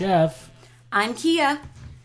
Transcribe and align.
Jeff. 0.00 0.48
I'm 0.90 1.12
Kia. 1.12 1.60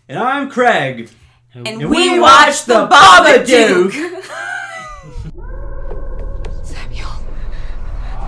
And 0.09 0.19
I'm 0.19 0.49
Craig. 0.49 1.09
And, 1.53 1.77
we 1.77 1.85
we, 1.85 2.19
watched 2.19 2.19
watched 2.19 2.65
The 2.67 2.81
the 2.81 2.87
Babadook. 2.93 3.93
Samuel, 6.65 7.07
I 8.19 8.21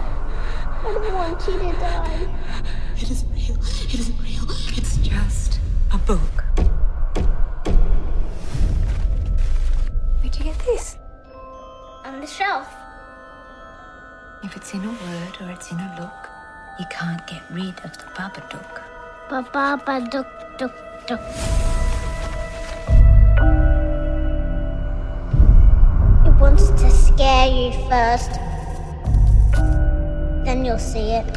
don't 0.83 1.13
want 1.13 1.45
you 1.47 1.59
to 1.59 1.71
die. 1.81 2.27
it 2.95 3.11
isn't 3.11 3.29
real. 3.33 3.57
It 3.59 3.93
isn't 3.93 4.17
real. 4.21 4.45
It's 4.77 4.95
just 4.99 5.59
a 5.91 5.97
book. 5.97 6.45
Where'd 10.21 10.37
you 10.37 10.45
get 10.45 10.59
this? 10.59 10.95
On 12.05 12.21
the 12.21 12.27
shelf. 12.27 12.73
If 14.45 14.55
it's 14.55 14.73
in 14.73 14.85
a 14.85 14.87
word 14.87 15.41
or 15.41 15.49
it's 15.51 15.69
in 15.73 15.77
a 15.77 15.93
look, 15.99 16.29
you 16.79 16.85
can't 16.89 17.27
get 17.27 17.43
rid 17.51 17.77
of 17.83 17.97
the 17.97 18.05
Baba 18.15 18.39
Babadook. 18.39 18.96
Ba 19.29 19.43
ba 19.51 19.75
ba 19.75 19.99
duk 19.99 20.23
duk 20.55 20.71
duk. 21.03 21.19
It 26.23 26.33
wants 26.39 26.71
to 26.79 26.87
scare 26.89 27.51
you 27.51 27.75
first. 27.91 28.31
Then 30.47 30.63
you'll 30.63 30.79
see 30.79 31.11
it. 31.19 31.27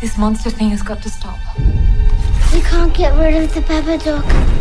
This 0.00 0.18
monster 0.18 0.50
thing 0.50 0.70
has 0.70 0.82
got 0.82 1.00
to 1.02 1.08
stop. 1.08 1.38
You 2.52 2.62
can't 2.62 2.92
get 2.92 3.16
rid 3.16 3.44
of 3.44 3.54
the 3.54 3.60
Babadook. 3.60 4.26
You 4.26 4.57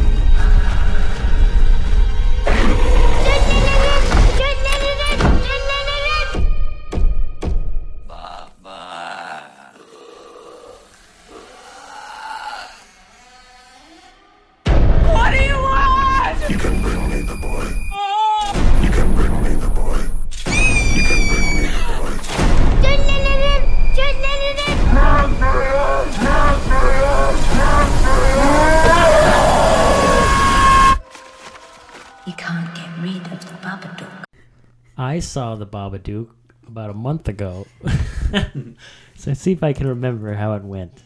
I 34.97 35.19
saw 35.19 35.55
the 35.55 35.67
Babadook 35.67 36.29
about 36.67 36.89
a 36.89 36.93
month 36.93 37.27
ago. 37.27 37.67
so 37.85 39.27
let's 39.27 39.41
see 39.41 39.51
if 39.51 39.61
I 39.61 39.73
can 39.73 39.87
remember 39.87 40.33
how 40.33 40.53
it 40.53 40.63
went. 40.63 41.03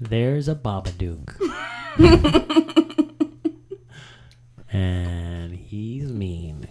There's 0.00 0.48
a 0.48 0.54
Babadook. 0.56 1.36
and 4.72 5.54
he's 5.54 6.10
mean. 6.10 6.66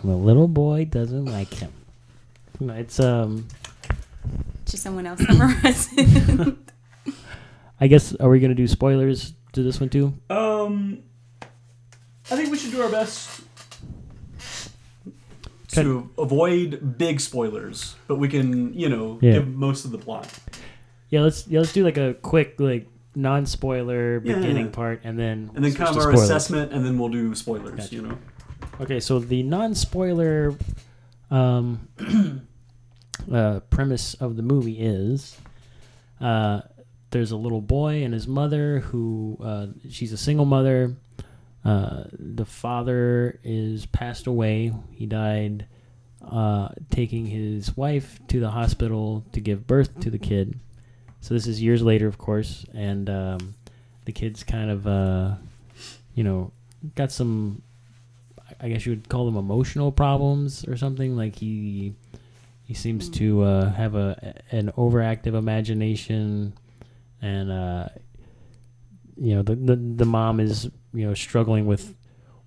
And 0.00 0.10
the 0.10 0.16
little 0.16 0.48
boy 0.48 0.86
doesn't 0.86 1.26
like 1.26 1.54
him. 1.54 1.72
No, 2.58 2.74
It's 2.74 2.98
um 2.98 3.46
Just 4.66 4.82
someone 4.82 5.06
else 5.06 5.24
summarize 5.24 5.88
it. 5.92 6.56
I 7.80 7.86
guess 7.86 8.12
are 8.16 8.28
we 8.28 8.40
gonna 8.40 8.54
do 8.54 8.66
spoilers 8.66 9.34
to 9.52 9.62
this 9.62 9.78
one 9.78 9.88
too? 9.88 10.12
Um, 10.28 10.98
I 12.30 12.36
think 12.36 12.50
we 12.50 12.58
should 12.58 12.72
do 12.72 12.82
our 12.82 12.90
best 12.90 13.42
to 15.82 16.10
avoid 16.18 16.98
big 16.98 17.20
spoilers, 17.20 17.96
but 18.06 18.16
we 18.16 18.28
can, 18.28 18.72
you 18.74 18.88
know, 18.88 19.18
Yeah. 19.20 19.32
give 19.34 19.48
most 19.48 19.84
of 19.84 19.90
the 19.90 19.98
plot. 19.98 20.28
Yeah, 21.10 21.20
let's 21.22 21.46
yeah, 21.48 21.60
let's 21.60 21.72
do 21.72 21.84
like 21.84 21.96
a 21.98 22.14
quick 22.14 22.56
like 22.58 22.86
non 23.14 23.46
spoiler 23.46 24.20
Yeah. 24.24 24.36
beginning 24.36 24.70
part 24.70 25.00
and 25.04 25.18
then 25.18 25.50
And 25.54 25.64
then 25.64 25.74
kind 25.74 25.90
of 25.96 25.96
our 26.02 26.12
assessment, 26.12 26.72
and 26.72 26.84
then 26.84 26.98
we'll 26.98 27.08
do 27.08 27.34
spoilers, 27.34 27.76
Gotcha. 27.80 27.94
you 27.94 28.02
know? 28.02 28.18
Okay, 28.80 29.00
so 29.00 29.18
the 29.18 29.42
non-spoiler 29.42 30.54
um, 31.32 31.88
uh, 33.32 33.60
premise 33.70 34.14
of 34.14 34.36
the 34.36 34.42
movie 34.42 34.78
is 34.78 35.36
uh, 36.20 36.60
there's 37.10 37.30
a 37.32 37.36
little 37.36 37.60
boy 37.60 38.02
and 38.04 38.14
his 38.14 38.28
mother 38.28 38.80
who 38.80 39.36
uh, 39.42 39.66
she's 39.90 40.12
a 40.12 40.16
single 40.16 40.44
mother. 40.44 40.94
Uh, 41.68 42.04
the 42.12 42.44
father 42.44 43.38
is 43.44 43.86
passed 43.86 44.26
away. 44.26 44.72
He 44.90 45.06
died 45.06 45.66
uh, 46.26 46.68
taking 46.90 47.26
his 47.26 47.76
wife 47.76 48.18
to 48.28 48.40
the 48.40 48.50
hospital 48.50 49.24
to 49.32 49.40
give 49.40 49.66
birth 49.66 50.00
to 50.00 50.10
the 50.10 50.18
kid. 50.18 50.58
So 51.20 51.34
this 51.34 51.46
is 51.46 51.60
years 51.62 51.82
later, 51.82 52.06
of 52.06 52.16
course, 52.16 52.64
and 52.72 53.10
um, 53.10 53.54
the 54.04 54.12
kid's 54.12 54.44
kind 54.44 54.70
of, 54.70 54.86
uh, 54.86 55.34
you 56.14 56.24
know, 56.24 56.52
got 56.94 57.10
some 57.12 57.62
I 58.60 58.68
guess 58.68 58.86
you 58.86 58.92
would 58.92 59.08
call 59.08 59.26
them 59.26 59.36
emotional 59.36 59.92
problems 59.92 60.66
or 60.66 60.76
something. 60.76 61.16
Like 61.16 61.36
he 61.36 61.94
he 62.64 62.74
seems 62.74 63.08
to 63.10 63.42
uh, 63.42 63.70
have 63.70 63.94
a 63.94 64.34
an 64.50 64.72
overactive 64.76 65.34
imagination, 65.34 66.54
and 67.22 67.50
uh, 67.52 67.88
you 69.16 69.34
know 69.34 69.42
the, 69.42 69.54
the 69.54 69.76
the 69.76 70.04
mom 70.04 70.40
is 70.40 70.70
you 70.94 71.06
know 71.06 71.14
struggling 71.14 71.66
with 71.66 71.94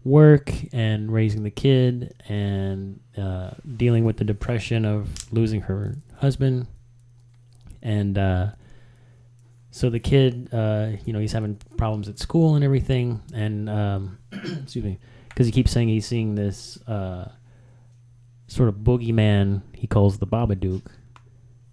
work 0.03 0.51
and 0.73 1.11
raising 1.13 1.43
the 1.43 1.51
kid 1.51 2.13
and 2.27 2.99
uh, 3.17 3.51
dealing 3.77 4.03
with 4.03 4.17
the 4.17 4.23
depression 4.23 4.83
of 4.85 5.09
losing 5.31 5.61
her 5.61 5.95
husband, 6.17 6.67
and 7.81 8.17
uh, 8.17 8.47
so 9.69 9.89
the 9.89 9.99
kid 9.99 10.49
uh, 10.53 10.91
you 11.05 11.13
know 11.13 11.19
he's 11.19 11.31
having 11.33 11.55
problems 11.77 12.07
at 12.09 12.19
school 12.19 12.55
and 12.55 12.63
everything, 12.63 13.21
and 13.33 13.69
um, 13.69 14.17
excuse 14.63 14.83
me 14.83 14.99
because 15.29 15.45
he 15.45 15.51
keeps 15.51 15.71
saying 15.71 15.87
he's 15.87 16.05
seeing 16.05 16.35
this 16.35 16.77
uh, 16.87 17.31
sort 18.47 18.67
of 18.69 18.75
boogeyman 18.75 19.61
he 19.73 19.87
calls 19.87 20.17
the 20.17 20.27
Babadook, 20.27 20.83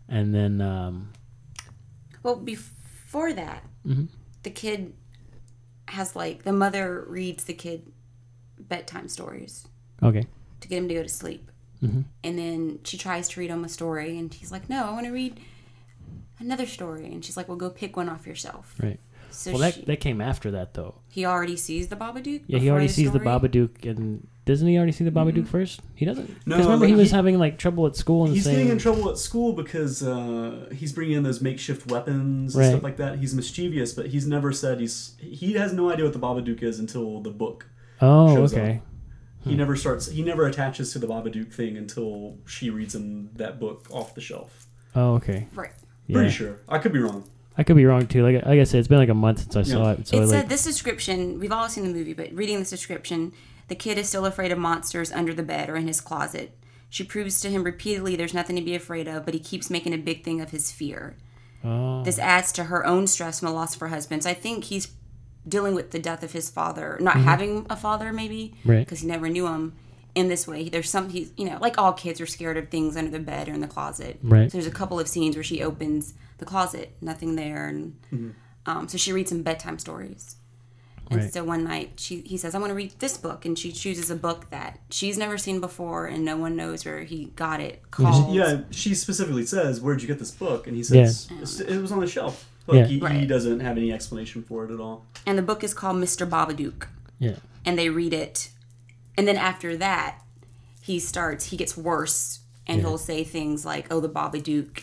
and 0.09 0.35
then 0.35 0.61
um, 0.61 1.13
well, 2.23 2.37
before 2.37 3.33
that, 3.33 3.65
Mhm. 3.87 4.09
the 4.43 4.51
kid 4.51 4.93
has 5.89 6.15
like 6.17 6.43
the 6.45 6.53
mother 6.53 7.05
reads 7.09 7.45
the 7.45 7.55
kid 7.55 7.91
bedtime 8.59 9.09
stories 9.09 9.67
okay, 10.03 10.27
to 10.61 10.69
get 10.69 10.77
him 10.79 10.89
to 10.89 10.95
go 10.95 11.03
to 11.03 11.09
sleep. 11.09 11.51
Mhm. 11.83 12.05
And 12.25 12.39
then 12.39 12.79
she 12.85 12.97
tries 12.99 13.29
to 13.31 13.41
read 13.41 13.51
him 13.51 13.65
a 13.65 13.69
story, 13.69 14.19
and 14.19 14.33
he's 14.35 14.51
like, 14.53 14.69
"No, 14.69 14.85
I 14.87 14.91
want 14.93 15.07
to 15.07 15.13
read 15.13 15.41
another 16.41 16.67
story." 16.67 17.07
And 17.07 17.25
she's 17.25 17.37
like, 17.37 17.49
"Well, 17.49 17.57
go 17.57 17.71
pick 17.71 17.97
one 17.97 18.09
off 18.09 18.27
yourself." 18.27 18.75
right. 18.83 18.99
So 19.31 19.53
Well, 19.53 19.71
she, 19.71 19.81
that 19.81 19.87
that 19.87 20.01
came 20.01 20.21
after 20.21 20.51
that 20.53 20.75
though. 20.75 20.95
he 21.09 21.25
already 21.27 21.57
sees 21.57 21.89
the 21.89 21.97
Babadook. 21.97 22.43
Yeah, 22.47 22.59
he 22.59 22.71
already 22.71 22.89
sees 22.89 23.13
the 23.13 23.21
story? 23.21 23.27
Babadook, 23.27 23.85
and 23.89 24.27
doesn't 24.49 24.67
he 24.67 24.77
already 24.77 24.93
see 24.93 25.05
the 25.05 25.11
Babadook 25.11 25.47
first? 25.47 25.81
He 25.95 26.05
doesn't. 26.05 26.29
No, 26.47 26.57
because 26.57 26.67
remember 26.67 26.85
but 26.85 26.89
he 26.89 26.95
was 26.97 27.11
he- 27.11 27.17
having 27.17 27.39
like 27.39 27.59
trouble 27.59 27.87
at 27.87 27.95
school 27.95 28.25
and 28.25 28.35
He's 28.35 28.45
saying, 28.45 28.57
getting 28.57 28.73
in 28.73 28.79
trouble 28.79 29.09
at 29.11 29.19
school 29.19 29.53
because 29.53 30.03
uh, 30.03 30.69
he's 30.75 30.93
bringing 30.93 31.17
in 31.19 31.23
those 31.23 31.41
makeshift 31.41 31.91
weapons 31.91 32.55
and 32.55 32.63
Right. 32.65 32.71
stuff 32.71 32.83
like 32.83 32.97
that. 32.97 33.19
He's 33.19 33.35
mischievous, 33.35 33.93
but 33.93 34.07
he's 34.07 34.27
never 34.27 34.53
said 34.53 34.81
he's. 34.81 35.15
He 35.21 35.53
has 35.53 35.73
no 35.73 35.91
idea 35.91 36.05
what 36.07 36.15
the 36.15 36.19
Babadook 36.19 36.63
is 36.63 36.79
until 36.79 37.21
the 37.21 37.31
book. 37.31 37.67
"Oh, 38.01 38.35
shows 38.35 38.55
okay, 38.55 38.81
He 39.45 39.55
never 39.55 39.77
starts. 39.77 40.11
He 40.11 40.23
never 40.23 40.47
attaches 40.47 40.93
to 40.95 40.99
the 40.99 41.07
Babadook 41.07 41.53
thing 41.53 41.77
until 41.77 42.39
she 42.47 42.71
reads 42.71 42.95
him 42.95 43.31
that 43.37 43.61
book 43.61 43.87
off 43.91 44.15
the 44.15 44.21
shelf. 44.21 44.67
oh, 44.97 45.15
okay." 45.17 45.47
Right. 45.55 45.73
Yeah. 46.07 46.15
Pretty 46.15 46.31
sure. 46.31 46.61
I 46.69 46.79
could 46.79 46.93
be 46.93 47.01
wrong. 47.01 47.25
I 47.59 47.65
could 47.65 47.77
be 47.77 47.85
wrong 47.85 48.07
too. 48.07 48.23
Like 48.23 48.47
like 48.47 48.61
I 48.61 48.65
said, 48.65 48.79
it's 48.79 48.89
been 48.89 48.99
like 48.99 49.09
a 49.09 49.15
month 49.15 49.41
since 49.41 49.57
I 49.57 49.63
saw 49.63 49.91
it. 49.93 50.07
So 50.09 50.17
it 50.17 50.23
I, 50.23 50.27
said 50.27 50.49
this 50.49 50.65
description. 50.65 51.39
We've 51.41 51.53
all 51.53 51.69
seen 51.69 51.85
the 51.85 51.91
movie, 51.93 52.15
but 52.15 52.33
reading 52.33 52.61
this 52.61 52.71
description, 52.71 53.33
the 53.69 53.75
kid 53.75 53.99
is 53.99 54.09
still 54.09 54.27
afraid 54.27 54.51
of 54.53 54.59
monsters 54.59 55.13
under 55.13 55.33
the 55.35 55.43
bed 55.43 55.69
or 55.69 55.77
in 55.77 55.87
his 55.87 56.01
closet. 56.01 56.57
She 56.91 57.05
proves 57.05 57.41
to 57.43 57.51
him 57.51 57.65
repeatedly 57.65 58.17
there's 58.17 58.35
nothing 58.35 58.57
to 58.57 58.63
be 58.63 58.75
afraid 58.75 59.07
of, 59.09 59.25
but 59.25 59.35
he 59.35 59.41
keeps 59.41 59.69
making 59.71 59.93
a 59.95 59.99
big 59.99 60.25
thing 60.25 60.41
of 60.41 60.51
his 60.51 60.73
fear. 60.73 61.17
oh, 61.65 62.03
This 62.03 62.19
adds 62.19 62.51
to 62.53 62.65
her 62.65 62.87
own 62.87 63.07
stress 63.07 63.41
from 63.41 63.49
the 63.49 63.55
loss 63.55 63.75
of 63.75 63.81
her 63.81 63.89
husband. 63.89 64.23
So 64.25 64.31
I 64.31 64.35
think 64.35 64.65
he's 64.65 64.89
dealing 65.47 65.75
with 65.75 65.91
the 65.91 65.99
death 65.99 66.23
of 66.23 66.33
his 66.33 66.49
father, 66.51 66.97
not 67.01 67.17
having 67.17 67.67
a 67.71 67.77
father, 67.77 68.13
maybe, 68.13 68.55
Mm-hmm. 68.61 68.71
Right. 68.71 68.79
because 68.81 69.01
he 69.01 69.07
never 69.07 69.29
knew 69.29 69.47
him. 69.47 69.75
In 70.15 70.29
this 70.29 70.49
way, 70.49 70.69
there's 70.69 70.91
some 70.91 71.11
he's 71.11 71.31
you 71.37 71.49
know 71.49 71.59
like 71.61 71.79
all 71.79 71.93
kids 71.93 72.21
are 72.21 72.27
scared 72.27 72.57
of 72.57 72.71
things 72.71 72.97
under 72.97 73.11
the 73.11 73.21
bed 73.21 73.49
or 73.49 73.53
in 73.53 73.61
the 73.61 73.69
closet. 73.69 74.19
Right. 74.23 74.51
So 74.51 74.59
there's 74.59 74.67
a 74.67 74.75
couple 74.75 74.99
of 74.99 75.07
scenes 75.07 75.37
where 75.37 75.45
she 75.45 75.63
opens 75.63 76.15
the 76.39 76.45
closet, 76.45 76.97
nothing 77.01 77.37
there, 77.37 77.69
and 77.69 78.35
um, 78.67 78.89
so 78.89 78.99
she 78.99 79.13
reads 79.13 79.29
some 79.31 79.43
bedtime 79.43 79.79
stories. 79.79 80.37
And 81.11 81.23
Right. 81.23 81.33
so 81.33 81.43
one 81.45 81.65
night 81.65 81.93
she 81.97 82.21
he 82.21 82.37
says, 82.37 82.55
I 82.55 82.59
want 82.59 82.71
to 82.71 82.75
read 82.75 82.93
this 82.99 83.17
book 83.17 83.45
and 83.47 83.59
she 83.59 83.73
chooses 83.73 84.11
a 84.11 84.17
book 84.17 84.51
that 84.51 84.79
she's 84.91 85.17
never 85.17 85.39
seen 85.39 85.59
before 85.61 86.07
and 86.07 86.25
no 86.25 86.37
one 86.37 86.55
knows 86.57 86.85
where 86.85 87.05
he 87.05 87.27
got 87.37 87.61
it 87.61 87.83
called 87.91 88.35
Yeah, 88.35 88.61
she 88.71 88.95
specifically 88.95 89.47
says, 89.47 89.81
"Where'd 89.81 90.03
you 90.03 90.09
get 90.09 90.19
this 90.19 90.31
book?" 90.31 90.67
And 90.67 90.77
he 90.77 90.83
says, 90.83 91.27
"It's- 91.31 91.61
"It 91.61 91.81
was 91.81 91.93
on 91.93 92.01
the 92.01 92.07
shelf." 92.07 92.47
Like 92.67 92.91
Yeah. 92.91 93.09
he, 93.11 93.21
he 93.21 93.27
doesn't 93.27 93.61
have 93.61 93.79
any 93.79 93.91
explanation 93.93 94.43
for 94.43 94.67
it 94.67 94.71
at 94.71 94.79
all. 94.81 95.07
And 95.25 95.39
the 95.39 95.43
book 95.43 95.65
is 95.65 95.73
called 95.73 95.97
Mr. 95.97 96.29
Babadook. 96.29 96.89
yeah, 97.19 97.37
And 97.65 97.79
they 97.79 97.89
read 97.89 98.13
it. 98.13 98.51
And 99.17 99.27
then 99.27 99.37
after 99.37 99.77
that, 99.79 100.21
he 100.83 100.99
starts 101.01 101.47
he 101.47 101.57
gets 101.57 101.77
worse 101.77 102.41
and 102.67 102.79
Yeah. 102.83 102.89
he'll 102.89 102.99
say 102.99 103.25
things 103.25 103.65
like, 103.65 103.87
"Oh, 103.91 104.01
the 104.01 104.09
Babadook." 104.11 104.83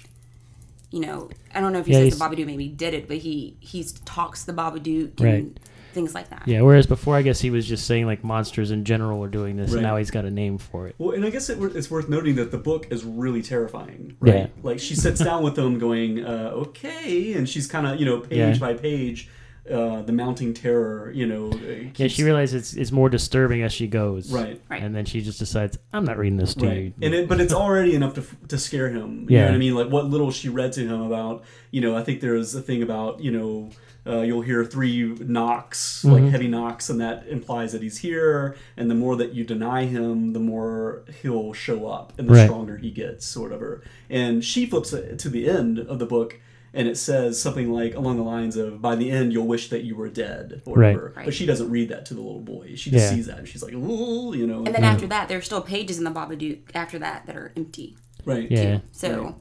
You 0.95 1.01
know, 1.01 1.29
I 1.53 1.59
don't 1.59 1.73
know 1.73 1.79
if 1.79 1.87
he 1.87 1.91
Yeah, 1.91 1.99
says 2.07 2.17
the 2.17 2.25
he's- 2.25 2.37
Babadook 2.39 2.45
maybe 2.45 2.69
did 2.69 2.93
it, 2.93 3.09
but 3.09 3.17
he 3.17 3.57
he 3.59 3.85
talks 4.05 4.45
the 4.45 4.53
Babadook 4.53 5.19
and 5.19 5.59
things 5.93 6.15
like 6.15 6.29
that. 6.29 6.43
Yeah, 6.45 6.61
whereas 6.61 6.87
before, 6.87 7.17
I 7.17 7.21
guess 7.21 7.41
he 7.41 7.49
was 7.49 7.67
just 7.67 7.85
saying 7.85 8.05
like 8.05 8.23
monsters 8.23 8.71
in 8.71 8.85
general 8.85 9.21
are 9.21 9.27
doing 9.27 9.57
this, 9.57 9.71
Right. 9.71 9.79
and 9.79 9.83
now 9.83 9.97
he's 9.97 10.09
got 10.09 10.23
a 10.23 10.31
name 10.31 10.57
for 10.57 10.87
it. 10.87 10.95
Well, 10.97 11.11
and 11.11 11.25
I 11.25 11.31
guess 11.31 11.49
it, 11.49 11.61
it's 11.75 11.91
worth 11.91 12.07
noting 12.07 12.35
that 12.35 12.51
the 12.51 12.57
book 12.57 12.87
is 12.91 13.03
really 13.03 13.41
terrifying, 13.41 14.15
right? 14.21 14.33
Yeah. 14.35 14.47
Like 14.63 14.79
she 14.79 14.95
sits 14.95 15.19
down 15.19 15.43
with 15.43 15.55
them, 15.55 15.79
going, 15.79 16.23
uh, 16.23 16.51
"Okay," 16.53 17.33
and 17.33 17.47
she's 17.49 17.67
kind 17.67 17.85
of, 17.87 17.99
you 17.99 18.05
know, 18.05 18.19
page 18.21 18.37
Yeah. 18.37 18.57
by 18.57 18.73
page, 18.73 19.27
uh, 19.71 20.01
the 20.03 20.11
mounting 20.11 20.53
terror, 20.53 21.11
you 21.11 21.25
know. 21.25 21.49
uh, 21.51 21.89
Yeah, 21.95 22.07
she 22.07 22.23
realizes 22.23 22.53
it's, 22.53 22.73
it's 22.73 22.91
more 22.91 23.09
disturbing 23.09 23.63
as 23.63 23.73
she 23.73 23.87
goes. 23.87 24.31
Right. 24.31 24.61
Right. 24.69 24.81
And 24.83 24.95
then 24.95 25.05
she 25.05 25.21
just 25.21 25.39
decides, 25.39 25.77
I'm 25.91 26.05
not 26.05 26.17
reading 26.17 26.37
this 26.37 26.53
to 26.55 26.67
Right, 26.67 26.77
you. 26.77 26.93
and 27.01 27.13
it, 27.15 27.27
but 27.27 27.39
it's 27.41 27.53
already 27.53 27.95
enough 27.95 28.13
to 28.15 28.23
to 28.49 28.57
scare 28.57 28.89
him. 28.89 29.21
You 29.29 29.37
Yeah. 29.37 29.41
know 29.41 29.47
what 29.47 29.55
I 29.55 29.57
mean? 29.57 29.75
Like 29.75 29.89
what 29.89 30.05
little 30.05 30.29
she 30.31 30.49
read 30.49 30.73
to 30.73 30.81
him 30.81 31.01
about, 31.01 31.43
you 31.71 31.81
know, 31.81 31.95
I 31.95 32.03
think 32.03 32.21
there's 32.21 32.53
a 32.53 32.61
thing 32.61 32.83
about, 32.83 33.21
you 33.21 33.31
know, 33.31 33.69
uh, 34.07 34.21
you'll 34.21 34.41
hear 34.41 34.63
three 34.63 35.15
knocks, 35.19 36.05
like 36.05 36.21
Mhm. 36.23 36.29
heavy 36.29 36.47
knocks, 36.47 36.91
and 36.91 37.01
that 37.01 37.25
implies 37.27 37.71
that 37.71 37.81
he's 37.81 37.97
here. 37.97 38.55
And 38.77 38.89
the 38.91 38.93
more 38.95 39.15
that 39.15 39.33
you 39.33 39.43
deny 39.43 39.85
him, 39.85 40.33
the 40.33 40.39
more 40.39 41.01
he'll 41.23 41.53
show 41.53 41.87
up, 41.87 42.13
and 42.19 42.29
the 42.29 42.33
Right. 42.33 42.45
stronger 42.45 42.77
he 42.77 42.91
gets, 42.91 43.35
or 43.35 43.41
whatever. 43.41 43.81
And 44.07 44.43
she 44.45 44.67
flips 44.67 44.93
it 44.93 45.17
to 45.19 45.29
the 45.29 45.49
end 45.49 45.79
of 45.79 45.97
the 45.97 46.05
book. 46.05 46.39
And 46.77 46.87
it 46.89 46.97
says 46.97 47.39
something 47.41 47.71
like 47.71 47.95
along 47.95 48.17
the 48.17 48.23
lines 48.23 48.57
of, 48.57 48.81
"By 48.81 48.95
the 48.95 49.09
end, 49.09 49.31
you'll 49.31 49.47
wish 49.47 49.69
that 49.69 49.83
you 49.85 49.95
were 49.95 50.09
dead," 50.09 50.61
or 50.65 50.75
Right. 50.77 50.87
whatever. 50.93 51.13
Right. 51.15 51.25
But 51.25 51.33
she 51.33 51.45
doesn't 51.45 51.69
read 51.71 51.87
that 51.89 52.05
to 52.07 52.13
the 52.13 52.19
little 52.21 52.41
boy. 52.41 52.73
She 52.75 52.91
just 52.91 53.05
Yeah. 53.05 53.15
sees 53.15 53.25
that, 53.27 53.39
and 53.39 53.47
she's 53.47 53.63
like, 53.63 53.73
"Ooh," 53.73 54.35
you 54.35 54.45
know. 54.45 54.57
And 54.65 54.75
then 54.75 54.83
after 54.83 55.07
that, 55.07 55.29
there's 55.29 55.45
still 55.45 55.61
pages 55.61 55.97
in 55.97 56.03
the 56.03 56.11
Babadook 56.11 56.59
after 56.75 56.99
that 56.99 57.25
that 57.27 57.35
are 57.37 57.51
empty. 57.55 57.95
right. 58.25 58.49
Yeah. 58.51 58.79
So 58.91 59.23
Right. 59.23 59.35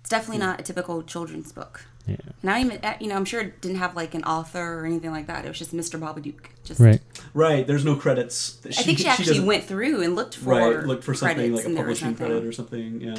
it's 0.00 0.08
definitely 0.10 0.38
not 0.38 0.58
a 0.60 0.62
typical 0.62 1.02
children's 1.02 1.52
book. 1.52 1.84
Yeah. 2.06 2.16
Not 2.42 2.60
even, 2.60 2.78
uh, 2.82 2.94
you 3.00 3.08
know, 3.08 3.16
I'm 3.16 3.24
sure 3.24 3.40
it 3.42 3.60
didn't 3.60 3.76
have 3.78 3.94
like 3.94 4.14
an 4.14 4.24
author 4.24 4.80
or 4.80 4.86
anything 4.86 5.10
like 5.10 5.26
that. 5.28 5.44
It 5.44 5.48
was 5.48 5.58
just 5.58 5.74
Mr. 5.74 5.98
Babadook. 6.00 6.46
Just, 6.64 6.80
Right. 6.80 7.00
Right. 7.34 7.66
There's 7.66 7.84
no 7.84 7.94
credits. 7.96 8.58
I 8.66 8.70
think 8.82 8.98
she 8.98 9.06
actually 9.06 9.26
doesn't- 9.26 9.46
went 9.46 9.64
through 9.64 10.02
and 10.02 10.16
looked 10.16 10.34
for 10.36 10.50
right. 10.50 10.86
Look 10.86 11.02
for 11.02 11.12
something 11.14 11.52
like 11.54 11.64
a 11.64 11.66
and 11.68 11.76
there 11.76 11.84
was 11.86 12.00
publishing 12.00 12.08
nothing. 12.12 12.26
credit 12.26 12.44
or 12.44 12.52
something. 12.52 13.00
Yeah. 13.00 13.16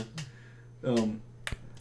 Um, 0.84 1.22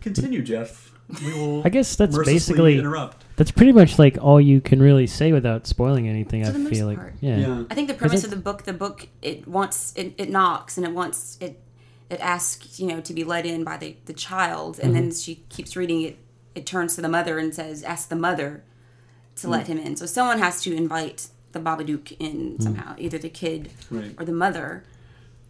continue, 0.00 0.42
Jeff. 0.42 0.91
We 1.24 1.32
will. 1.34 1.62
I 1.64 1.68
guess 1.68 1.94
that's 1.96 2.16
basically 2.16 2.78
interrupt. 2.78 3.24
that's 3.36 3.50
pretty 3.50 3.72
much 3.72 3.98
like 3.98 4.16
all 4.20 4.40
you 4.40 4.60
can 4.60 4.80
really 4.80 5.06
say 5.06 5.32
without 5.32 5.66
spoiling 5.66 6.08
anything. 6.08 6.42
For 6.42 6.50
I 6.50 6.52
the 6.52 6.58
most 6.60 6.72
feel 6.72 6.86
like 6.86 6.98
part. 6.98 7.14
yeah. 7.20 7.36
Yeah. 7.36 7.64
I 7.70 7.74
think 7.74 7.88
the 7.88 7.94
premise 7.94 8.24
of 8.24 8.30
the 8.30 8.36
book, 8.36 8.62
the 8.64 8.72
book, 8.72 9.08
it 9.20 9.46
wants, 9.46 9.92
it, 9.96 10.14
it 10.16 10.30
knocks 10.30 10.76
and 10.76 10.86
it 10.86 10.92
wants, 10.92 11.36
it, 11.40 11.60
it 12.08 12.20
asks, 12.20 12.80
you 12.80 12.86
know, 12.86 13.00
to 13.00 13.12
be 13.12 13.24
let 13.24 13.44
in 13.46 13.64
by 13.64 13.76
the, 13.76 13.96
the 14.06 14.12
child. 14.12 14.78
And 14.78 14.94
then 14.94 15.08
mm-hmm. 15.08 15.18
she 15.18 15.36
keeps 15.48 15.76
reading 15.76 16.02
it. 16.02 16.18
It 16.54 16.66
turns 16.66 16.94
to 16.96 17.00
the 17.00 17.08
mother 17.08 17.38
and 17.38 17.54
says, 17.54 17.82
ask 17.82 18.08
the 18.08 18.16
mother 18.16 18.62
to 19.36 19.46
mm. 19.46 19.50
let 19.50 19.66
him 19.66 19.78
in. 19.78 19.96
So 19.96 20.04
someone 20.04 20.38
has 20.38 20.60
to 20.62 20.74
invite 20.74 21.28
the 21.52 21.60
Babadook 21.60 22.14
in 22.18 22.56
mm. 22.58 22.62
somehow, 22.62 22.94
either 22.98 23.18
the 23.18 23.30
kid 23.30 23.70
Right. 23.90 24.14
or 24.18 24.24
the 24.24 24.32
mother. 24.32 24.84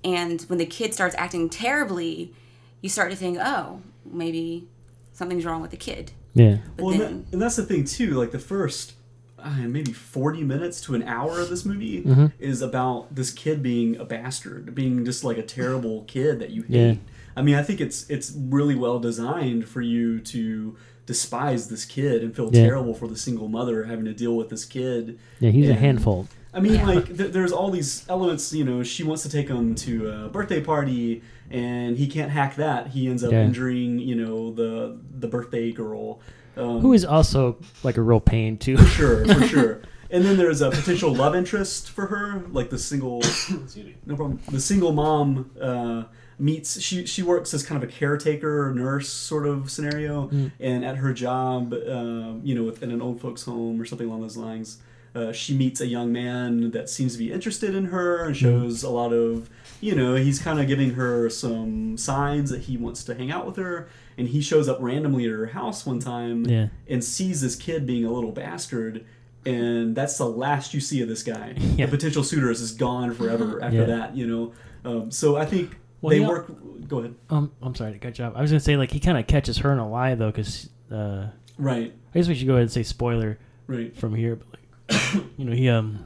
And 0.05 0.40
when 0.43 0.58
the 0.58 0.66
kid 0.66 0.94
starts 0.94 1.14
acting 1.19 1.48
terribly, 1.48 2.34
you 2.81 2.88
start 2.88 3.10
to 3.10 3.16
think, 3.16 3.38
oh, 3.40 3.81
maybe 4.05 4.69
something's 5.12 5.44
wrong 5.44 5.62
with 5.62 5.70
the 5.70 5.76
kid. 5.76 6.12
Yeah. 6.34 6.58
But 6.76 6.84
Well, 6.84 6.94
and, 6.94 7.02
that, 7.26 7.32
and 7.32 7.42
that's 7.42 7.56
the 7.56 7.64
thing 7.64 7.84
too. 7.84 8.10
Like 8.12 8.30
the 8.30 8.38
first, 8.38 8.94
uh, 9.38 9.50
maybe 9.66 9.92
forty 9.92 10.42
minutes 10.44 10.80
to 10.82 10.94
an 10.94 11.02
hour 11.02 11.40
of 11.40 11.48
this 11.50 11.64
movie 11.64 12.02
Mm-hmm. 12.02 12.26
is 12.38 12.62
about 12.62 13.14
this 13.14 13.30
kid 13.30 13.62
being 13.62 13.96
a 13.96 14.04
bastard, 14.04 14.74
being 14.74 15.04
just 15.04 15.24
like 15.24 15.36
a 15.38 15.42
terrible 15.42 16.04
kid 16.04 16.38
that 16.40 16.50
you 16.50 16.62
hate. 16.62 16.70
Yeah. 16.70 16.94
I 17.36 17.42
mean, 17.42 17.54
I 17.54 17.62
think 17.62 17.80
it's 17.80 18.08
it's 18.10 18.32
really 18.36 18.74
well 18.74 18.98
designed 18.98 19.66
for 19.68 19.80
you 19.80 20.20
to 20.20 20.76
despise 21.06 21.69
this 21.69 21.84
kid 21.84 22.22
and 22.22 22.34
feel 22.34 22.50
Yeah. 22.52 22.64
terrible 22.64 22.94
for 22.94 23.08
the 23.08 23.16
single 23.16 23.49
mother 23.49 23.84
having 23.84 24.04
to 24.04 24.14
deal 24.14 24.37
with 24.37 24.49
this 24.50 24.64
kid. 24.64 25.19
Yeah, 25.40 25.50
he's 25.50 25.69
a 25.69 25.75
handful. 25.75 26.28
I 26.54 26.60
mean, 26.60 26.75
Yeah. 26.75 26.87
like, 26.87 27.16
th- 27.16 27.32
there's 27.32 27.50
all 27.52 27.70
these 27.70 28.04
elements. 28.08 28.52
You 28.52 28.64
know, 28.64 28.82
she 28.82 29.02
wants 29.04 29.22
to 29.22 29.28
take 29.31 29.49
him 29.49 29.75
to 29.76 30.08
a 30.08 30.28
birthday 30.28 30.60
party, 30.60 31.22
and 31.50 31.96
he 31.96 32.06
can't 32.06 32.31
hack 32.31 32.56
that. 32.56 32.88
He 32.88 33.08
ends 33.08 33.25
up 33.25 33.32
Yeah. 33.32 33.44
injuring, 33.44 33.99
you 33.99 34.14
know, 34.14 34.52
the 34.52 34.96
the 35.19 35.28
birthday 35.28 35.72
girl. 35.72 36.20
Um, 36.56 36.81
Who 36.81 36.93
is 36.93 37.05
also 37.05 37.56
like 37.82 37.96
a 37.96 38.02
real 38.02 38.20
pain 38.20 38.58
too. 38.58 38.76
for 38.76 38.84
sure, 38.87 39.25
for 39.25 39.46
sure. 39.48 39.81
And 40.10 40.26
then 40.26 40.37
there's 40.37 40.60
a 40.60 40.70
potential 40.70 41.14
love 41.14 41.34
interest 41.34 41.88
for 41.90 42.05
her, 42.06 42.43
like 42.52 42.69
the 42.69 42.76
single, 42.78 43.22
no 44.06 44.14
problem. 44.14 44.38
The 44.50 44.60
single 44.60 44.93
mom 44.93 45.50
uh, 45.58 46.02
meets. 46.42 46.80
She 46.80 47.06
she 47.06 47.22
works 47.22 47.54
as 47.54 47.62
kind 47.62 47.82
of 47.82 47.88
a 47.88 47.92
caretaker, 47.92 48.72
nurse 48.74 49.08
sort 49.08 49.46
of 49.46 49.70
scenario, 49.70 50.30
and 50.60 50.84
at 50.84 50.96
her 50.98 51.12
job, 51.12 51.72
um, 51.72 52.40
you 52.44 52.54
know, 52.54 52.68
in 52.82 52.90
an 52.90 53.00
old 53.00 53.20
folks' 53.20 53.42
home 53.44 53.80
or 53.80 53.84
something 53.84 54.06
along 54.08 54.22
those 54.22 54.36
lines. 54.36 54.78
Uh, 55.14 55.30
she 55.30 55.54
meets 55.54 55.78
a 55.82 55.86
young 55.86 56.10
man 56.10 56.70
that 56.70 56.88
seems 56.88 57.12
to 57.12 57.18
be 57.18 57.30
interested 57.30 57.74
in 57.74 57.84
her 57.86 58.24
and 58.24 58.34
shows 58.34 58.82
a 58.82 58.88
lot 58.88 59.12
of, 59.12 59.50
you 59.82 59.94
know, 59.94 60.14
he's 60.14 60.38
kind 60.38 60.58
of 60.58 60.66
giving 60.66 60.92
her 60.94 61.28
some 61.28 61.98
signs 61.98 62.48
that 62.48 62.62
he 62.62 62.78
wants 62.78 63.04
to 63.04 63.14
hang 63.14 63.30
out 63.30 63.44
with 63.44 63.56
her. 63.56 63.88
And 64.16 64.28
he 64.28 64.40
shows 64.40 64.70
up 64.70 64.78
randomly 64.80 65.26
at 65.26 65.30
her 65.30 65.44
house 65.48 65.84
one 65.84 65.98
time 65.98 66.46
Yeah. 66.46 66.68
and 66.88 67.04
sees 67.04 67.42
this 67.42 67.56
kid 67.56 67.86
being 67.86 68.06
a 68.06 68.10
little 68.10 68.32
bastard 68.32 69.04
and 69.44 69.94
that's 69.96 70.16
the 70.18 70.24
last 70.26 70.72
you 70.72 70.80
see 70.80 71.02
of 71.02 71.08
this 71.08 71.22
guy 71.22 71.54
Yeah. 71.76 71.86
the 71.86 71.90
potential 71.90 72.22
suitor 72.24 72.50
is 72.50 72.72
gone 72.72 73.12
forever 73.12 73.60
after 73.62 73.78
Yeah. 73.78 73.84
that 73.86 74.16
you 74.16 74.26
know 74.26 74.52
um, 74.84 75.10
so 75.10 75.36
i 75.36 75.44
think 75.44 75.76
Well, 76.02 76.10
they 76.10 76.19
he 76.19 76.25
al- 76.25 76.31
work 76.31 76.88
go 76.88 76.99
ahead 76.99 77.14
Um, 77.31 77.52
I'm 77.62 77.75
sorry 77.75 77.93
to 77.93 77.99
cut 77.99 78.19
you 78.19 78.25
off. 78.26 78.34
I 78.37 78.43
was 78.43 78.50
gonna 78.50 78.60
say 78.60 78.76
like 78.76 78.90
he 78.90 79.00
kind 79.00 79.16
of 79.16 79.26
catches 79.26 79.58
her 79.58 79.72
in 79.72 79.78
a 79.78 79.88
lie 79.88 80.14
though, 80.14 80.31
because 80.31 80.69
uh, 80.90 81.28
right 81.56 81.94
I 82.14 82.19
guess 82.19 82.28
we 82.28 82.34
should 82.34 82.46
go 82.46 82.54
ahead 82.54 82.62
and 82.62 82.72
say 82.72 82.82
spoiler 82.82 83.38
right 83.66 83.96
from 83.96 84.14
here. 84.14 84.37
But 84.37 84.49
like, 84.50 85.25
you 85.38 85.44
know, 85.44 85.52
he 85.52 85.69
um 85.70 86.04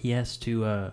he 0.00 0.10
has 0.10 0.36
to 0.38 0.64
uh 0.64 0.90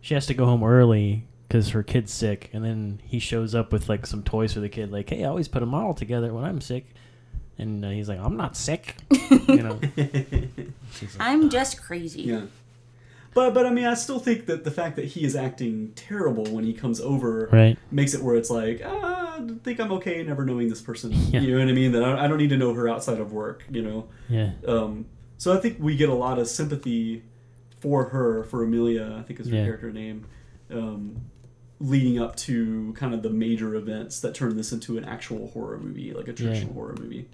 she 0.00 0.14
has 0.14 0.26
to 0.26 0.34
go 0.34 0.44
home 0.44 0.62
early 0.62 1.24
because 1.48 1.70
her 1.70 1.82
kid's 1.82 2.12
sick, 2.12 2.50
and 2.52 2.64
then 2.64 3.00
he 3.04 3.18
shows 3.18 3.54
up 3.54 3.72
with 3.72 3.88
like 3.88 4.04
some 4.06 4.22
toys 4.22 4.52
for 4.52 4.60
the 4.60 4.68
kid. 4.68 4.90
Like, 4.92 5.08
hey, 5.10 5.24
I 5.24 5.28
always 5.28 5.48
put 5.48 5.62
a 5.62 5.66
model 5.66 5.94
together 5.94 6.34
when 6.34 6.44
I'm 6.44 6.60
sick, 6.60 6.86
and 7.56 7.84
uh, 7.84 7.90
he's 7.90 8.08
like, 8.08 8.18
I'm 8.20 8.36
not 8.36 8.56
sick, 8.56 8.96
you 9.30 9.62
know. 9.62 9.80
Like, 11.02 11.10
I'm 11.20 11.50
just 11.50 11.82
crazy. 11.82 12.22
yeah 12.22 12.42
but 13.36 13.54
but 13.54 13.64
i 13.66 13.70
mean 13.70 13.84
i 13.84 13.94
still 13.94 14.18
think 14.18 14.46
that 14.46 14.64
the 14.64 14.70
fact 14.70 14.96
that 14.96 15.04
he 15.04 15.24
is 15.24 15.36
acting 15.36 15.92
terrible 15.94 16.44
when 16.46 16.64
he 16.64 16.72
comes 16.72 17.00
over 17.00 17.48
right. 17.52 17.78
makes 17.92 18.14
it 18.14 18.22
where 18.22 18.34
it's 18.34 18.50
like 18.50 18.82
ah, 18.84 19.36
I 19.36 19.46
think 19.62 19.78
i'm 19.78 19.92
okay 19.92 20.22
never 20.24 20.44
knowing 20.44 20.68
this 20.68 20.80
person 20.80 21.12
Yeah. 21.12 21.40
you 21.40 21.52
know 21.52 21.64
what 21.64 21.70
i 21.70 21.72
mean 21.72 21.92
that 21.92 22.02
I, 22.02 22.26
don't 22.26 22.38
need 22.38 22.50
to 22.50 22.56
know 22.56 22.74
her 22.74 22.88
outside 22.88 23.20
of 23.20 23.32
work 23.32 23.64
you 23.70 23.82
know 23.82 24.08
Yeah. 24.28 24.50
Um, 24.66 25.06
so 25.38 25.52
I 25.56 25.60
think 25.60 25.76
we 25.78 25.96
get 25.96 26.08
a 26.08 26.14
lot 26.14 26.38
of 26.38 26.48
sympathy 26.48 27.22
for 27.80 28.04
her, 28.08 28.44
for 28.44 28.64
Amelia, 28.64 29.16
I 29.18 29.22
think 29.22 29.38
is 29.38 29.48
her 29.48 29.56
Yeah. 29.56 29.64
character 29.64 29.92
name, 29.92 30.24
um, 30.70 31.20
leading 31.78 32.18
up 32.18 32.36
to 32.36 32.94
kind 32.94 33.12
of 33.12 33.22
the 33.22 33.28
major 33.28 33.74
events 33.74 34.20
that 34.20 34.34
turn 34.34 34.56
this 34.56 34.72
into 34.72 34.96
an 34.96 35.04
actual 35.04 35.48
horror 35.48 35.78
movie, 35.78 36.14
like 36.14 36.26
a 36.28 36.32
traditional 36.32 36.72
horror 36.72 36.96
movie. 36.98 37.28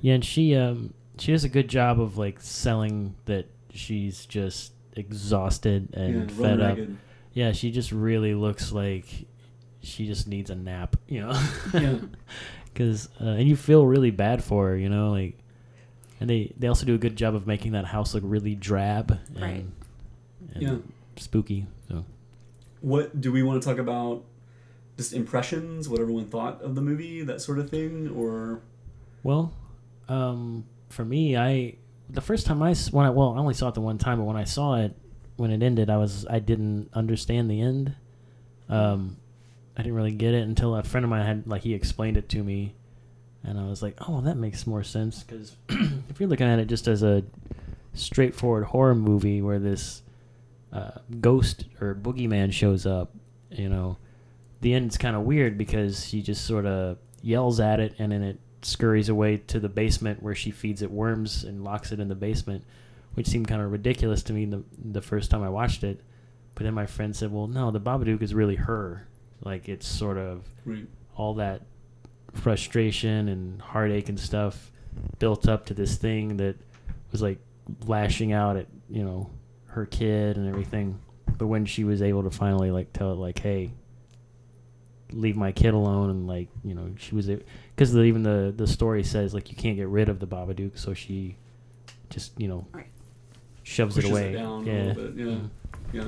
Yeah, 0.00 0.14
and 0.14 0.24
she 0.24 0.54
um 0.54 0.94
she 1.18 1.32
does 1.32 1.42
a 1.42 1.48
good 1.48 1.66
job 1.68 2.00
of 2.00 2.16
like 2.16 2.40
selling 2.40 3.16
that 3.24 3.46
she's 3.74 4.24
just 4.24 4.72
exhausted 4.98 5.94
and 5.94 6.30
Yeah, 6.30 6.36
fed 6.36 6.60
up. 6.60 6.76
ragged. 6.78 6.96
Yeah, 7.32 7.52
she 7.52 7.70
just 7.70 7.92
really 7.92 8.34
looks 8.34 8.72
like 8.72 9.06
she 9.80 10.06
just 10.06 10.26
needs 10.28 10.50
a 10.50 10.54
nap, 10.56 10.96
you 11.08 11.20
know. 11.20 11.40
Yeah. 11.74 11.98
Because 12.72 13.08
uh, 13.20 13.24
and 13.30 13.48
you 13.48 13.56
feel 13.56 13.84
really 13.84 14.12
bad 14.12 14.44
for 14.44 14.68
her, 14.68 14.76
you 14.76 14.88
know, 14.88 15.10
like. 15.10 15.36
And 16.20 16.28
they 16.30 16.52
they 16.56 16.66
also 16.68 16.84
do 16.86 16.94
a 16.94 16.98
good 16.98 17.16
job 17.16 17.34
of 17.34 17.46
making 17.46 17.72
that 17.72 17.84
house 17.86 18.14
look 18.14 18.22
really 18.26 18.54
drab 18.54 19.18
and, 19.34 19.40
Right. 19.42 19.64
and 20.54 20.62
Yeah. 20.62 20.76
spooky. 21.16 21.66
So 21.88 22.04
What 22.80 23.20
do 23.20 23.32
we 23.32 23.42
want 23.42 23.60
to 23.62 23.68
talk 23.68 23.78
about? 23.78 24.24
Just 24.96 25.12
impressions, 25.12 25.88
what 25.88 26.00
everyone 26.00 26.26
thought 26.26 26.60
of 26.62 26.74
the 26.74 26.80
movie, 26.82 27.22
that 27.22 27.40
sort 27.40 27.58
of 27.60 27.70
thing, 27.70 28.08
or 28.10 28.60
Well, 29.24 29.52
um, 30.08 30.64
for 30.88 31.04
me, 31.04 31.36
I 31.36 31.76
the 32.10 32.20
first 32.20 32.46
time 32.46 32.62
I 32.62 32.74
when 32.90 33.06
I 33.06 33.10
well 33.10 33.34
I 33.34 33.38
only 33.38 33.54
saw 33.54 33.68
it 33.68 33.74
the 33.74 33.80
one 33.80 33.98
time, 33.98 34.18
but 34.18 34.24
when 34.24 34.36
I 34.36 34.44
saw 34.44 34.76
it 34.76 34.96
when 35.36 35.50
it 35.50 35.62
ended, 35.62 35.90
I 35.90 35.96
was 35.96 36.26
I 36.28 36.38
didn't 36.38 36.90
understand 36.94 37.50
the 37.50 37.60
end. 37.60 37.94
Um, 38.68 39.16
I 39.76 39.82
didn't 39.82 39.94
really 39.94 40.12
get 40.12 40.34
it 40.34 40.42
until 40.42 40.74
a 40.74 40.82
friend 40.82 41.04
of 41.04 41.10
mine 41.10 41.24
had 41.24 41.46
like 41.46 41.62
he 41.62 41.74
explained 41.74 42.16
it 42.16 42.28
to 42.30 42.42
me, 42.42 42.74
and 43.44 43.58
I 43.58 43.66
was 43.66 43.82
like, 43.82 43.96
oh, 44.08 44.20
that 44.22 44.36
makes 44.36 44.66
more 44.66 44.82
sense 44.82 45.22
because 45.22 45.56
if 45.68 46.18
you're 46.18 46.28
looking 46.28 46.48
at 46.48 46.58
it 46.58 46.66
just 46.66 46.88
as 46.88 47.02
a 47.02 47.24
straightforward 47.94 48.64
horror 48.64 48.94
movie 48.94 49.42
where 49.42 49.58
this 49.58 50.02
uh, 50.72 50.90
ghost 51.20 51.64
or 51.80 51.94
boogeyman 51.94 52.52
shows 52.52 52.86
up, 52.86 53.14
you 53.50 53.68
know, 53.68 53.96
the 54.60 54.74
end's 54.74 54.98
kind 54.98 55.16
of 55.16 55.22
weird 55.22 55.56
because 55.56 56.06
she 56.06 56.22
just 56.22 56.44
sort 56.46 56.66
of 56.66 56.98
yells 57.22 57.60
at 57.60 57.80
it 57.80 57.94
and 57.98 58.12
then 58.12 58.22
it 58.22 58.40
scurries 58.62 59.08
away 59.08 59.36
to 59.38 59.60
the 59.60 59.68
basement 59.68 60.22
where 60.22 60.34
she 60.34 60.50
feeds 60.50 60.82
it 60.82 60.90
worms 60.90 61.44
and 61.44 61.62
locks 61.64 61.92
it 61.92 62.00
in 62.00 62.08
the 62.08 62.14
basement, 62.14 62.64
which 63.14 63.26
seemed 63.26 63.48
kind 63.48 63.62
of 63.62 63.70
ridiculous 63.72 64.22
to 64.24 64.32
me 64.32 64.44
the, 64.46 64.62
the 64.92 65.02
first 65.02 65.30
time 65.30 65.42
I 65.42 65.48
watched 65.48 65.84
it. 65.84 66.00
But 66.54 66.64
then 66.64 66.74
my 66.74 66.86
friend 66.86 67.14
said, 67.14 67.30
well, 67.32 67.46
no, 67.46 67.70
the 67.70 67.80
Babadook 67.80 68.20
is 68.22 68.34
really 68.34 68.56
her. 68.56 69.06
like 69.44 69.68
it's 69.68 69.86
sort 69.86 70.18
of 70.18 70.42
Right. 70.64 70.86
all 71.16 71.34
that 71.34 71.62
frustration 72.34 73.28
and 73.28 73.60
heartache 73.60 74.08
and 74.08 74.18
stuff 74.18 74.70
built 75.18 75.48
up 75.48 75.66
to 75.66 75.74
this 75.74 75.96
thing 75.96 76.36
that 76.38 76.56
was 77.12 77.22
like 77.22 77.38
lashing 77.86 78.32
out 78.32 78.56
at 78.56 78.66
you 78.90 79.02
know 79.04 79.30
her 79.66 79.86
kid 79.86 80.36
and 80.36 80.48
everything 80.48 80.98
but 81.38 81.46
when 81.46 81.64
she 81.64 81.84
was 81.84 82.02
able 82.02 82.22
to 82.22 82.30
finally 82.30 82.70
like 82.70 82.92
tell 82.92 83.12
it 83.12 83.16
like 83.16 83.38
hey 83.38 83.70
leave 85.12 85.36
my 85.36 85.52
kid 85.52 85.72
alone 85.74 86.10
and 86.10 86.26
like 86.26 86.48
you 86.64 86.74
know 86.74 86.92
she 86.98 87.14
was 87.14 87.26
because 87.74 87.96
even 87.96 88.22
the 88.22 88.52
the 88.56 88.66
story 88.66 89.02
says 89.02 89.32
like 89.32 89.50
you 89.50 89.56
can't 89.56 89.76
get 89.76 89.88
rid 89.88 90.08
of 90.08 90.18
the 90.20 90.26
babadook 90.26 90.76
so 90.78 90.92
she 90.94 91.36
just 92.10 92.38
you 92.38 92.46
know 92.48 92.66
Right. 92.72 92.86
shoves 93.62 93.94
Pushes 93.94 94.10
it 94.10 94.12
away 94.12 94.32
down 94.32 94.66
yeah 94.66 94.72
a 94.72 94.84
little 94.92 95.04
bit. 95.12 95.14
Yeah. 95.26 95.32
Mhm. 95.32 95.50
Yeah. 95.92 96.04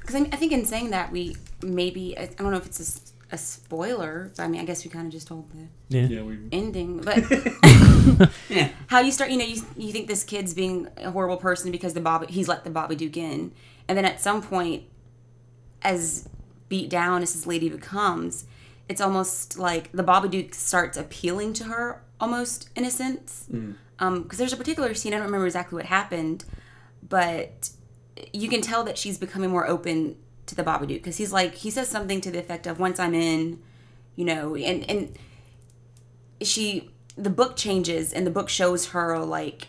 Because 0.00 0.14
I, 0.14 0.20
I 0.20 0.36
think 0.36 0.52
in 0.52 0.64
saying 0.66 0.90
that, 0.90 1.10
we 1.10 1.36
maybe, 1.62 2.16
I 2.16 2.22
I 2.22 2.26
don't 2.26 2.50
know 2.52 2.58
if 2.58 2.66
it's 2.66 2.78
a 2.78 2.82
s- 2.82 3.12
a, 3.32 3.36
spoiler, 3.38 4.30
but 4.36 4.42
I 4.44 4.46
mean, 4.48 4.60
I 4.60 4.64
guess 4.64 4.84
we 4.84 4.90
kind 4.90 5.04
of 5.06 5.12
just 5.12 5.26
told 5.26 5.50
the 5.50 5.66
yeah 5.88 6.06
Yeah. 6.06 6.36
Ending. 6.52 7.00
But 7.00 7.24
Yeah. 8.48 8.68
how 8.86 9.00
you 9.00 9.10
start, 9.10 9.30
you 9.32 9.36
know, 9.38 9.44
you, 9.44 9.62
you 9.76 9.90
think 9.92 10.06
this 10.06 10.22
kid's 10.22 10.54
being 10.54 10.86
a 10.98 11.10
horrible 11.10 11.38
person 11.38 11.72
because 11.72 11.92
the 11.94 12.00
Bob, 12.00 12.28
he's 12.30 12.46
let 12.46 12.62
the 12.62 12.70
Babadook 12.70 13.16
in. 13.16 13.50
And 13.88 13.98
then 13.98 14.04
at 14.04 14.20
some 14.20 14.42
point, 14.42 14.84
as 15.82 16.28
beat 16.68 16.90
down 16.90 17.22
as 17.22 17.32
this 17.32 17.46
lady 17.46 17.68
becomes, 17.68 18.46
it's 18.88 19.00
almost 19.00 19.58
like 19.58 19.90
the 19.92 20.04
Babadook 20.04 20.54
starts 20.54 20.96
appealing 20.96 21.52
to 21.54 21.64
her, 21.64 22.02
almost 22.20 22.70
in 22.76 22.84
a 22.84 22.90
sense. 22.90 23.46
Mm. 23.52 23.74
Um, 23.98 24.22
because 24.22 24.38
there's 24.38 24.52
a 24.52 24.56
particular 24.56 24.94
scene, 24.94 25.14
I 25.14 25.16
don't 25.16 25.26
remember 25.26 25.46
exactly 25.46 25.76
what 25.76 25.86
happened, 25.86 26.44
but 27.08 27.70
you 28.32 28.48
can 28.48 28.60
tell 28.60 28.84
that 28.84 28.98
she's 28.98 29.18
becoming 29.18 29.50
more 29.50 29.66
open 29.66 30.16
to 30.46 30.54
the 30.54 30.62
Babadook. 30.62 30.88
Because 30.88 31.16
he's 31.16 31.32
like, 31.32 31.54
he 31.54 31.70
says 31.70 31.88
something 31.88 32.20
to 32.20 32.30
the 32.30 32.38
effect 32.38 32.66
of, 32.66 32.78
once 32.78 33.00
I'm 33.00 33.14
in, 33.14 33.60
you 34.14 34.24
know, 34.24 34.54
and, 34.54 34.88
and 34.88 35.18
she, 36.42 36.90
the 37.16 37.30
book 37.30 37.56
changes 37.56 38.12
and 38.12 38.26
the 38.26 38.30
book 38.30 38.48
shows 38.48 38.88
her 38.88 39.18
like 39.18 39.68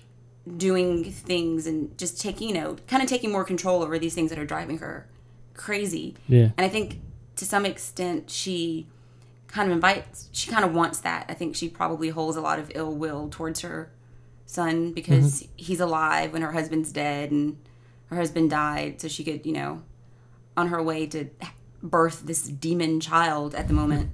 doing 0.57 1.03
things 1.03 1.65
and 1.65 1.97
just 1.97 2.21
taking, 2.21 2.49
you 2.49 2.55
know, 2.55 2.77
kind 2.87 3.01
of 3.01 3.09
taking 3.09 3.31
more 3.31 3.43
control 3.43 3.81
over 3.81 3.97
these 3.97 4.13
things 4.13 4.29
that 4.29 4.39
are 4.39 4.45
driving 4.45 4.77
her 4.77 5.07
crazy. 5.57 6.15
yeah 6.29 6.51
And 6.57 6.65
I 6.65 6.69
think 6.69 7.01
to 7.35 7.45
some 7.45 7.65
extent 7.65 8.29
she 8.29 8.87
kind 9.47 9.69
of 9.69 9.75
invites, 9.75 10.29
she 10.31 10.49
kind 10.49 10.63
of 10.63 10.73
wants 10.73 10.99
that. 10.99 11.25
I 11.27 11.33
think 11.33 11.55
she 11.55 11.67
probably 11.67 12.09
holds 12.09 12.37
a 12.37 12.41
lot 12.41 12.59
of 12.59 12.71
ill 12.75 12.93
will 12.93 13.27
towards 13.29 13.61
her 13.61 13.91
son 14.45 14.93
because 14.93 15.45
he's 15.57 15.79
alive 15.79 16.31
when 16.31 16.41
her 16.41 16.53
husband's 16.53 16.91
dead 16.91 17.31
and 17.31 17.57
her 18.05 18.15
husband 18.15 18.49
died. 18.49 19.01
So 19.01 19.07
she 19.07 19.23
could, 19.23 19.45
you 19.45 19.53
know, 19.53 19.83
on 20.55 20.67
her 20.67 20.81
way 20.81 21.05
to 21.07 21.29
birth 21.83 22.23
this 22.25 22.43
demon 22.43 22.99
child 22.99 23.55
at 23.55 23.67
the 23.67 23.73
moment. 23.73 24.11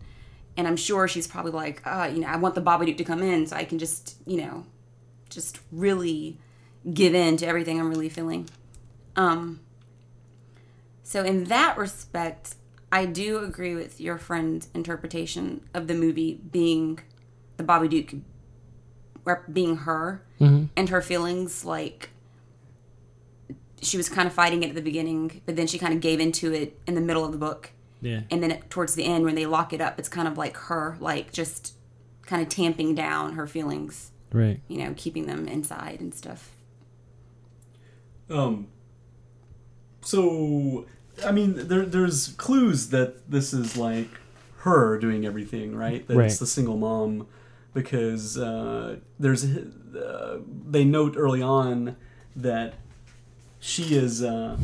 And 0.57 0.67
I'm 0.67 0.75
sure 0.75 1.07
she's 1.07 1.27
probably 1.27 1.51
like, 1.51 1.81
uh, 1.85 2.09
you 2.13 2.21
know, 2.21 2.27
I 2.27 2.35
want 2.37 2.55
the 2.55 2.61
Babadook 2.61 2.97
to 2.97 3.03
come 3.03 3.23
in 3.23 3.47
so 3.47 3.55
I 3.55 3.63
can 3.63 3.79
just, 3.79 4.15
you 4.25 4.37
know, 4.37 4.65
just 5.29 5.59
really 5.71 6.37
give 6.93 7.15
in 7.15 7.37
to 7.37 7.47
everything 7.47 7.79
I'm 7.79 7.89
really 7.89 8.09
feeling. 8.09 8.49
Um, 9.15 9.61
so 11.03 11.23
in 11.23 11.45
that 11.45 11.77
respect, 11.77 12.55
I 12.91 13.05
do 13.05 13.39
agree 13.39 13.75
with 13.75 13.99
your 13.99 14.17
friend's 14.17 14.69
interpretation 14.73 15.61
of 15.73 15.87
the 15.87 15.93
movie 15.93 16.39
being 16.51 16.99
the 17.57 17.63
Babadook 17.63 18.21
rep- 19.25 19.51
being 19.51 19.77
her 19.77 20.23
and 20.75 20.89
her 20.89 21.01
feelings 21.01 21.63
like 21.65 22.09
she 23.81 23.97
was 23.97 24.09
kind 24.09 24.27
of 24.27 24.33
fighting 24.33 24.63
it 24.63 24.69
at 24.69 24.75
the 24.75 24.81
beginning, 24.81 25.41
but 25.45 25.55
then 25.55 25.67
she 25.67 25.77
kind 25.77 25.93
of 25.93 25.99
gave 25.99 26.19
into 26.19 26.53
it 26.53 26.79
in 26.87 26.95
the 26.95 27.01
middle 27.01 27.25
of 27.25 27.31
the 27.31 27.37
book. 27.37 27.71
yeah 28.01 28.21
And 28.31 28.41
then 28.41 28.51
it, 28.51 28.69
towards 28.69 28.95
the 28.95 29.03
end 29.05 29.25
when 29.25 29.35
they 29.35 29.45
lock 29.45 29.73
it 29.73 29.81
up, 29.81 29.99
it's 29.99 30.09
kind 30.09 30.27
of 30.27 30.37
like 30.37 30.55
her 30.57 30.97
like 30.99 31.31
just 31.31 31.75
kind 32.25 32.41
of 32.41 32.49
tamping 32.49 32.95
down 32.95 33.33
her 33.33 33.47
feelings, 33.47 34.11
right 34.31 34.61
you 34.67 34.77
know, 34.77 34.93
keeping 34.95 35.25
them 35.25 35.47
inside 35.47 35.99
and 35.99 36.13
stuff. 36.13 36.51
Um. 38.29 38.67
So, 40.03 40.85
I 41.25 41.31
mean, 41.31 41.67
there 41.67 41.85
there's 41.85 42.29
clues 42.37 42.89
that 42.89 43.29
this 43.29 43.53
is 43.53 43.77
like 43.77 44.09
her 44.59 44.97
doing 44.97 45.25
everything, 45.25 45.75
right? 45.75 46.05
That 46.07 46.15
Right. 46.15 46.25
it's 46.25 46.39
the 46.39 46.47
single 46.47 46.77
mom, 46.77 47.27
because 47.73 48.37
uh, 48.37 48.97
there's 49.19 49.45
uh, 49.45 50.39
they 50.69 50.83
note 50.85 51.15
early 51.17 51.41
on 51.41 51.95
that 52.35 52.75
she 53.59 53.95
is 53.95 54.23
uh, 54.23 54.57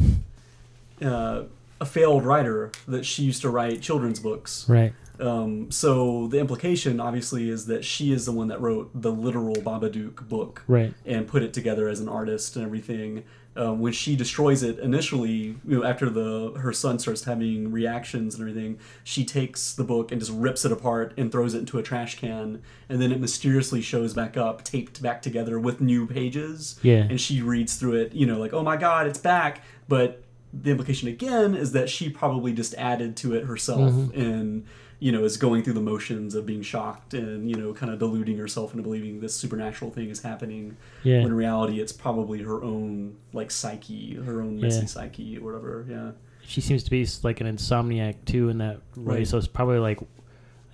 uh, 1.01 1.43
a 1.79 1.85
failed 1.85 2.25
writer. 2.25 2.71
That 2.87 3.05
she 3.05 3.23
used 3.23 3.41
to 3.41 3.49
write 3.49 3.81
children's 3.81 4.19
books. 4.19 4.65
right 4.67 4.93
Um, 5.19 5.69
so 5.69 6.27
the 6.27 6.39
implication, 6.39 6.99
obviously, 6.99 7.49
is 7.49 7.65
that 7.67 7.83
she 7.83 8.11
is 8.11 8.25
the 8.25 8.31
one 8.31 8.47
that 8.47 8.61
wrote 8.61 8.89
the 8.93 9.11
literal 9.11 9.55
Babadook 9.55 10.27
book 10.29 10.63
right 10.67 10.93
and 11.05 11.27
put 11.27 11.43
it 11.43 11.53
together 11.53 11.87
as 11.89 11.99
an 11.99 12.09
artist 12.09 12.55
and 12.55 12.65
everything. 12.65 13.23
Um, 13.55 13.79
when 13.79 13.91
she 13.93 14.15
destroys 14.15 14.63
it 14.63 14.79
initially, 14.79 15.55
you 15.67 15.79
know, 15.79 15.83
after 15.83 16.09
the 16.09 16.53
her 16.59 16.71
son 16.71 16.97
starts 16.99 17.23
having 17.25 17.71
reactions 17.71 18.35
and 18.35 18.41
everything, 18.47 18.79
she 19.03 19.25
takes 19.25 19.73
the 19.73 19.83
book 19.83 20.11
and 20.11 20.21
just 20.21 20.31
rips 20.31 20.63
it 20.65 20.71
apart 20.71 21.13
and 21.17 21.31
throws 21.31 21.55
it 21.55 21.59
into 21.59 21.77
a 21.77 21.83
trash 21.83 22.17
can, 22.19 22.61
and 22.87 23.01
then 23.01 23.11
it 23.11 23.19
mysteriously 23.19 23.81
shows 23.81 24.13
back 24.13 24.37
up, 24.37 24.63
taped 24.63 25.01
back 25.01 25.21
together 25.21 25.59
with 25.59 25.81
new 25.81 26.05
pages. 26.07 26.79
Yeah. 26.83 27.07
and 27.09 27.19
she 27.19 27.41
reads 27.41 27.75
through 27.75 27.95
it, 27.95 28.13
you 28.13 28.25
know, 28.25 28.37
like 28.39 28.53
oh 28.53 28.63
my 28.63 28.77
god, 28.77 29.07
it's 29.07 29.19
back. 29.19 29.61
But 29.87 30.23
the 30.53 30.71
implication 30.71 31.09
again 31.09 31.53
is 31.55 31.71
that 31.73 31.89
she 31.89 32.09
probably 32.09 32.53
just 32.53 32.73
added 32.75 33.17
to 33.17 33.33
it 33.35 33.45
herself 33.45 33.91
Mm-hmm. 33.91 34.21
and 34.21 34.65
you 34.99 35.11
know 35.11 35.23
is 35.23 35.37
going 35.37 35.63
through 35.63 35.73
the 35.73 35.81
motions 35.81 36.35
of 36.35 36.45
being 36.45 36.61
shocked 36.61 37.13
and 37.13 37.49
you 37.49 37.55
know 37.55 37.73
kind 37.73 37.91
of 37.91 37.99
deluding 37.99 38.37
herself 38.37 38.71
into 38.73 38.83
believing 38.83 39.19
this 39.21 39.33
supernatural 39.33 39.89
thing 39.91 40.09
is 40.09 40.21
happening 40.21 40.75
Yeah. 41.03 41.17
when 41.19 41.27
in 41.27 41.33
reality 41.33 41.79
it's 41.79 41.93
probably 41.93 42.41
her 42.41 42.61
own 42.63 43.15
like 43.31 43.49
psyche 43.51 44.15
her 44.15 44.41
own 44.41 44.59
messy 44.59 44.79
Yeah. 44.81 44.85
psyche 44.85 45.37
or 45.37 45.41
whatever 45.45 45.85
yeah 45.89 46.11
she 46.45 46.61
seems 46.61 46.83
to 46.83 46.89
be 46.89 47.07
like 47.23 47.39
an 47.41 47.47
insomniac 47.47 48.15
too 48.25 48.49
in 48.49 48.57
that 48.57 48.77
way. 48.95 49.17
Right. 49.19 49.27
So 49.27 49.37
it's 49.37 49.47
probably 49.47 49.77
like 49.77 49.99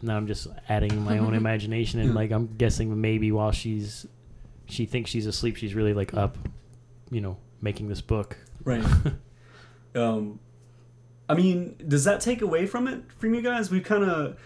now 0.01 0.15
I'm 0.15 0.25
just 0.25 0.47
adding 0.69 1.03
my 1.03 1.17
own 1.17 1.33
imagination 1.43 1.99
and 1.99 2.09
Yeah. 2.09 2.15
like 2.15 2.31
I'm 2.31 2.47
guessing 2.57 2.99
maybe 3.01 3.31
while 3.33 3.51
she's 3.51 4.05
she 4.67 4.85
thinks 4.85 5.11
she's 5.11 5.25
asleep, 5.27 5.57
she's 5.57 5.75
really 5.75 5.93
like 5.93 6.13
up, 6.13 6.37
you 7.11 7.19
know, 7.21 7.37
making 7.61 7.89
this 7.89 7.99
book. 8.01 8.37
right 8.63 8.83
um 9.95 10.39
i 11.29 11.33
mean 11.33 11.75
does 11.87 12.03
that 12.03 12.21
take 12.21 12.41
away 12.41 12.65
from 12.65 12.87
it 12.87 13.01
from 13.17 13.33
you 13.33 13.41
guys? 13.41 13.69
We 13.71 13.79
kind 13.81 14.03
of 14.03 14.37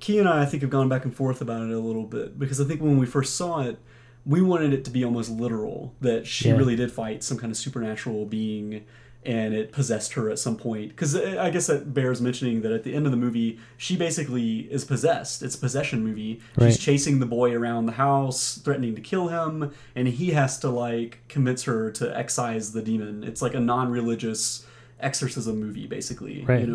key 0.00 0.18
and 0.18 0.28
i 0.28 0.42
i 0.42 0.44
think 0.44 0.62
have 0.62 0.70
gone 0.70 0.88
back 0.88 1.04
and 1.04 1.14
forth 1.14 1.40
about 1.40 1.62
it 1.62 1.70
a 1.70 1.78
little 1.78 2.04
bit 2.04 2.38
because 2.38 2.60
i 2.60 2.64
think 2.64 2.80
when 2.82 2.98
we 2.98 3.06
first 3.06 3.34
saw 3.36 3.60
it 3.60 3.78
we 4.26 4.42
wanted 4.42 4.72
it 4.72 4.84
to 4.84 4.90
be 4.90 5.04
almost 5.04 5.30
literal 5.30 5.94
that 6.00 6.26
she 6.26 6.48
Yeah. 6.48 6.56
really 6.56 6.76
did 6.76 6.90
fight 6.92 7.22
some 7.22 7.38
kind 7.38 7.50
of 7.50 7.56
supernatural 7.56 8.26
being 8.26 8.84
and 9.24 9.54
it 9.54 9.72
possessed 9.72 10.12
her 10.12 10.30
at 10.30 10.38
some 10.38 10.56
point. 10.56 10.90
Because 10.90 11.16
uh, 11.16 11.36
i 11.40 11.50
guess 11.50 11.66
that 11.68 11.94
bears 11.94 12.20
mentioning 12.20 12.60
that 12.62 12.72
at 12.72 12.82
the 12.84 12.94
end 12.94 13.06
of 13.06 13.10
the 13.12 13.16
movie 13.18 13.58
she 13.76 13.96
basically 13.96 14.68
is 14.70 14.84
possessed. 14.84 15.42
It's 15.42 15.54
a 15.54 15.58
possession 15.58 16.04
movie. 16.04 16.40
Right. 16.56 16.72
she's 16.72 16.78
chasing 16.78 17.18
the 17.20 17.26
boy 17.26 17.52
around 17.54 17.86
the 17.86 17.92
house 17.92 18.58
threatening 18.58 18.94
to 18.96 19.00
kill 19.00 19.28
him 19.28 19.72
and 19.96 20.06
he 20.08 20.30
has 20.32 20.58
to 20.60 20.68
like 20.68 21.20
convince 21.28 21.62
her 21.64 21.90
to 21.92 22.16
excise 22.16 22.72
the 22.72 22.82
demon. 22.82 23.24
It's 23.24 23.40
like 23.42 23.54
a 23.54 23.60
non-religious 23.60 24.66
exorcism 25.00 25.60
movie 25.60 25.86
basically 25.86 26.44
Right. 26.44 26.60
you 26.60 26.66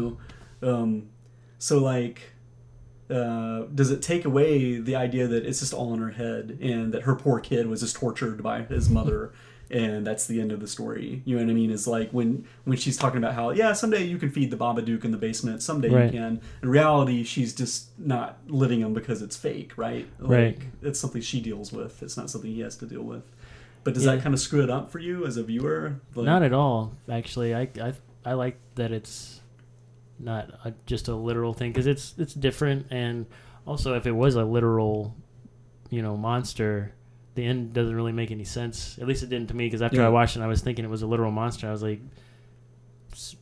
know 0.62 0.70
um, 0.72 1.10
so 1.58 1.80
like 1.80 2.22
uh, 3.10 3.64
does 3.76 3.92
it 3.92 4.02
take 4.02 4.24
away 4.26 4.80
the 4.80 4.96
idea 4.96 5.28
that 5.28 5.46
it's 5.46 5.60
just 5.60 5.74
all 5.74 5.94
in 5.94 6.00
her 6.00 6.12
head 6.12 6.58
and 6.62 6.94
that 6.94 7.04
her 7.04 7.16
poor 7.16 7.40
kid 7.40 7.68
was 7.68 7.82
just 7.82 7.96
tortured 7.96 8.42
by 8.42 8.62
his 8.64 8.90
mother 8.90 9.34
and 9.72 10.06
that's 10.06 10.28
the 10.28 10.40
end 10.42 10.52
of 10.52 10.60
the 10.60 10.68
story 10.68 11.22
you 11.26 11.36
know 11.36 11.44
what 11.44 11.50
i 11.50 11.54
mean 11.54 11.72
is 11.72 11.88
like 11.88 12.12
when 12.12 12.46
when 12.66 12.78
she's 12.78 12.98
talking 12.98 13.18
about 13.18 13.34
how 13.34 13.52
yeah 13.52 13.72
someday 13.74 14.04
you 14.04 14.18
can 14.18 14.30
feed 14.30 14.52
the 14.52 14.58
babadook 14.58 15.04
in 15.06 15.12
the 15.12 15.18
basement 15.18 15.62
someday 15.64 15.90
Right. 15.90 16.06
you 16.14 16.20
can 16.20 16.42
in 16.62 16.70
reality 16.70 17.24
she's 17.24 17.54
just 17.54 17.88
not 17.98 18.38
living 18.48 18.82
him 18.82 18.94
because 18.94 19.22
it's 19.22 19.36
fake 19.38 19.72
right 19.78 20.08
like 20.20 20.30
Right. 20.30 20.60
it's 20.82 21.00
something 21.00 21.22
she 21.22 21.40
deals 21.42 21.72
with 21.74 22.04
it's 22.04 22.18
not 22.18 22.30
something 22.30 22.52
he 22.52 22.60
has 22.62 22.76
to 22.78 22.86
deal 22.86 23.04
with 23.04 23.24
but 23.86 23.94
does 23.94 24.06
Yeah. 24.06 24.16
that 24.16 24.24
kind 24.24 24.34
of 24.36 24.40
screw 24.42 24.62
it 24.62 24.70
up 24.70 24.92
for 24.92 25.00
you 25.00 25.26
as 25.26 25.38
a 25.38 25.44
viewer 25.44 25.96
Like- 26.16 26.26
Not 26.26 26.44
at 26.44 26.54
all, 26.54 26.94
actually. 27.10 27.56
I 27.56 27.70
I 27.82 27.94
I 28.26 28.34
like 28.34 28.60
that 28.76 28.92
it's 28.92 29.40
not 30.20 30.50
a, 30.64 30.74
just 30.86 31.08
a 31.08 31.16
literal 31.16 31.54
thing 31.54 31.72
because 31.72 31.88
it's 31.88 32.14
it's 32.18 32.34
different 32.34 32.88
and 32.92 33.26
also 33.66 33.96
if 33.96 34.06
it 34.06 34.12
was 34.12 34.36
a 34.36 34.44
literal, 34.44 35.16
you 35.90 36.02
know, 36.02 36.16
monster. 36.18 36.94
The 37.34 37.46
end 37.46 37.72
doesn't 37.74 37.96
really 37.96 38.12
make 38.12 38.30
any 38.30 38.44
sense. 38.44 38.98
At 39.00 39.08
least 39.08 39.24
it 39.24 39.30
didn't 39.30 39.48
to 39.48 39.56
me 39.56 39.66
because 39.66 39.82
after 39.82 39.98
Yeah. 40.02 40.08
I 40.08 40.10
watched 40.10 40.36
it, 40.36 40.42
I 40.42 40.48
was 40.48 40.60
thinking 40.62 40.84
it 40.84 40.90
was 40.90 41.02
a 41.02 41.08
literal 41.08 41.32
monster. 41.32 41.66
I 41.68 41.72
was 41.72 41.82
like, 41.82 42.02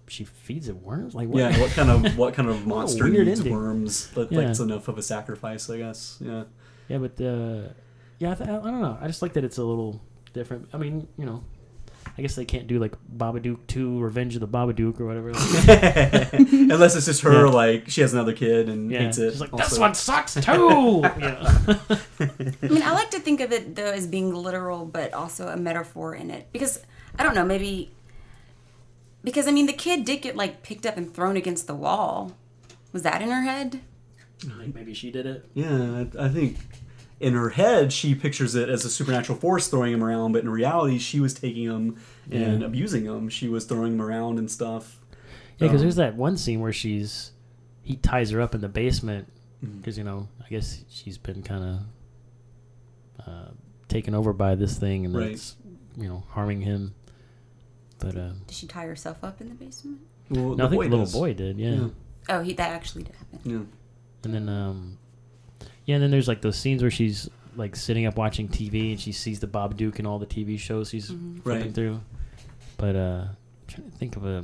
she 0.07 0.25
feeds 0.25 0.67
it 0.67 0.75
worms? 0.77 1.13
Like, 1.15 1.27
what? 1.27 1.39
yeah 1.39 1.59
what 1.59 1.71
kind 1.71 1.89
of 1.89 2.17
what 2.17 2.33
kind 2.33 2.49
of 2.49 2.65
monster 2.75 3.05
weird 3.09 3.27
needs 3.27 3.39
ending. 3.39 3.53
worms 3.53 4.09
but 4.15 4.31
Yeah. 4.31 4.39
like 4.39 4.47
it's 4.49 4.59
enough 4.59 4.87
of 4.87 4.97
a 4.97 5.03
sacrifice 5.03 5.69
i 5.69 5.77
guess 5.77 6.17
yeah 6.19 6.43
Yeah, 6.87 6.97
but 6.97 7.21
uh, 7.21 7.69
yeah, 8.17 8.31
I, 8.31 8.35
th- 8.35 8.49
I 8.49 8.53
don't 8.53 8.81
know. 8.81 8.97
I 8.99 9.07
just 9.07 9.21
like 9.21 9.33
that 9.33 9.43
it's 9.43 9.57
a 9.59 9.63
little 9.63 10.01
different. 10.33 10.67
I 10.73 10.77
mean, 10.77 11.07
you 11.17 11.25
know, 11.25 11.43
I 12.19 12.21
guess 12.21 12.35
they 12.35 12.43
can't 12.43 12.67
do 12.67 12.79
like 12.79 12.95
Babadook 13.15 13.65
Two: 13.67 13.97
Revenge 14.01 14.35
of 14.35 14.41
the 14.41 14.47
Babadook 14.47 14.99
or 14.99 15.05
whatever. 15.05 15.29
Unless 16.73 16.97
it's 16.97 17.05
just 17.05 17.21
her, 17.21 17.45
Yeah. 17.45 17.51
like 17.53 17.89
she 17.89 18.01
has 18.01 18.13
another 18.13 18.33
kid 18.33 18.67
and 18.67 18.91
yeah, 18.91 19.03
hates 19.03 19.17
it. 19.17 19.31
she's 19.31 19.39
like 19.39 19.53
also. 19.53 19.63
this 19.63 19.79
one 19.79 19.95
sucks 19.95 20.33
too. 20.33 20.41
you 20.51 20.57
know? 20.69 21.01
I 21.05 22.67
mean, 22.67 22.83
I 22.83 22.91
like 22.91 23.09
to 23.11 23.19
think 23.21 23.39
of 23.39 23.53
it 23.53 23.73
though 23.73 23.85
as 23.91 24.05
being 24.05 24.33
literal, 24.35 24.85
but 24.85 25.13
also 25.13 25.47
a 25.47 25.55
metaphor 25.55 26.13
in 26.13 26.29
it 26.29 26.47
because 26.51 26.83
I 27.17 27.23
don't 27.23 27.35
know, 27.35 27.45
maybe 27.45 27.89
because 29.23 29.47
I 29.47 29.51
mean 29.51 29.65
the 29.65 29.71
kid 29.71 30.03
did 30.03 30.21
get 30.21 30.35
like 30.35 30.61
picked 30.61 30.85
up 30.85 30.97
and 30.97 31.13
thrown 31.13 31.37
against 31.37 31.67
the 31.67 31.75
wall. 31.75 32.33
Was 32.91 33.03
that 33.03 33.21
in 33.21 33.29
her 33.29 33.43
head? 33.43 33.79
like 34.57 34.75
maybe 34.75 34.93
she 34.93 35.09
did 35.09 35.25
it. 35.25 35.45
Yeah, 35.53 36.03
I, 36.19 36.25
I 36.25 36.27
think 36.27 36.57
in 37.19 37.33
her 37.33 37.49
head 37.49 37.91
she 37.91 38.15
pictures 38.15 38.55
it 38.55 38.69
as 38.69 38.85
a 38.85 38.89
supernatural 38.89 39.37
force 39.37 39.67
throwing 39.67 39.93
him 39.93 40.03
around, 40.03 40.31
but 40.31 40.41
in 40.43 40.49
reality 40.49 40.97
she 40.97 41.19
was 41.19 41.33
taking 41.33 41.63
him 41.65 41.97
and 42.31 42.61
Yeah. 42.61 42.65
abusing 42.65 43.05
him. 43.05 43.27
She 43.29 43.47
was 43.49 43.65
throwing 43.65 43.93
him 43.93 44.01
around 44.01 44.39
and 44.39 44.49
stuff. 44.49 44.99
Yeah, 45.57 45.67
because 45.67 45.81
Um, 45.81 45.85
there's 45.85 45.95
that 45.97 46.15
one 46.15 46.37
scene 46.37 46.59
where 46.61 46.71
she's 46.73 47.31
he 47.81 47.95
ties 47.97 48.29
her 48.31 48.39
up 48.41 48.53
in 48.55 48.61
the 48.61 48.69
basement 48.69 49.27
Mm-hmm. 49.63 49.77
because 49.79 49.97
you 49.97 50.03
know 50.05 50.29
I 50.43 50.47
guess 50.49 50.83
she's 50.89 51.17
been 51.17 51.43
kind 51.43 51.63
of 53.19 53.27
uh, 53.27 53.51
taken 53.87 54.15
over 54.15 54.31
by 54.33 54.55
this 54.55 54.77
thing 54.77 55.05
and 55.05 55.15
Right. 55.15 55.31
it's 55.31 55.55
you 55.97 56.07
know 56.07 56.23
harming 56.29 56.61
him. 56.61 56.93
But 57.99 58.15
uh, 58.15 58.29
Did 58.47 58.55
she 58.55 58.67
tie 58.67 58.85
herself 58.85 59.17
up 59.23 59.41
in 59.41 59.49
the 59.49 59.55
basement? 59.55 59.99
Well, 60.29 60.55
no, 60.55 60.65
I 60.67 60.69
think 60.69 60.83
the 60.83 60.89
little 60.89 60.99
does. 61.05 61.11
boy 61.13 61.33
did. 61.33 61.57
Yeah. 61.59 61.71
Yeah. 61.71 61.87
Oh, 62.29 62.41
he 62.41 62.53
that 62.53 62.69
actually 62.71 63.03
did 63.03 63.15
happen. 63.15 63.39
Yeah. 63.43 63.61
and 64.23 64.33
then 64.33 64.47
um, 64.47 64.97
yeah, 65.89 65.95
and 65.95 66.03
then 66.03 66.11
there's 66.11 66.27
like 66.27 66.41
those 66.41 66.55
scenes 66.55 66.83
where 66.83 66.91
she's 66.91 67.27
like 67.55 67.75
sitting 67.75 68.05
up 68.05 68.15
watching 68.15 68.47
TV 68.47 68.91
and 68.91 68.99
she 68.99 69.11
sees 69.11 69.39
the 69.39 69.47
Bob 69.47 69.75
Duke 69.75 69.97
and 69.97 70.07
all 70.07 70.19
the 70.19 70.25
TV 70.27 70.57
shows 70.59 70.91
she's 70.91 71.07
flipping 71.07 71.41
Right. 71.43 71.73
through. 71.73 71.99
But 72.77 72.95
uh, 72.95 73.25
I'm 73.29 73.35
trying 73.67 73.89
to 73.91 73.97
think 73.97 74.15
of 74.15 74.23
a 74.25 74.43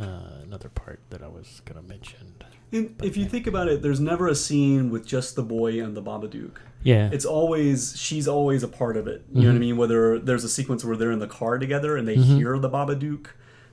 uh, 0.00 0.04
another 0.44 0.68
part 0.68 1.00
that 1.10 1.22
I 1.22 1.28
was 1.28 1.60
gonna 1.64 1.82
mention. 1.82 2.34
And 2.72 2.94
if 3.02 3.16
you 3.16 3.26
think 3.26 3.46
about 3.46 3.68
it, 3.68 3.82
there's 3.82 4.00
never 4.00 4.28
a 4.28 4.34
scene 4.34 4.90
with 4.90 5.06
just 5.06 5.36
the 5.36 5.42
boy 5.42 5.82
and 5.82 5.94
the 5.96 6.02
Babadook. 6.02 6.56
Yeah, 6.84 7.10
It's 7.12 7.24
always 7.26 7.94
she's 7.96 8.26
always 8.26 8.62
a 8.62 8.68
part 8.68 8.96
of 8.96 9.06
it. 9.06 9.24
You 9.32 9.42
know 9.42 9.48
what 9.48 9.54
I 9.54 9.58
Mhm. 9.58 9.60
mean? 9.60 9.76
Whether 9.76 10.18
there's 10.18 10.42
a 10.44 10.48
sequence 10.48 10.84
where 10.84 10.96
they're 10.96 11.12
in 11.12 11.18
the 11.18 11.26
car 11.28 11.58
together 11.58 11.96
and 11.96 12.08
they 12.08 12.16
Mhm. 12.16 12.36
hear 12.36 12.58
the 12.58 12.70
Babadook, 12.70 13.26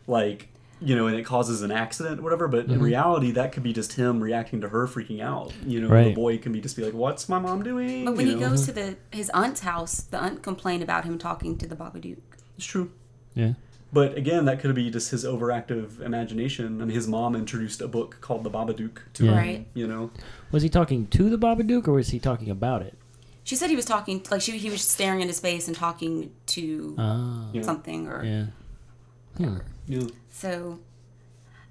like 0.08 0.50
you 0.82 0.96
know, 0.96 1.08
and 1.08 1.16
it 1.18 1.26
causes 1.26 1.62
an 1.62 1.72
accident, 1.72 2.20
or 2.20 2.24
whatever. 2.24 2.48
But 2.48 2.66
in 2.66 2.80
Mhm. 2.80 2.82
reality, 2.82 3.32
that 3.32 3.52
could 3.52 3.64
be 3.64 3.74
just 3.74 3.94
him 3.94 4.22
reacting 4.22 4.62
to 4.62 4.70
her 4.70 4.88
freaking 4.88 5.22
out. 5.22 5.52
You 5.66 5.82
know, 5.82 6.04
the 6.04 6.14
boy 6.14 6.38
can 6.38 6.52
be 6.54 6.62
just 6.62 6.76
be 6.78 6.84
like, 6.86 6.94
"What's 6.94 7.28
my 7.28 7.40
mom 7.40 7.64
doing?" 7.64 8.06
But 8.06 8.16
when 8.16 8.28
you 8.28 8.34
he 8.36 8.40
know? 8.40 8.50
goes 8.50 8.66
to 8.66 8.72
the 8.72 8.96
his 9.12 9.30
aunt's 9.32 9.62
house, 9.62 10.02
the 10.02 10.18
aunt 10.20 10.42
complained 10.42 10.82
about 10.84 11.06
him 11.06 11.18
talking 11.18 11.58
to 11.58 11.68
the 11.68 11.76
Babadook. 11.76 12.18
it's 12.58 12.66
true. 12.66 12.92
yeah. 13.36 13.54
But 13.92 14.16
again, 14.16 14.46
that 14.46 14.60
could 14.60 14.76
be 14.76 14.92
just 14.92 15.10
his 15.10 15.26
overactive 15.26 16.00
imagination. 16.00 16.80
I 16.80 16.86
mean, 16.86 16.94
his 16.94 17.08
mom 17.08 17.36
introduced 17.36 17.82
a 17.82 17.88
book 17.88 18.18
called 18.22 18.44
The 18.44 18.52
Babadook 18.52 18.98
to 19.16 19.26
Yeah. 19.26 19.32
him. 19.32 19.38
Right. 19.38 19.68
You 19.74 19.88
know, 19.88 20.12
Was 20.52 20.62
he 20.62 20.70
talking 20.70 21.08
to 21.08 21.30
the 21.30 21.38
Babadook 21.40 21.88
or 21.88 21.94
was 21.94 22.10
he 22.10 22.20
talking 22.20 22.52
about 22.52 22.84
it? 22.84 22.94
She 23.44 23.56
said 23.56 23.72
he 23.72 23.76
was 23.76 23.86
talking 23.86 24.22
like 24.30 24.42
she 24.42 24.58
he 24.60 24.70
was 24.70 24.82
staring 24.84 25.22
into 25.22 25.34
space 25.34 25.68
and 25.68 25.76
talking 25.76 26.30
to 26.48 26.94
Yeah. 27.52 27.62
something 27.64 28.08
or 28.08 28.24
yeah. 28.24 28.46
Hmm. 29.38 29.58
yeah. 29.88 30.08
So. 30.40 30.80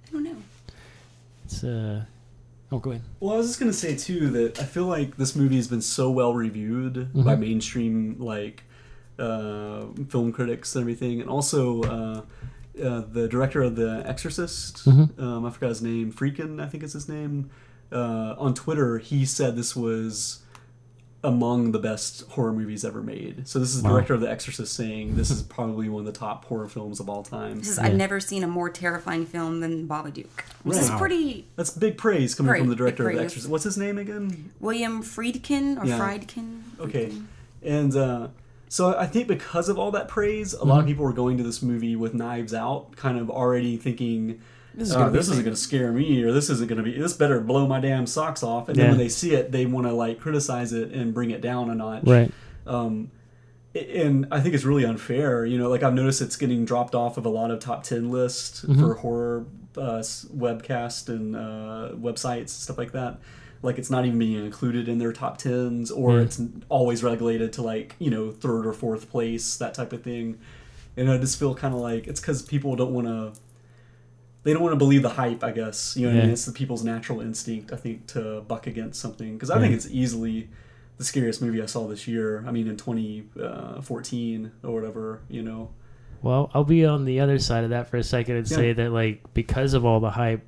I 0.07 0.13
don't 0.13 0.25
know. 0.25 0.37
It's 1.45 1.65
uh. 1.65 2.05
Oh, 2.71 2.79
go 2.79 2.91
ahead. 2.91 3.03
Well, 3.19 3.33
I 3.35 3.39
was 3.39 3.47
just 3.47 3.59
gonna 3.59 3.73
say 3.73 3.97
too 3.97 4.29
that 4.31 4.61
I 4.61 4.65
feel 4.65 4.85
like 4.85 5.17
this 5.17 5.35
movie 5.35 5.57
has 5.57 5.69
been 5.69 5.81
so 5.81 6.11
well 6.11 6.35
reviewed 6.35 7.13
by 7.15 7.35
Mhm. 7.35 7.41
mainstream 7.41 8.17
like 8.19 8.65
uh, 9.19 9.87
film 10.11 10.33
critics 10.33 10.77
and 10.77 10.83
everything, 10.83 11.21
and 11.21 11.29
also 11.31 11.83
uh, 11.83 12.23
uh, 12.85 13.03
the 13.11 13.27
director 13.29 13.63
of 13.63 13.75
The 13.75 14.03
Exorcist, 14.07 14.85
Mhm. 14.87 15.19
um, 15.19 15.45
I 15.47 15.51
forgot 15.51 15.71
his 15.71 15.83
name, 15.83 16.13
Friedkin, 16.13 16.63
I 16.63 16.69
think 16.69 16.83
is 16.85 16.93
his 16.93 17.09
name. 17.09 17.51
Uh, 17.91 18.35
on 18.39 18.53
Twitter, 18.55 18.99
he 18.99 19.25
said 19.25 19.57
this 19.57 19.75
was 19.75 20.41
among 21.25 21.73
the 21.73 21.79
best 21.81 22.23
horror 22.31 22.53
movies 22.53 22.85
ever 22.85 23.03
made. 23.03 23.47
So 23.49 23.59
this 23.59 23.75
is 23.75 23.83
the 23.83 23.89
Wow. 23.89 23.95
director 23.95 24.15
of 24.15 24.21
The 24.21 24.31
Exorcist 24.31 24.73
saying 24.73 25.17
this 25.17 25.31
is 25.33 25.43
probably 25.43 25.89
one 25.89 26.07
of 26.07 26.07
the 26.07 26.17
top 26.17 26.45
horror 26.45 26.69
films 26.69 27.01
of 27.01 27.09
all 27.09 27.25
time. 27.25 27.59
This 27.59 27.71
is, 27.71 27.77
Yeah. 27.79 27.87
I've 27.87 27.97
never 27.97 28.21
seen 28.21 28.45
a 28.45 28.47
more 28.47 28.71
terrifying 28.71 29.27
film 29.27 29.59
than 29.61 29.89
Babadook. 29.89 30.27
This 30.65 30.81
is 30.81 30.91
pretty 30.91 31.47
That's 31.57 31.71
big 31.71 31.97
praise 31.99 32.37
coming 32.37 32.51
Great, 32.51 32.61
from 32.61 32.69
the 32.69 32.77
director 32.77 33.09
of 33.09 33.17
The. 33.17 33.23
Exorcist. 33.23 33.51
What's 33.51 33.65
his 33.65 33.77
name 33.77 33.99
again? 33.99 34.51
William 34.61 35.03
Friedkin 35.03 35.83
or 35.83 35.87
Yeah. 35.87 35.99
Friedkin. 35.99 36.61
Okay. 36.79 37.13
And 37.65 37.97
uh, 37.97 38.29
so 38.69 38.97
I 38.97 39.07
think 39.07 39.27
because 39.27 39.69
of 39.69 39.77
all 39.77 39.91
that 39.91 40.07
praise, 40.07 40.53
a 40.53 40.65
lot 40.65 40.79
of 40.79 40.87
people 40.87 41.05
were 41.05 41.13
going 41.13 41.37
to 41.39 41.43
this 41.43 41.63
movie 41.63 41.97
with 41.97 42.15
knives 42.15 42.55
out, 42.55 42.95
kind 42.95 43.19
of 43.19 43.29
already 43.29 43.77
thinking, 43.77 44.41
This 44.79 44.89
this, 44.89 44.91
is 44.91 44.95
gonna 44.97 45.11
be 45.11 45.19
this 45.19 45.29
isn't 45.29 45.45
going 45.45 45.55
to 45.57 45.61
scare 45.61 45.93
me, 45.93 46.23
or 46.23 46.33
this 46.33 46.49
isn't 46.51 46.69
going 46.69 46.77
to 46.79 46.83
be, 46.85 46.99
this 46.99 47.13
better 47.13 47.41
blow 47.41 47.67
my 47.67 47.81
damn 47.81 48.07
socks 48.07 48.43
off. 48.43 48.69
And 48.69 48.79
then 48.79 48.91
when 48.91 48.99
they 48.99 49.09
see 49.09 49.35
it, 49.35 49.51
they 49.53 49.67
want 49.67 49.87
to 49.87 49.93
like 49.93 50.21
criticize 50.21 50.73
it 50.73 50.93
and 50.93 51.13
bring 51.13 51.31
it 51.31 51.41
down 51.41 51.69
a 51.71 51.75
notch. 51.75 52.05
Right. 52.05 52.31
Um, 52.67 53.11
and 53.75 54.27
I 54.31 54.41
think 54.41 54.55
it's 54.55 54.65
really 54.65 54.85
unfair. 54.85 55.45
You 55.45 55.59
know, 55.59 55.69
like 55.69 55.83
I've 55.83 55.95
noticed 55.95 56.21
it's 56.23 56.37
getting 56.37 56.65
dropped 56.65 56.95
off 56.95 57.17
of 57.17 57.27
a 57.27 57.29
lot 57.29 57.51
of 57.51 57.61
top 57.61 57.83
10 57.83 58.11
lists 58.11 58.65
Mm-hmm. 58.65 58.81
for 58.81 58.95
horror 58.95 59.47
uh, 59.77 60.01
webcast 60.35 61.09
and 61.09 61.37
uh, 61.37 61.91
websites, 61.97 62.51
stuff 62.51 62.79
like 62.79 62.93
that. 62.93 63.19
Like 63.63 63.79
it's 63.79 63.91
not 63.91 64.05
even 64.07 64.19
being 64.19 64.45
included 64.45 64.89
in 64.89 64.99
their 64.99 65.13
top 65.13 65.39
10s, 65.41 65.91
or 65.95 66.17
Yeah. 66.17 66.23
it's 66.23 66.41
always 66.69 67.03
relegated 67.03 67.53
to 67.55 67.63
like, 67.63 67.95
you 67.99 68.11
know, 68.11 68.31
third 68.31 68.67
or 68.67 68.73
fourth 68.73 69.11
place, 69.11 69.57
that 69.57 69.75
type 69.75 69.93
of 69.93 70.03
thing. 70.03 70.39
And 70.97 71.11
I 71.11 71.19
just 71.19 71.39
feel 71.39 71.55
kind 71.55 71.75
of 71.75 71.81
like 71.81 72.07
it's 72.09 72.21
because 72.21 72.43
people 72.43 72.75
don't 72.77 72.93
want 72.93 73.07
to. 73.07 73.41
They 74.49 74.55
don't 74.55 74.63
want 74.63 74.73
to 74.73 74.79
believe 74.79 75.03
the 75.03 75.11
hype, 75.11 75.45
I 75.45 75.51
guess. 75.51 75.95
You 75.95 76.07
know 76.07 76.15
what 76.15 76.21
I 76.21 76.23
mean? 76.23 76.33
It's 76.33 76.47
the 76.47 76.53
people's 76.53 76.83
natural 76.83 77.21
instinct, 77.21 77.71
I 77.71 77.77
think, 77.77 78.07
to 78.15 78.41
buck 78.49 78.67
against 78.67 78.99
something. 78.99 79.35
Because 79.35 79.51
I 79.51 79.57
Yeah. 79.57 79.61
think 79.61 79.75
it's 79.75 79.91
easily 79.91 80.49
the 80.97 81.05
scariest 81.05 81.43
movie 81.43 81.61
I 81.61 81.67
saw 81.67 81.87
this 81.87 82.09
year. 82.09 82.43
I 82.47 82.51
mean, 82.51 82.67
in 82.67 82.79
2014 82.79 84.51
uh, 84.65 84.67
or 84.67 84.75
whatever, 84.75 85.21
you 85.29 85.43
know. 85.43 85.69
Well, 86.23 86.51
I'll 86.55 86.65
be 86.65 86.87
on 86.87 87.05
the 87.05 87.21
other 87.21 87.39
side 87.39 87.65
of 87.65 87.71
that 87.71 87.89
for 87.91 87.99
a 87.99 88.03
second 88.03 88.37
and 88.37 88.51
Yeah. 88.51 88.57
say 88.57 88.73
that 88.73 88.91
like 88.91 89.23
because 89.35 89.75
of 89.75 89.85
all 89.85 90.01
the 90.01 90.13
hype, 90.13 90.43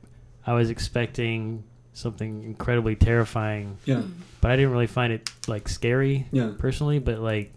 I 0.46 0.54
was 0.54 0.70
expecting 0.70 1.62
something 1.92 2.42
incredibly 2.42 2.96
terrifying, 2.96 3.76
Yeah. 3.84 4.00
but 4.40 4.50
I 4.50 4.56
didn't 4.56 4.72
really 4.72 4.86
find 4.86 5.12
it 5.12 5.30
like 5.46 5.68
scary 5.68 6.26
Yeah. 6.32 6.52
personally. 6.56 7.00
But 7.00 7.20
like, 7.20 7.52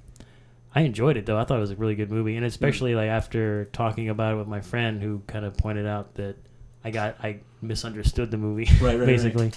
I 0.75 0.81
enjoyed 0.81 1.17
it 1.17 1.25
though. 1.25 1.37
I 1.37 1.43
thought 1.45 1.57
it 1.57 1.61
was 1.61 1.71
a 1.71 1.75
really 1.75 1.95
good 1.95 2.09
movie, 2.11 2.35
and 2.35 2.45
especially 2.45 2.95
like 2.95 3.09
after 3.09 3.65
talking 3.65 4.09
about 4.09 4.33
it 4.33 4.37
with 4.37 4.47
my 4.47 4.61
friend 4.61 5.01
who 5.01 5.21
kind 5.27 5.45
of 5.45 5.55
pointed 5.57 5.85
out 5.85 6.15
that 6.15 6.35
I 6.83 6.91
got 6.91 7.17
I 7.23 7.39
misunderstood 7.61 8.31
the 8.31 8.37
movie 8.37 8.65
Right, 8.81 8.97
right, 8.97 9.05
basically, 9.05 9.51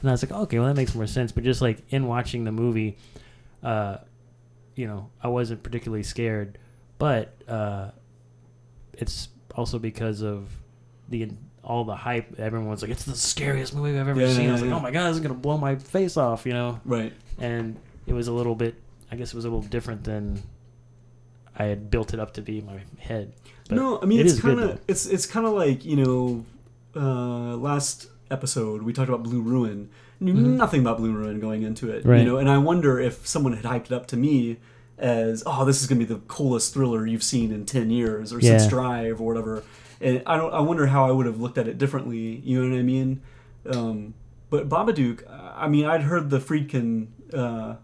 and 0.00 0.08
I 0.10 0.12
was 0.12 0.22
like, 0.22 0.32
okay, 0.32 0.58
well 0.58 0.68
that 0.68 0.76
makes 0.76 0.94
more 0.94 1.06
sense. 1.06 1.30
But 1.32 1.44
just 1.44 1.60
like 1.60 1.78
in 1.90 2.06
watching 2.06 2.44
the 2.44 2.52
movie, 2.52 2.96
uh, 3.62 3.98
you 4.74 4.86
know, 4.86 5.10
I 5.22 5.28
wasn't 5.28 5.62
particularly 5.62 6.02
scared, 6.04 6.58
but 6.98 7.34
uh, 7.48 7.90
it's 8.94 9.28
also 9.54 9.78
because 9.78 10.22
of 10.22 10.48
the 11.08 11.30
all 11.62 11.84
the 11.84 11.94
hype. 11.94 12.40
Everyone's 12.40 12.82
like, 12.82 12.90
it's 12.90 13.04
the 13.04 13.14
scariest 13.14 13.74
movie 13.74 13.98
I've 13.98 14.08
ever 14.08 14.20
Yeah, 14.20 14.32
seen. 14.32 14.48
I 14.48 14.52
was 14.52 14.62
yeah, 14.62 14.68
like, 14.68 14.76
oh 14.76 14.80
my 14.82 14.90
god, 14.90 15.08
this 15.08 15.16
is 15.16 15.20
gonna 15.20 15.34
blow 15.34 15.58
my 15.58 15.76
face 15.76 16.16
off, 16.16 16.46
you 16.46 16.54
know. 16.54 16.80
Right. 16.84 17.12
And 17.38 17.76
it 18.06 18.14
was 18.14 18.28
a 18.28 18.32
little 18.32 18.54
bit, 18.54 18.74
I 19.10 19.16
guess, 19.16 19.28
it 19.28 19.36
was 19.36 19.44
a 19.44 19.48
little 19.48 19.62
different 19.68 20.04
than 20.04 20.42
I 21.58 21.64
had 21.64 21.90
built 21.90 22.14
it 22.14 22.20
up 22.20 22.34
to 22.34 22.42
be 22.42 22.58
in 22.58 22.66
my 22.66 22.80
head. 22.98 23.32
But 23.68 23.76
no, 23.76 23.98
I 24.00 24.06
mean 24.06 24.20
it 24.20 24.26
it's 24.26 24.40
kind 24.40 24.60
of 24.60 24.80
it's 24.88 25.06
it's 25.06 25.26
kind 25.26 25.46
of 25.46 25.52
like 25.52 25.84
you 25.84 25.96
know, 25.96 26.44
uh, 26.96 27.56
last 27.56 28.08
episode 28.30 28.82
we 28.82 28.92
talked 28.92 29.08
about 29.08 29.22
Blue 29.22 29.40
Ruin. 29.40 29.90
Knew 30.20 30.34
nothing 30.34 30.82
about 30.82 30.98
Blue 30.98 31.12
Ruin 31.12 31.40
going 31.40 31.62
into 31.62 31.90
it, 31.90 32.00
Mm-hmm. 32.00 32.08
Right. 32.08 32.20
you 32.20 32.24
know, 32.24 32.36
and 32.36 32.48
I 32.48 32.56
wonder 32.58 33.00
if 33.00 33.26
someone 33.26 33.54
had 33.54 33.64
hyped 33.64 33.86
it 33.86 33.92
up 33.92 34.06
to 34.08 34.16
me 34.16 34.58
as, 34.96 35.42
oh, 35.46 35.64
this 35.64 35.80
is 35.80 35.88
gonna 35.88 35.98
be 35.98 36.04
the 36.04 36.20
coolest 36.28 36.72
thriller 36.72 37.04
you've 37.06 37.24
seen 37.24 37.50
in 37.50 37.66
ten 37.66 37.90
years 37.90 38.32
or 38.32 38.40
since 38.40 38.68
Drive 38.68 39.20
or 39.20 39.26
whatever. 39.26 39.64
And 40.00 40.22
I 40.26 40.36
don't, 40.36 40.52
I 40.54 40.60
wonder 40.60 40.86
how 40.86 41.08
I 41.08 41.10
would 41.10 41.26
have 41.26 41.40
looked 41.40 41.58
at 41.58 41.66
it 41.66 41.76
differently. 41.76 42.36
You 42.44 42.62
know 42.62 42.70
what 42.70 42.78
I 42.78 42.82
mean? 42.82 43.20
Um, 43.68 44.14
but 44.48 44.68
Babadook, 44.68 45.24
I 45.56 45.66
mean, 45.66 45.86
I'd 45.86 46.02
heard 46.02 46.30
the 46.30 46.38
Friedkin. 46.38 47.08
Uh, 47.34 47.76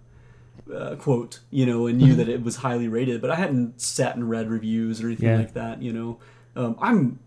uh, 0.74 0.96
quote, 0.96 1.40
you 1.50 1.66
know, 1.66 1.87
and 1.87 1.98
Mm-hmm. 2.00 2.09
knew 2.11 2.14
that 2.16 2.28
it 2.28 2.42
was 2.42 2.57
highly 2.57 2.88
rated, 2.88 3.20
but 3.20 3.31
I 3.31 3.37
hadn't 3.37 3.81
sat 3.81 4.14
and 4.16 4.28
read 4.28 4.48
reviews 4.50 5.02
or 5.02 5.07
anything 5.07 5.28
Yeah. 5.28 5.37
like 5.38 5.54
that, 5.54 5.83
you 5.83 5.92
know. 5.92 6.18
Um, 6.57 6.76
I'm 6.81 7.18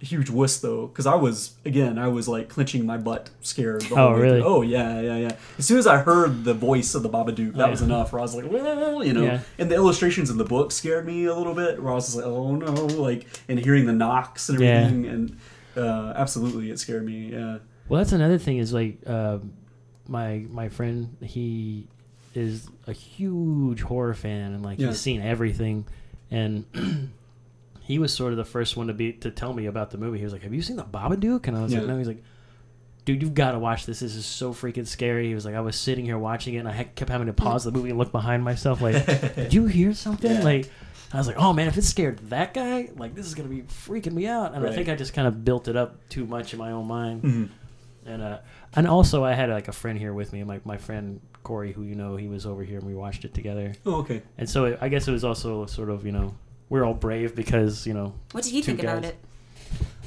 a 0.00 0.04
huge 0.04 0.30
wuss 0.30 0.58
though, 0.60 0.86
because 0.86 1.06
I 1.06 1.14
was 1.16 1.52
again, 1.64 1.98
I 1.98 2.06
was 2.08 2.28
like 2.28 2.48
clenching 2.48 2.86
my 2.86 2.96
butt, 2.96 3.30
scared. 3.40 3.82
The 3.82 3.96
Oh, 3.96 4.12
really? 4.12 4.40
through. 4.40 4.48
Oh 4.48 4.62
yeah, 4.62 5.00
yeah, 5.00 5.16
yeah. 5.16 5.36
As 5.58 5.66
soon 5.66 5.78
as 5.78 5.86
I 5.88 5.98
heard 5.98 6.44
the 6.44 6.54
voice 6.54 6.94
of 6.94 7.02
the 7.02 7.08
Babadook, 7.10 7.54
that 7.54 7.66
Oh, 7.66 7.70
was 7.70 7.82
enough. 7.82 8.12
Where 8.12 8.20
I 8.20 8.22
was 8.22 8.34
like, 8.34 8.50
well, 8.50 9.04
you 9.04 9.12
know. 9.12 9.24
Yeah. 9.24 9.40
And 9.58 9.70
the 9.70 9.74
illustrations 9.74 10.30
in 10.30 10.38
the 10.38 10.44
book 10.44 10.70
scared 10.72 11.04
me 11.04 11.24
a 11.24 11.34
little 11.34 11.54
bit. 11.54 11.82
Where 11.82 11.90
I 11.92 11.94
was 11.96 12.04
just 12.06 12.16
like, 12.16 12.26
oh 12.26 12.54
no, 12.54 12.72
like, 12.72 13.26
and 13.48 13.58
hearing 13.58 13.86
the 13.86 13.92
knocks 13.92 14.48
and 14.48 14.60
Yeah. 14.60 14.68
everything, 14.68 15.06
and 15.06 15.36
uh, 15.76 16.12
absolutely, 16.16 16.70
it 16.70 16.78
scared 16.78 17.04
me. 17.04 17.32
Yeah. 17.32 17.58
Well, 17.88 17.98
that's 17.98 18.12
another 18.12 18.38
thing 18.38 18.58
is 18.58 18.72
like 18.72 18.98
uh, 19.06 19.38
my 20.06 20.44
my 20.50 20.68
friend 20.68 21.16
he 21.22 21.88
is 22.38 22.68
a 22.86 22.92
huge 22.92 23.80
horror 23.82 24.14
fan 24.14 24.52
and 24.54 24.62
like 24.62 24.78
Yeah. 24.78 24.88
he's 24.88 25.00
seen 25.00 25.20
everything, 25.20 25.84
and 26.30 26.64
he 27.80 27.98
was 27.98 28.12
sort 28.12 28.32
of 28.32 28.36
the 28.36 28.44
first 28.44 28.76
one 28.76 28.86
to 28.88 28.92
be 28.94 29.12
to 29.14 29.30
tell 29.30 29.52
me 29.52 29.66
about 29.66 29.90
the 29.90 29.98
movie. 29.98 30.18
He 30.18 30.24
was 30.24 30.32
like, 30.32 30.42
"Have 30.42 30.54
you 30.54 30.62
seen 30.62 30.76
the 30.76 30.84
Babadook?" 30.84 31.46
And 31.48 31.56
I 31.56 31.62
was 31.62 31.72
Yeah. 31.72 31.80
like, 31.80 31.88
"No." 31.88 31.98
He's 31.98 32.06
like, 32.08 32.22
"Dude, 33.04 33.22
you've 33.22 33.34
got 33.34 33.52
to 33.52 33.58
watch 33.58 33.86
this. 33.86 34.00
This 34.00 34.14
is 34.14 34.26
so 34.26 34.52
freaking 34.52 34.86
scary." 34.86 35.28
He 35.28 35.34
was 35.34 35.44
like, 35.44 35.54
"I 35.54 35.60
was 35.60 35.76
sitting 35.76 36.04
here 36.04 36.18
watching 36.18 36.54
it, 36.54 36.58
and 36.58 36.68
I 36.68 36.84
kept 36.84 37.10
having 37.10 37.26
to 37.28 37.32
pause 37.32 37.64
the 37.64 37.70
movie 37.72 37.90
and 37.90 37.98
look 37.98 38.12
behind 38.12 38.44
myself, 38.44 38.80
like, 38.82 39.06
did 39.36 39.54
you 39.54 39.66
hear 39.66 39.92
something?" 39.94 40.30
Yeah. 40.30 40.42
Like. 40.42 40.70
I 41.10 41.16
was 41.16 41.26
like, 41.26 41.38
"Oh 41.38 41.54
man, 41.54 41.68
if 41.68 41.78
it 41.78 41.84
scared 41.84 42.18
that 42.28 42.52
guy, 42.52 42.90
like 42.98 43.14
this 43.14 43.24
is 43.26 43.34
gonna 43.34 43.48
be 43.48 43.62
freaking 43.62 44.12
me 44.12 44.26
out." 44.26 44.54
And 44.54 44.66
I 44.66 44.74
think 44.74 44.90
I 44.90 44.94
just 44.94 45.14
kind 45.14 45.26
of 45.26 45.42
built 45.42 45.66
it 45.66 45.74
up 45.74 45.96
too 46.10 46.26
much 46.26 46.52
in 46.52 46.58
my 46.58 46.70
own 46.72 46.86
mind. 46.86 47.22
Mhm. 47.22 47.48
And 48.04 48.20
uh, 48.22 48.38
and 48.78 48.86
also 48.88 49.24
I 49.24 49.34
had 49.34 49.50
like 49.50 49.68
a 49.68 49.72
friend 49.72 49.98
here 49.98 50.12
with 50.14 50.32
me, 50.32 50.44
my 50.44 50.60
my 50.64 50.76
friend 50.78 51.20
Corey, 51.42 51.72
who 51.72 51.82
you 51.82 51.94
know, 51.94 52.16
he 52.16 52.28
was 52.28 52.46
over 52.46 52.62
here 52.64 52.78
and 52.78 52.86
we 52.86 52.94
watched 52.94 53.24
it 53.24 53.32
together. 53.34 53.72
Oh, 53.86 53.96
okay. 54.00 54.22
And 54.38 54.48
so 54.48 54.64
it, 54.66 54.78
I 54.80 54.88
guess 54.88 55.08
it 55.08 55.12
was 55.12 55.24
also 55.24 55.66
sort 55.66 55.90
of 55.90 56.04
you 56.06 56.12
know 56.12 56.34
we're 56.70 56.84
all 56.84 56.94
brave 56.94 57.34
because 57.34 57.86
you 57.86 57.94
know 57.94 58.14
What 58.32 58.44
did 58.44 58.52
he 58.52 58.60
Two 58.60 58.66
think 58.76 58.82
about 58.82 59.04
it? 59.04 59.16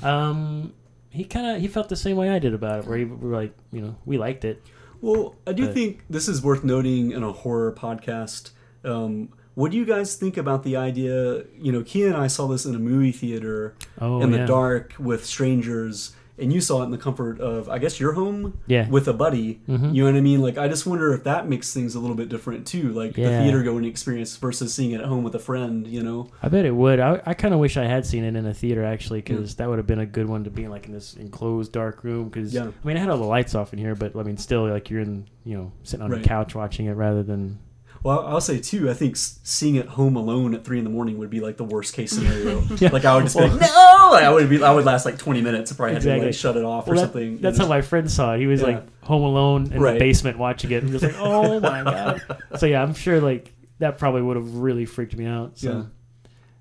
um 0.03 0.73
he 1.09 1.23
kind 1.25 1.45
of 1.55 1.61
he 1.61 1.67
felt 1.67 1.89
the 1.89 1.95
same 1.95 2.15
way 2.15 2.29
I 2.29 2.39
did 2.39 2.53
about 2.53 2.79
it, 2.79 2.85
where 2.87 2.97
he, 2.97 3.03
we 3.05 3.27
were 3.29 3.35
like 3.35 3.53
you 3.71 3.81
know 3.81 3.95
we 4.05 4.17
liked 4.17 4.45
it. 4.45 4.63
Well, 5.01 5.35
I 5.47 5.53
do 5.53 5.65
But- 5.65 5.73
think 5.73 6.03
this 6.09 6.27
is 6.27 6.41
worth 6.41 6.63
noting 6.63 7.11
in 7.11 7.23
a 7.23 7.31
horror 7.31 7.73
podcast. 7.73 8.51
Um, 8.85 9.29
what 9.55 9.71
do 9.71 9.77
you 9.77 9.83
guys 9.85 10.15
think 10.15 10.37
about 10.37 10.63
the 10.63 10.77
idea? 10.77 11.43
You 11.59 11.71
know, 11.73 11.83
Kia 11.83 12.07
and 12.07 12.15
I 12.15 12.27
saw 12.27 12.47
this 12.47 12.65
in 12.65 12.73
a 12.75 12.79
movie 12.79 13.11
theater 13.11 13.75
Oh, 13.99 14.21
in 14.21 14.31
the 14.31 14.37
yeah. 14.39 14.45
dark 14.45 14.93
with 14.97 15.25
strangers, 15.25 16.15
and 16.41 16.51
you 16.51 16.59
saw 16.61 16.81
it 16.81 16.85
in 16.85 16.91
the 16.91 16.97
comfort 16.97 17.39
of, 17.39 17.69
I 17.69 17.77
guess, 17.77 17.99
your 17.99 18.13
home 18.13 18.57
Yeah. 18.67 18.89
with 18.89 19.07
a 19.07 19.13
buddy. 19.13 19.61
Mhm. 19.69 19.93
You 19.93 20.03
know 20.03 20.11
what 20.11 20.17
I 20.17 20.21
mean? 20.21 20.41
Like, 20.41 20.57
I 20.57 20.67
just 20.67 20.85
wonder 20.85 21.13
if 21.13 21.23
that 21.23 21.47
makes 21.47 21.73
things 21.73 21.95
a 21.95 21.99
little 21.99 22.15
bit 22.15 22.29
different 22.29 22.65
too. 22.67 22.91
Like 22.93 23.13
the 23.13 23.23
theater 23.23 23.63
going 23.63 23.85
experience 23.85 24.35
versus 24.37 24.73
seeing 24.73 24.91
it 24.91 25.01
at 25.01 25.07
home 25.07 25.23
with 25.23 25.35
a 25.35 25.39
friend. 25.39 25.85
You 25.87 26.03
know? 26.03 26.29
I 26.41 26.49
bet 26.49 26.65
it 26.65 26.75
would. 26.75 26.99
I, 26.99 27.21
I 27.25 27.33
kind 27.33 27.53
of 27.53 27.59
wish 27.59 27.77
I 27.77 27.85
had 27.85 28.05
seen 28.05 28.23
it 28.23 28.35
in 28.35 28.45
a 28.45 28.53
theater 28.53 28.83
actually, 28.83 29.21
because 29.21 29.55
that 29.55 29.69
would 29.69 29.77
have 29.79 29.87
been 29.87 29.99
a 29.99 30.05
good 30.05 30.27
one 30.27 30.43
to 30.43 30.49
be 30.49 30.63
in 30.63 30.69
like 30.71 30.87
in 30.87 30.93
this 30.93 31.15
enclosed 31.15 31.71
dark 31.71 32.03
room. 32.03 32.29
Because 32.29 32.53
Yeah. 32.53 32.67
I 32.83 32.87
mean, 32.87 32.97
I 32.97 32.99
had 32.99 33.09
all 33.09 33.17
the 33.17 33.23
lights 33.25 33.55
off 33.55 33.73
in 33.73 33.79
here, 33.79 33.95
but 33.95 34.15
I 34.15 34.23
mean, 34.23 34.37
still 34.37 34.67
like 34.67 34.89
you're 34.89 35.01
in 35.01 35.25
you 35.45 35.55
know 35.57 35.71
sitting 35.83 36.03
on 36.03 36.11
Right. 36.11 36.23
a 36.25 36.27
couch 36.27 36.53
watching 36.55 36.85
it 36.87 36.93
rather 36.93 37.23
than 37.23 37.57
Well, 38.03 38.25
I'll 38.25 38.41
say 38.41 38.59
too. 38.59 38.89
I 38.89 38.93
think 38.95 39.15
seeing 39.15 39.75
it 39.75 39.85
home 39.87 40.15
alone 40.15 40.55
at 40.55 40.63
three 40.65 40.79
in 40.79 40.83
the 40.83 40.89
morning 40.89 41.19
would 41.19 41.29
be 41.29 41.39
like 41.39 41.57
the 41.57 41.63
worst 41.63 41.93
case 41.93 42.11
scenario. 42.11 42.61
Yeah. 42.77 42.89
Like 42.91 43.05
I 43.05 43.15
would 43.15 43.23
just 43.25 43.37
be 43.37 43.43
like, 43.47 43.59
no. 43.61 43.67
Like, 44.11 44.23
I 44.25 44.29
would 44.31 44.49
be. 44.49 44.61
I 44.61 44.73
would 44.73 44.83
last 44.85 45.05
like 45.05 45.17
twenty 45.17 45.41
minutes. 45.41 45.71
I 45.71 45.75
probably 45.75 45.93
had 45.93 46.01
to 46.01 46.09
Exactly. 46.09 46.25
like 46.27 46.35
shut 46.35 46.57
it 46.57 46.65
off 46.65 46.87
or 46.87 46.95
that- 46.95 47.01
something. 47.01 47.37
That's 47.39 47.57
how 47.57 47.67
my 47.67 47.81
friend 47.81 48.11
saw 48.11 48.33
it. 48.33 48.39
He 48.39 48.47
was 48.47 48.59
Yeah. 48.61 48.67
like 48.67 49.03
home 49.03 49.21
alone 49.23 49.71
in 49.71 49.79
Right. 49.81 49.93
the 49.93 49.99
basement 49.99 50.37
watching 50.37 50.71
it. 50.71 50.77
And 50.83 50.87
he 50.87 50.93
was 50.93 51.03
like, 51.03 51.15
"Oh 51.17 51.59
my 51.61 51.83
god!" 51.85 52.21
So 52.57 52.65
yeah, 52.65 52.81
I'm 52.81 52.93
sure 52.93 53.21
like 53.21 53.53
that 53.79 53.97
probably 53.97 54.21
would 54.21 54.35
have 54.35 54.55
really 54.55 54.85
freaked 54.85 55.15
me 55.15 55.25
out. 55.25 55.57
So 55.59 55.71
Yeah. 55.71 55.83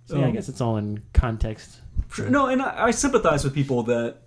so 0.07 0.17
yeah, 0.19 0.25
I 0.25 0.29
Um, 0.29 0.33
guess 0.35 0.49
it's 0.49 0.61
all 0.61 0.77
in 0.77 1.03
context. 1.13 1.81
No, 2.29 2.47
and 2.47 2.61
I, 2.63 2.85
I 2.87 2.91
sympathize 2.93 3.43
with 3.45 3.55
people 3.55 3.83
that 3.85 4.23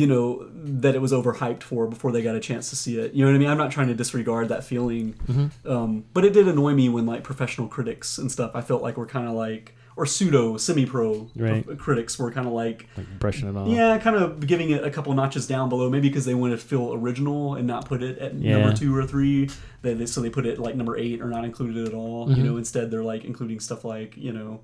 you 0.00 0.06
know 0.06 0.48
that 0.82 0.94
it 0.96 1.00
was 1.00 1.12
overhyped 1.12 1.62
for 1.62 1.86
before 1.86 2.10
they 2.12 2.22
got 2.22 2.34
a 2.34 2.40
chance 2.40 2.68
to 2.70 2.76
see 2.76 2.98
it. 2.98 3.12
You 3.14 3.24
know 3.24 3.30
what 3.30 3.36
I 3.36 3.38
mean? 3.38 3.48
I'm 3.48 3.58
not 3.64 3.70
trying 3.70 3.88
to 3.88 3.94
disregard 3.94 4.48
that 4.48 4.64
feeling, 4.64 5.14
Mm-hmm. 5.28 5.70
um, 5.70 6.04
but 6.14 6.24
it 6.24 6.32
did 6.32 6.48
annoy 6.48 6.72
me 6.74 6.88
when 6.88 7.06
like 7.06 7.22
professional 7.22 7.68
critics 7.68 8.18
and 8.18 8.30
stuff. 8.32 8.50
I 8.54 8.60
felt 8.60 8.82
like 8.82 8.96
were 8.96 9.06
kind 9.06 9.28
of 9.28 9.34
like 9.34 9.74
or 9.96 10.04
pseudo 10.06 10.56
semi-pro 10.56 11.28
Right. 11.36 11.64
pro- 11.64 11.76
critics 11.76 12.18
were 12.18 12.32
kind 12.32 12.48
of 12.48 12.52
like 12.52 12.88
Like 12.96 13.06
brushing 13.20 13.48
it 13.48 13.56
off. 13.56 13.68
yeah, 13.68 13.96
kind 13.98 14.16
of 14.16 14.44
giving 14.44 14.70
it 14.70 14.82
a 14.82 14.90
couple 14.90 15.12
notches 15.14 15.46
down 15.46 15.68
below, 15.68 15.88
maybe 15.88 16.08
because 16.08 16.24
they 16.24 16.34
wanted 16.34 16.58
to 16.58 16.66
feel 16.66 16.94
original 16.94 17.54
and 17.54 17.64
not 17.68 17.86
put 17.86 18.02
it 18.02 18.18
at 18.18 18.34
Yeah. 18.34 18.58
number 18.58 18.76
two 18.76 18.90
or 18.96 19.06
three. 19.06 19.48
They, 19.82 19.94
they, 19.94 20.06
so 20.06 20.20
they 20.20 20.30
put 20.30 20.46
it 20.46 20.58
like 20.58 20.74
number 20.74 20.96
eight 20.98 21.20
or 21.22 21.28
not 21.28 21.44
included 21.44 21.86
at 21.86 21.94
all. 21.94 22.26
Mm-hmm. 22.26 22.36
You 22.40 22.42
know, 22.46 22.56
instead 22.56 22.90
they're 22.90 23.04
like 23.04 23.24
including 23.24 23.60
stuff 23.60 23.84
like 23.84 24.16
you 24.16 24.32
know, 24.32 24.60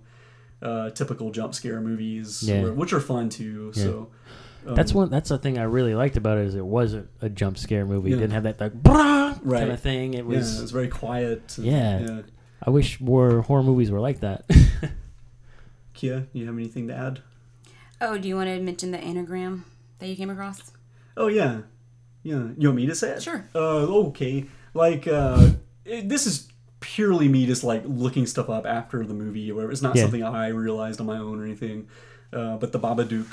uh, 0.62 0.90
typical 0.90 1.31
jump 1.31 1.55
scare 1.55 1.81
movies, 1.81 2.43
Yeah. 2.43 2.62
or- 2.64 2.73
which 2.75 2.93
are 2.93 3.01
fun 3.01 3.29
too. 3.29 3.73
So 3.73 4.09
um, 4.66 4.75
That's 4.75 4.92
one. 4.92 5.11
That's 5.11 5.29
the 5.31 5.38
thing 5.38 5.59
I 5.59 5.62
really 5.64 5.94
liked 5.94 6.16
about 6.16 6.38
it 6.38 6.46
is 6.46 6.55
it 6.55 6.64
wasn't 6.64 7.09
a 7.20 7.29
jump 7.29 7.59
scare 7.59 7.85
movie. 7.87 8.11
Yeah. 8.11 8.16
It 8.16 8.20
didn't 8.20 8.33
have 8.35 8.42
that 8.44 8.61
like 8.61 8.73
brah 8.83 9.38
Right. 9.42 9.61
kind 9.61 9.73
of 9.73 9.81
thing. 9.81 10.14
It 10.14 10.18
yeah, 10.18 10.23
was. 10.25 10.59
it 10.59 10.62
was 10.62 10.70
very 10.70 10.88
quiet. 10.88 11.55
and- 11.57 11.66
Yeah. 11.66 12.01
yeah. 12.01 12.23
I 12.62 12.70
wish 12.70 13.01
more 13.01 13.40
horror 13.42 13.62
movies 13.62 13.90
were 13.90 14.01
like 14.01 14.20
that. 14.20 14.44
Kia, 15.94 16.27
you 16.33 16.46
have 16.46 16.55
anything 16.57 16.88
to 16.88 16.94
add? 16.94 17.20
Oh, 18.01 18.16
do 18.18 18.29
you 18.29 18.37
want 18.37 18.49
to 18.49 18.61
mention 18.61 18.90
the 18.90 18.99
anagram 18.99 19.64
that 19.99 20.09
you 20.09 20.16
came 20.16 20.31
across? 20.31 20.73
Oh 21.16 21.27
yeah, 21.29 21.62
yeah. 22.23 22.49
You 22.57 22.68
want 22.68 22.77
me 22.77 22.87
to 22.87 22.94
say 22.94 23.11
it? 23.11 23.23
Sure. 23.23 23.44
Uh, 23.55 23.59
okay. 24.09 24.46
Like 24.73 25.07
uh, 25.07 25.51
it, 25.85 26.09
this 26.09 26.27
is 26.27 26.49
purely 26.81 27.29
me 27.29 27.44
just 27.46 27.62
like 27.64 27.83
looking 27.85 28.27
stuff 28.27 28.49
up 28.49 28.64
after 28.66 29.05
the 29.05 29.12
movie 29.14 29.51
or 29.51 29.57
whatever. 29.57 29.73
It's 29.73 29.83
not 29.83 29.96
Yeah. 29.96 30.03
something 30.03 30.23
I 30.23 30.49
realized 30.49 31.01
on 31.01 31.07
my 31.07 31.18
own 31.18 31.40
or 31.40 31.44
anything. 31.44 31.88
Uh, 32.33 32.57
but 32.57 32.73
the 32.73 32.79
Babadook 32.79 33.27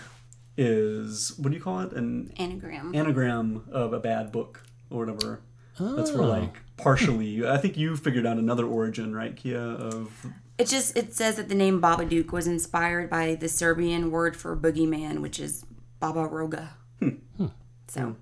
is 0.57 1.37
what 1.37 1.49
do 1.49 1.55
you 1.55 1.61
call 1.63 1.81
it? 1.81 1.93
An 1.93 2.33
Anagram. 2.37 2.93
anagram 2.95 3.63
of 3.71 3.93
a 3.93 3.99
bad 3.99 4.31
book 4.31 4.63
or 4.89 4.99
whatever. 5.05 5.41
That's 5.79 6.11
where 6.11 6.23
Oh. 6.23 6.27
like 6.27 6.55
partially. 6.75 7.47
I 7.47 7.57
think 7.57 7.77
you 7.77 7.95
figured 7.95 8.25
out 8.25 8.37
another 8.37 8.65
origin, 8.65 9.15
right, 9.15 9.35
Kia? 9.35 9.59
Of 9.59 10.25
It 10.57 10.67
just 10.67 10.97
it 10.97 11.13
says 11.13 11.35
that 11.35 11.49
the 11.49 11.55
name 11.55 11.79
Babadook 11.79 12.31
was 12.31 12.47
inspired 12.47 13.09
by 13.11 13.35
the 13.35 13.47
Serbian 13.47 14.09
word 14.09 14.35
for 14.35 14.57
boogeyman, 14.57 15.19
which 15.21 15.39
is 15.39 15.63
Baba 15.99 16.21
Roga. 16.27 16.69
Hmm. 16.99 17.09
Hmm. 17.37 17.45
So 17.87 18.15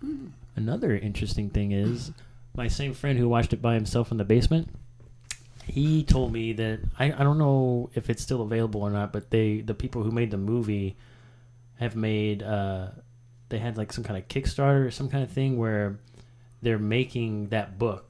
hmm. 0.00 0.26
Another 0.54 0.94
interesting 0.96 1.50
thing 1.50 1.72
is 1.72 2.12
my 2.54 2.68
same 2.68 2.94
friend 2.94 3.18
who 3.18 3.28
watched 3.28 3.52
it 3.52 3.60
by 3.62 3.74
himself 3.74 4.10
in 4.10 4.16
the 4.18 4.24
basement. 4.24 4.68
He 5.66 6.04
told 6.04 6.32
me 6.32 6.52
that 6.54 6.80
I, 6.98 7.06
I 7.06 7.22
don't 7.24 7.38
know 7.38 7.90
if 7.94 8.08
it's 8.08 8.22
still 8.22 8.42
available 8.42 8.82
or 8.82 8.90
not, 8.90 9.12
but 9.12 9.30
they 9.30 9.60
the 9.60 9.74
people 9.74 10.02
who 10.02 10.10
made 10.10 10.30
the 10.30 10.38
movie 10.38 10.96
have 11.78 11.96
made 11.96 12.42
uh, 12.42 12.88
they 13.48 13.58
had 13.58 13.76
like 13.76 13.92
some 13.92 14.04
kind 14.04 14.16
of 14.18 14.28
Kickstarter 14.28 14.86
or 14.86 14.90
some 14.90 15.08
kind 15.08 15.22
of 15.24 15.30
thing 15.30 15.58
where 15.58 15.98
they're 16.62 16.78
making 16.78 17.48
that 17.48 17.78
book 17.78 18.08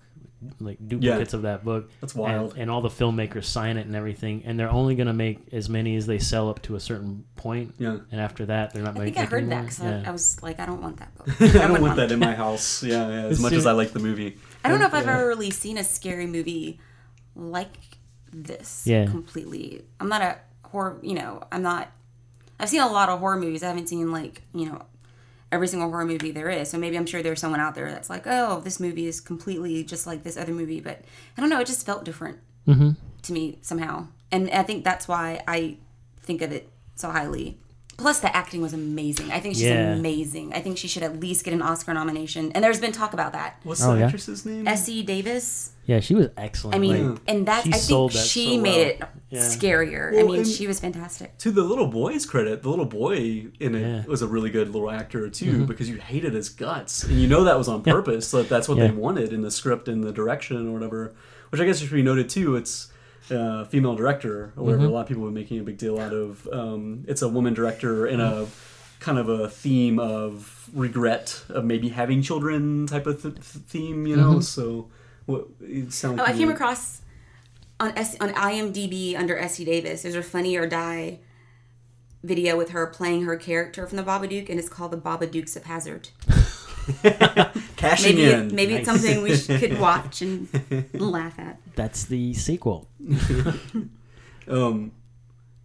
like 0.60 0.76
duplicates 0.86 1.32
of 1.34 1.42
that 1.42 1.64
book. 1.64 1.90
That's 2.00 2.14
wild. 2.14 2.54
And, 2.58 2.70
all 2.70 2.82
the 2.82 2.90
filmmakers 2.90 3.44
sign 3.44 3.78
it 3.78 3.86
and 3.86 3.96
everything, 3.96 4.42
and 4.44 4.60
they're 4.60 4.70
only 4.70 4.94
gonna 4.94 5.14
make 5.14 5.38
as 5.52 5.68
many 5.68 5.96
as 5.96 6.06
they 6.06 6.18
sell 6.18 6.50
up 6.50 6.60
to 6.62 6.76
a 6.76 6.80
certain 6.80 7.24
point. 7.36 7.74
Yeah. 7.78 7.96
And 8.12 8.20
after 8.20 8.44
that, 8.46 8.72
they're 8.74 8.82
not 8.82 8.96
I 8.96 8.98
making. 8.98 9.14
think 9.14 9.26
I 9.26 9.30
heard 9.30 9.50
that 9.50 9.62
because 9.62 9.78
Yeah. 9.80 10.02
I, 10.04 10.08
I 10.08 10.12
was 10.12 10.40
like, 10.42 10.60
I 10.60 10.66
don't 10.66 10.82
want 10.82 10.98
that 10.98 11.12
book. 11.16 11.28
I 11.40 11.46
don't 11.48 11.54
wouldn't 11.72 11.80
want 11.82 11.96
that 11.96 12.12
in 12.12 12.18
my 12.20 12.34
house. 12.44 12.82
Yeah, 12.82 13.08
yeah. 13.08 13.14
As 13.24 13.32
As 13.32 13.40
much 13.40 13.50
soon- 13.50 13.58
as 13.60 13.66
I 13.66 13.72
like 13.72 13.92
the 13.92 13.98
movie. 13.98 14.36
I 14.62 14.68
don't 14.68 14.78
know 14.78 14.86
if 14.86 14.94
I've 14.94 15.08
ever 15.08 15.26
really 15.26 15.50
seen 15.50 15.78
a 15.78 15.84
scary 15.84 16.26
movie 16.26 16.78
like 17.36 17.76
this. 18.32 18.82
Yeah. 18.86 19.06
Completely. 19.06 19.82
I'm 20.00 20.08
not 20.08 20.22
a 20.22 20.38
horror. 20.68 20.98
You 21.02 21.14
know, 21.14 21.42
I'm 21.52 21.62
not. 21.62 21.92
I've 22.58 22.68
seen 22.68 22.80
a 22.80 22.88
lot 22.88 23.08
of 23.08 23.20
horror 23.20 23.36
movies. 23.38 23.62
I 23.62 23.68
haven't 23.68 23.88
seen 23.88 24.10
like 24.10 24.42
you 24.54 24.66
know 24.66 24.82
every 25.52 25.68
single 25.68 25.88
horror 25.88 26.04
movie 26.04 26.32
there 26.32 26.50
is. 26.50 26.68
So 26.70 26.78
maybe 26.78 26.96
I'm 26.96 27.06
sure 27.06 27.22
there's 27.22 27.40
someone 27.40 27.60
out 27.60 27.74
there 27.76 27.90
that's 27.90 28.10
like, 28.10 28.26
oh, 28.26 28.60
this 28.60 28.80
movie 28.80 29.06
is 29.06 29.20
completely 29.20 29.84
just 29.84 30.06
like 30.06 30.22
this 30.24 30.36
other 30.36 30.52
movie. 30.52 30.80
But 30.80 31.02
I 31.36 31.40
don't 31.40 31.50
know. 31.50 31.60
It 31.60 31.66
just 31.66 31.86
felt 31.86 32.04
different 32.04 32.38
Mm-hmm. 32.66 32.90
to 33.22 33.32
me 33.32 33.58
somehow, 33.62 34.08
and 34.32 34.50
I 34.50 34.64
think 34.64 34.82
that's 34.82 35.06
why 35.06 35.40
I 35.46 35.76
think 36.22 36.42
of 36.42 36.50
it 36.50 36.68
so 36.96 37.10
highly. 37.10 37.58
Plus, 37.98 38.18
the 38.20 38.34
acting 38.36 38.60
was 38.60 38.74
amazing. 38.74 39.30
I 39.32 39.40
think 39.40 39.54
she's 39.54 39.64
Yeah. 39.64 39.94
amazing. 39.94 40.52
I 40.52 40.60
think 40.60 40.76
she 40.76 40.86
should 40.86 41.02
at 41.02 41.18
least 41.18 41.44
get 41.44 41.54
an 41.54 41.62
Oscar 41.62 41.94
nomination. 41.94 42.52
And 42.52 42.62
there's 42.62 42.78
been 42.78 42.92
talk 42.92 43.14
about 43.14 43.32
that. 43.32 43.58
What's 43.64 43.82
Oh, 43.82 43.92
the 43.94 44.00
yeah? 44.00 44.04
actress's 44.06 44.44
name? 44.44 44.68
Essie 44.68 45.02
Davis. 45.02 45.70
Yeah, 45.86 46.00
she 46.00 46.14
was 46.14 46.28
excellent. 46.36 46.74
I 46.74 46.78
mean, 46.78 47.10
like- 47.12 47.20
and 47.26 47.46
that's 47.46 47.64
she 47.64 47.72
I 47.72 47.76
think 47.78 48.12
that 48.12 48.18
she 48.18 48.56
so 48.56 48.60
made 48.60 48.76
well. 48.78 48.88
it 48.88 49.02
Yeah. 49.30 49.40
scarier. 49.40 50.18
I 50.18 50.22
mean, 50.24 50.44
she 50.44 50.66
was 50.66 50.78
fantastic. 50.78 51.38
to 51.38 51.50
the 51.50 51.62
little 51.62 51.86
boy's 51.86 52.26
credit, 52.26 52.62
the 52.62 52.68
little 52.68 52.84
boy 52.84 53.46
in 53.60 53.74
it 53.74 53.80
Yeah. 53.80 54.02
was 54.06 54.20
a 54.20 54.26
really 54.26 54.50
good 54.50 54.68
little 54.74 54.90
actor 54.90 55.28
too, 55.30 55.46
Mm-hmm. 55.52 55.64
because 55.64 55.88
you 55.88 55.96
hated 55.96 56.34
his 56.34 56.48
guts, 56.50 57.02
and 57.04 57.18
you 57.20 57.26
know 57.26 57.44
that 57.44 57.56
was 57.56 57.66
on 57.68 57.82
purpose. 57.82 58.28
So 58.28 58.42
that's 58.42 58.68
what 58.68 58.76
Yeah. 58.78 58.88
they 58.88 58.92
wanted 58.92 59.32
in 59.32 59.40
the 59.42 59.50
script 59.50 59.88
and 59.88 60.04
the 60.04 60.12
direction 60.12 60.68
or 60.68 60.72
whatever. 60.72 61.14
Which 61.50 61.60
I 61.60 61.64
guess 61.64 61.78
should 61.78 61.90
be 61.92 62.02
noted 62.02 62.28
too. 62.28 62.56
It's 62.56 62.88
uh, 63.30 63.64
female 63.64 63.94
director 63.94 64.52
or 64.56 64.64
whatever. 64.64 64.82
Mm-hmm. 64.82 64.90
A 64.90 64.94
lot 64.94 65.00
of 65.02 65.08
people 65.08 65.22
were 65.22 65.30
making 65.30 65.58
a 65.58 65.62
big 65.62 65.78
deal 65.78 65.98
out 65.98 66.12
of. 66.12 66.46
Um, 66.52 67.04
it's 67.08 67.22
a 67.22 67.28
woman 67.28 67.54
director 67.54 68.06
in 68.06 68.20
a 68.20 68.46
kind 69.00 69.18
of 69.18 69.28
a 69.28 69.48
theme 69.48 69.98
of 69.98 70.68
regret 70.72 71.44
of 71.48 71.64
maybe 71.64 71.88
having 71.88 72.22
children 72.22 72.86
type 72.86 73.06
of 73.06 73.22
th- 73.22 73.34
th- 73.34 73.44
theme, 73.44 74.06
you 74.06 74.16
know. 74.16 74.32
Mm-hmm. 74.32 74.40
So 74.40 74.88
what 75.26 75.46
it 75.60 75.92
sounds. 75.92 76.20
Oh, 76.20 76.24
I 76.24 76.32
came 76.32 76.50
across 76.50 77.02
on 77.78 77.92
S- 77.96 78.16
on 78.20 78.30
IMDb 78.30 79.16
under 79.16 79.36
Essie 79.36 79.64
Davis. 79.64 80.02
There's 80.02 80.14
a 80.14 80.22
Funny 80.22 80.56
or 80.56 80.66
Die 80.66 81.18
video 82.22 82.56
with 82.56 82.70
her 82.70 82.86
playing 82.86 83.22
her 83.22 83.36
character 83.36 83.86
from 83.86 83.96
the 83.96 84.02
Babadook, 84.02 84.48
and 84.48 84.58
it's 84.58 84.68
called 84.68 84.90
The 84.90 84.96
Babadooks 84.98 85.56
of 85.56 85.64
Hazzard. 85.64 86.08
cashing 87.76 88.16
Maybe 88.16 88.32
in. 88.32 88.46
it, 88.48 88.52
maybe 88.52 88.74
it's 88.74 88.86
something 88.86 89.22
we 89.22 89.36
sh- 89.36 89.46
could 89.46 89.78
watch 89.86 90.22
and 90.22 90.48
laugh 90.94 91.38
at. 91.38 91.58
That's 91.74 92.04
the 92.04 92.34
sequel. 92.34 92.88
Um, 94.48 94.92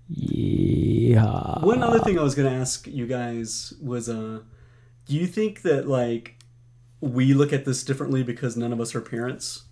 Yeah. 0.09 1.59
One 1.63 1.83
other 1.83 1.99
thing 1.99 2.17
I 2.19 2.23
was 2.23 2.35
gonna 2.35 2.49
ask 2.51 2.87
you 2.87 3.05
guys 3.07 3.73
was, 3.81 4.09
uh, 4.09 4.39
do 5.05 5.15
you 5.15 5.27
think 5.27 5.61
that 5.61 5.87
like 5.87 6.37
we 6.99 7.33
look 7.33 7.53
at 7.53 7.65
this 7.65 7.83
differently 7.83 8.23
because 8.23 8.57
none 8.57 8.73
of 8.73 8.79
us 8.81 8.93
are 8.95 9.01
parents? 9.01 9.63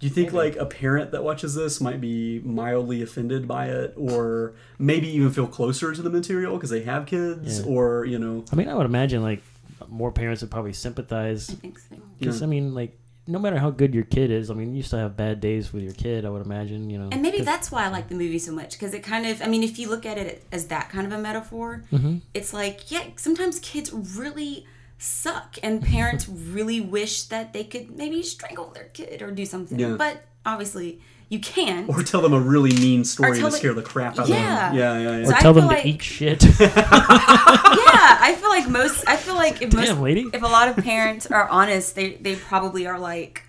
Do 0.00 0.06
you 0.06 0.12
think 0.12 0.32
like 0.32 0.54
a 0.56 0.64
parent 0.66 1.10
that 1.10 1.24
watches 1.24 1.54
this 1.56 1.80
might 1.80 2.00
be 2.00 2.38
mildly 2.44 3.02
offended 3.02 3.48
by 3.48 3.66
it, 3.66 3.94
or 3.96 4.54
maybe 4.78 5.08
even 5.08 5.30
feel 5.32 5.48
closer 5.48 5.92
to 5.92 6.00
the 6.02 6.10
material 6.10 6.54
because 6.54 6.70
they 6.70 6.82
have 6.84 7.04
kids, 7.06 7.58
Yeah. 7.60 7.66
or 7.66 8.04
you 8.04 8.18
know, 8.18 8.44
I 8.52 8.56
mean, 8.56 8.68
I 8.68 8.74
would 8.74 8.86
imagine 8.86 9.22
like 9.22 9.42
more 9.88 10.10
parents 10.12 10.42
would 10.42 10.50
probably 10.50 10.72
sympathize 10.72 11.50
I 11.50 11.54
think 11.54 11.78
so. 11.78 11.96
because 12.18 12.40
Yeah. 12.40 12.46
I 12.46 12.50
mean, 12.50 12.74
like 12.74 12.98
no 13.26 13.38
matter 13.38 13.58
how 13.58 13.68
good 13.70 13.94
your 13.94 14.04
kid 14.04 14.30
is, 14.30 14.50
I 14.50 14.54
mean, 14.54 14.74
you 14.74 14.82
still 14.82 14.98
have 15.00 15.14
bad 15.14 15.40
days 15.40 15.70
with 15.72 15.82
your 15.82 15.92
kid. 15.92 16.24
I 16.24 16.30
would 16.30 16.40
imagine, 16.44 16.88
you 16.88 16.98
know. 16.98 17.10
And 17.12 17.20
maybe 17.20 17.36
'cause- 17.36 17.44
that's 17.46 17.70
why 17.70 17.84
I 17.84 17.88
like 17.88 18.08
the 18.08 18.14
movie 18.14 18.38
so 18.38 18.52
much 18.52 18.72
because 18.72 18.94
it 18.94 19.02
kind 19.02 19.26
of, 19.26 19.42
I 19.42 19.48
mean, 19.48 19.62
if 19.62 19.78
you 19.78 19.90
look 19.90 20.06
at 20.06 20.16
it 20.16 20.44
as 20.50 20.68
that 20.68 20.88
kind 20.88 21.06
of 21.06 21.12
a 21.12 21.18
metaphor, 21.18 21.84
Mm-hmm. 21.92 22.16
it's 22.32 22.54
like, 22.54 22.90
yeah, 22.90 23.02
sometimes 23.16 23.58
kids 23.60 23.92
really 23.92 24.66
suck 24.96 25.56
and 25.62 25.82
parents 25.94 26.26
really 26.28 26.80
wish 26.80 27.24
that 27.24 27.52
they 27.52 27.64
could 27.64 27.90
maybe 27.96 28.22
strangle 28.22 28.70
their 28.70 28.84
kid 28.94 29.20
or 29.20 29.30
do 29.30 29.44
something. 29.44 29.78
Yeah. 29.78 29.94
But 29.96 30.24
obviously, 30.46 31.00
you 31.28 31.38
can. 31.40 31.86
or 31.88 32.02
tell 32.02 32.20
them 32.22 32.32
a 32.32 32.40
really 32.40 32.72
mean 32.72 33.04
story 33.04 33.34
to 33.34 33.40
tell 33.40 33.50
the- 33.50 33.56
scare 33.56 33.74
the 33.74 33.82
crap 33.82 34.18
out 34.18 34.28
Yeah. 34.28 34.68
of 34.68 34.72
them. 34.72 34.78
Yeah, 34.78 34.98
yeah, 34.98 35.18
yeah. 35.18 35.24
So 35.24 35.30
or 35.30 35.34
I 35.36 35.40
tell 35.40 35.54
them 35.54 35.68
feel 35.68 35.78
to 35.82 35.88
eat 35.88 36.02
shit. 36.02 36.42
yeah, 36.60 38.18
I 38.20 38.36
feel 38.38 38.48
like 38.50 38.68
most. 38.68 39.06
I 39.08 39.16
feel 39.16 39.34
like 39.34 39.62
if 39.62 39.72
most, 39.72 39.98
lady. 39.98 40.26
if 40.32 40.42
a 40.42 40.46
lot 40.46 40.68
of 40.68 40.76
parents 40.84 41.26
are 41.26 41.48
honest, 41.48 41.94
they 41.94 42.14
they 42.14 42.36
probably 42.36 42.86
are 42.86 42.98
like, 42.98 43.42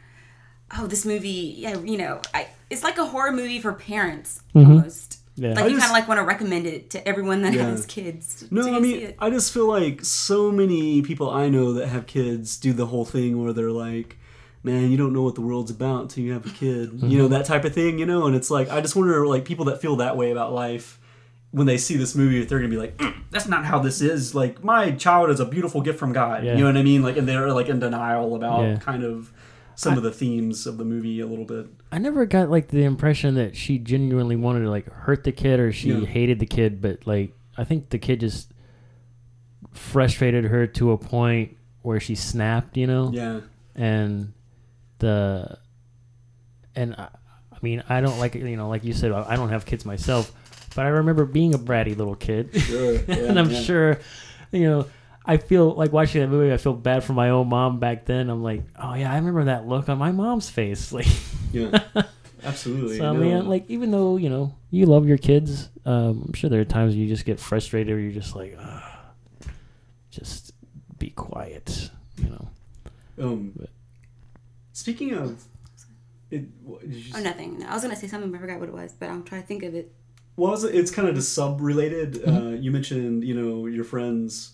oh, 0.78 0.88
this 0.88 1.06
movie, 1.06 1.56
yeah, 1.58 1.78
you 1.80 1.98
know, 1.98 2.22
I, 2.34 2.48
it's 2.70 2.84
like 2.84 2.98
a 2.98 3.06
horror 3.06 3.32
movie 3.32 3.60
for 3.60 3.74
parents 3.74 4.42
almost. 4.56 5.12
Mm-hmm. 5.12 5.16
Yeah. 5.46 5.50
Like 5.54 5.60
I 5.60 5.68
you 5.68 5.76
just- 5.76 5.88
kind 5.88 5.92
of 5.92 6.02
like 6.02 6.08
want 6.10 6.20
to 6.20 6.26
recommend 6.26 6.66
it 6.68 6.90
to 6.92 7.08
everyone 7.08 7.44
that 7.44 7.54
Yeah. 7.54 7.64
has 7.70 7.86
kids. 7.86 8.44
No, 8.52 8.76
I 8.76 8.80
mean. 8.80 9.14
I 9.20 9.30
just 9.30 9.54
feel 9.54 9.68
like 9.68 10.04
so 10.04 10.52
many 10.52 11.02
people 11.02 11.30
I 11.30 11.48
know 11.48 11.72
that 11.74 11.88
have 11.88 12.08
kids 12.08 12.58
do 12.58 12.74
the 12.74 12.88
whole 12.88 13.06
thing 13.06 13.42
where 13.42 13.54
they're 13.54 13.72
like, 13.72 14.18
man, 14.64 14.92
you 14.92 14.98
don't 14.98 15.14
know 15.14 15.22
what 15.24 15.36
the 15.36 15.42
world's 15.42 15.72
about 15.72 16.02
until 16.04 16.24
you 16.24 16.34
have 16.34 16.46
a 16.46 16.50
kid. 16.50 17.00
You 17.02 17.18
know, 17.18 17.28
that 17.30 17.46
type 17.46 17.64
of 17.66 17.74
thing, 17.74 17.98
you 18.00 18.06
know? 18.06 18.28
And 18.28 18.36
it's 18.36 18.52
like, 18.52 18.70
I 18.70 18.82
just 18.82 18.96
wonder, 18.96 19.26
like, 19.26 19.46
people 19.46 19.66
that 19.66 19.82
feel 19.82 19.96
that 19.98 20.18
way 20.18 20.32
about 20.32 20.52
life, 20.54 21.00
when 21.52 21.66
they 21.66 21.78
see 21.78 21.96
this 21.98 22.14
movie, 22.14 22.42
if 22.42 22.50
they're 22.50 22.60
going 22.60 22.70
to 22.70 22.76
be 22.76 22.80
like, 22.82 22.98
"Mm, 22.98 23.24
that's 23.32 23.48
not 23.48 23.66
how 23.66 23.80
this 23.80 24.02
is. 24.02 24.36
Like, 24.36 24.64
my 24.64 24.92
child 24.92 25.30
is 25.30 25.40
a 25.40 25.46
beautiful 25.46 25.82
gift 25.82 25.98
from 25.98 26.14
God. 26.14 26.44
Yeah. 26.44 26.54
You 26.54 26.60
know 26.60 26.66
what 26.66 26.78
I 26.78 26.84
mean? 26.84 27.02
Like, 27.02 27.18
and 27.18 27.28
they're, 27.28 27.52
like, 27.54 27.70
in 27.70 27.80
denial 27.80 28.36
about 28.36 28.62
Yeah. 28.64 28.76
kind 28.78 29.04
of 29.04 29.32
some 29.76 29.96
of 29.98 30.04
the 30.04 30.12
themes 30.12 30.68
of 30.68 30.78
the 30.78 30.84
movie 30.84 31.22
a 31.22 31.26
little 31.26 31.46
bit. 31.46 31.68
I 31.92 31.98
never 32.00 32.26
got 32.26 32.50
like 32.52 32.68
the 32.68 32.84
impression 32.84 33.36
that 33.36 33.56
she 33.56 33.78
genuinely 33.80 34.36
wanted 34.36 34.60
to 34.66 34.70
like 34.70 34.92
hurt 34.92 35.24
the 35.24 35.32
kid 35.32 35.58
or 35.62 35.72
she 35.72 35.94
Yeah. 35.94 36.06
hated 36.06 36.40
the 36.40 36.46
kid, 36.46 36.82
but 36.82 37.08
like 37.08 37.34
I 37.58 37.64
think 37.64 37.88
the 37.90 37.98
kid 37.98 38.20
just 38.20 38.52
frustrated 39.72 40.44
her 40.46 40.68
to 40.68 40.92
a 40.92 40.98
point 40.98 41.56
where 41.82 42.00
she 42.00 42.14
snapped, 42.16 42.76
you 42.78 42.88
know, 42.88 43.12
Yeah. 43.14 43.40
and 43.74 44.34
the 45.00 45.58
and 46.76 46.96
I, 46.96 47.10
I 47.52 47.58
mean 47.62 47.84
I 47.90 48.02
don't 48.02 48.20
like 48.20 48.36
you 48.36 48.56
know 48.58 48.70
like 48.70 48.84
you 48.84 48.94
said 48.94 49.12
I 49.12 49.34
I 49.34 49.36
don't 49.36 49.50
have 49.50 49.66
kids 49.66 49.86
myself, 49.86 50.32
but 50.76 50.86
I 50.86 50.90
remember 50.90 51.26
being 51.26 51.54
a 51.54 51.58
bratty 51.60 51.96
little 51.98 52.16
kid, 52.16 52.54
Sure. 52.54 52.94
Yeah, 52.94 53.02
and 53.30 53.40
I'm 53.40 53.50
yeah. 53.50 53.62
sure 53.62 54.00
you 54.52 54.70
know. 54.70 54.86
I 55.26 55.38
feel 55.38 55.76
like 55.76 55.92
watching 55.92 56.22
that 56.22 56.28
movie. 56.30 56.52
I 56.52 56.58
feel 56.58 56.74
bad 56.74 57.04
for 57.04 57.14
my 57.14 57.30
own 57.30 57.50
mom 57.50 57.78
back 57.80 58.06
then. 58.06 58.32
I'm 58.32 58.42
like, 58.42 58.64
oh 58.82 58.96
yeah, 58.96 59.12
I 59.12 59.16
remember 59.18 59.44
that 59.44 59.68
look 59.68 59.88
on 59.88 60.00
my 60.00 60.12
mom's 60.12 60.50
face. 60.50 60.92
Like, 60.94 61.06
Yeah. 61.52 61.84
Absolutely. 62.44 62.98
So 62.98 63.10
I 63.10 63.14
no. 63.14 63.20
mean, 63.20 63.48
like 63.48 63.66
even 63.70 63.92
though 63.92 64.18
you 64.18 64.30
know 64.30 64.56
you 64.72 64.88
love 64.88 65.06
your 65.08 65.18
kids, 65.20 65.70
um, 65.86 66.24
I'm 66.26 66.34
sure 66.34 66.50
there 66.50 66.62
are 66.62 66.66
times 66.66 66.96
you 66.96 67.08
just 67.08 67.26
get 67.26 67.40
frustrated 67.40 67.94
or 67.94 68.00
you're 68.00 68.14
just 68.14 68.36
like, 68.36 68.58
"Ugh, 68.60 69.50
just 70.10 70.54
be 70.98 71.10
quiet, 71.12 71.92
you 72.18 72.30
know. 72.30 72.48
Um, 73.22 73.54
But- 73.56 73.70
speaking 74.80 75.14
of, 75.14 75.44
it, 76.32 76.46
what, 76.64 76.82
did 76.82 76.94
you 77.06 77.14
Oh, 77.16 77.22
nothing. 77.22 77.60
No, 77.60 77.68
I 77.68 77.74
was 77.74 77.84
gonna 77.84 77.96
say 77.96 78.08
something, 78.08 78.32
but 78.32 78.38
I 78.38 78.42
forgot 78.42 78.60
what 78.60 78.70
it 78.70 78.76
was. 78.76 78.92
But 78.94 79.10
I'm 79.10 79.24
trying 79.24 79.42
to 79.42 79.48
think 79.48 79.64
of 79.64 79.76
it. 79.76 79.94
Well, 80.36 80.54
it's, 80.54 80.64
it's 80.64 80.92
kind 80.92 81.08
of 81.10 81.16
just 81.16 81.34
sub 81.34 81.60
related. 81.60 82.14
Mm-hmm. 82.14 82.48
Uh, 82.48 82.52
you 82.52 82.72
mentioned, 82.72 83.24
you 83.24 83.36
know, 83.40 83.66
your 83.66 83.84
friends 83.84 84.54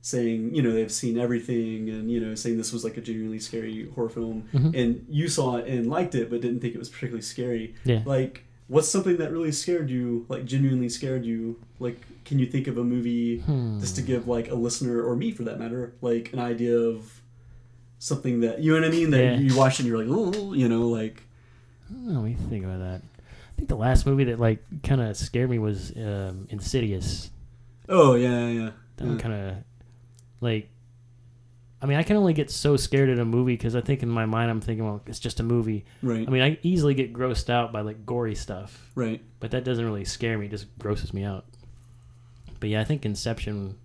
saying, 0.00 0.54
you 0.54 0.62
know, 0.62 0.72
they've 0.72 0.92
seen 0.92 1.18
everything 1.18 1.88
and, 1.88 2.10
you 2.10 2.20
know, 2.20 2.34
saying 2.34 2.58
this 2.58 2.72
was 2.72 2.84
like 2.84 2.96
a 2.98 3.00
genuinely 3.00 3.40
scary 3.40 3.88
horror 3.94 4.10
film. 4.10 4.48
Mm-hmm. 4.52 4.74
And 4.74 5.06
you 5.08 5.28
saw 5.28 5.56
it 5.56 5.66
and 5.66 5.88
liked 5.88 6.14
it, 6.14 6.30
but 6.30 6.40
didn't 6.42 6.60
think 6.60 6.74
it 6.74 6.78
was 6.78 6.90
particularly 6.90 7.22
scary. 7.22 7.74
Yeah. 7.84 8.02
Like, 8.04 8.44
what's 8.68 8.88
something 8.88 9.16
that 9.16 9.32
really 9.32 9.50
scared 9.50 9.88
you, 9.90 10.26
like, 10.28 10.44
genuinely 10.44 10.90
scared 10.90 11.24
you? 11.24 11.58
Like, 11.78 11.98
can 12.26 12.38
you 12.38 12.46
think 12.46 12.66
of 12.66 12.76
a 12.76 12.84
movie 12.84 13.38
Hmm. 13.38 13.80
just 13.80 13.96
to 13.96 14.02
give, 14.02 14.28
like, 14.28 14.50
a 14.50 14.54
listener, 14.54 15.02
or 15.02 15.16
me 15.16 15.32
for 15.32 15.42
that 15.44 15.58
matter, 15.58 15.94
like, 16.00 16.32
an 16.32 16.38
idea 16.38 16.76
of 16.78 17.22
something 18.04 18.40
that, 18.40 18.60
you 18.60 18.72
know 18.74 18.80
what 18.80 18.88
I 18.88 18.90
mean? 18.90 19.10
That 19.10 19.22
Yeah. 19.24 19.36
you 19.38 19.56
watch 19.56 19.78
and 19.80 19.88
you're 19.88 19.96
like, 20.04 20.08
oh, 20.10 20.52
you 20.52 20.68
know, 20.68 20.88
like, 20.88 21.22
Oh, 21.90 22.10
let 22.10 22.22
me 22.24 22.36
think 22.50 22.64
about 22.64 22.80
that. 22.80 23.02
I 23.02 23.56
think 23.56 23.68
the 23.68 23.76
last 23.76 24.04
movie 24.06 24.24
that 24.24 24.38
like 24.40 24.58
kind 24.82 25.00
of 25.00 25.16
scared 25.16 25.48
me 25.50 25.58
was 25.58 25.92
um, 25.96 26.46
Insidious. 26.50 27.30
oh, 27.88 28.14
yeah, 28.14 28.46
yeah, 28.48 28.60
yeah. 28.64 28.70
That 28.96 29.06
yeah. 29.06 29.18
kind 29.18 29.34
of 29.34 29.54
like. 30.40 30.68
I 31.82 31.86
mean, 31.86 31.98
I 31.98 32.02
can 32.02 32.16
only 32.16 32.32
get 32.32 32.50
so 32.50 32.76
scared 32.78 33.10
at 33.10 33.18
a 33.18 33.26
movie 33.26 33.52
because 33.52 33.76
I 33.76 33.82
think 33.82 34.02
in 34.02 34.08
my 34.08 34.24
mind 34.24 34.50
I'm 34.50 34.62
thinking, 34.62 34.86
well, 34.86 35.02
it's 35.06 35.18
just 35.18 35.38
a 35.40 35.42
movie. 35.42 35.84
Right, 36.02 36.26
I 36.26 36.30
mean, 36.30 36.40
I 36.42 36.58
easily 36.62 36.94
get 36.94 37.12
grossed 37.12 37.50
out 37.50 37.72
by 37.72 37.82
like 37.82 38.06
gory 38.06 38.34
stuff. 38.34 38.90
right. 38.94 39.20
but 39.40 39.50
that 39.50 39.64
doesn't 39.64 39.84
really 39.84 40.06
scare 40.06 40.38
me. 40.38 40.46
It 40.46 40.50
just 40.50 40.66
grosses 40.78 41.12
me 41.12 41.24
out. 41.24 41.44
But 42.58 42.70
yeah, 42.70 42.80
I 42.80 42.84
think 42.84 43.04
Inception, 43.04 43.76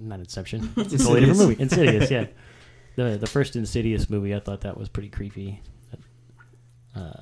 not 0.00 0.18
Inception, 0.18 0.72
it's 0.76 0.94
a 0.94 0.98
totally 0.98 1.20
different 1.20 1.38
movie. 1.38 1.62
Insidious, 1.62 2.10
yeah. 2.10 2.26
The 2.96 3.16
the 3.18 3.26
first 3.26 3.54
Insidious 3.56 4.10
movie, 4.10 4.34
I 4.34 4.40
thought 4.40 4.62
that 4.62 4.76
was 4.76 4.88
pretty 4.88 5.08
creepy. 5.10 5.60
Uh, 6.94 7.12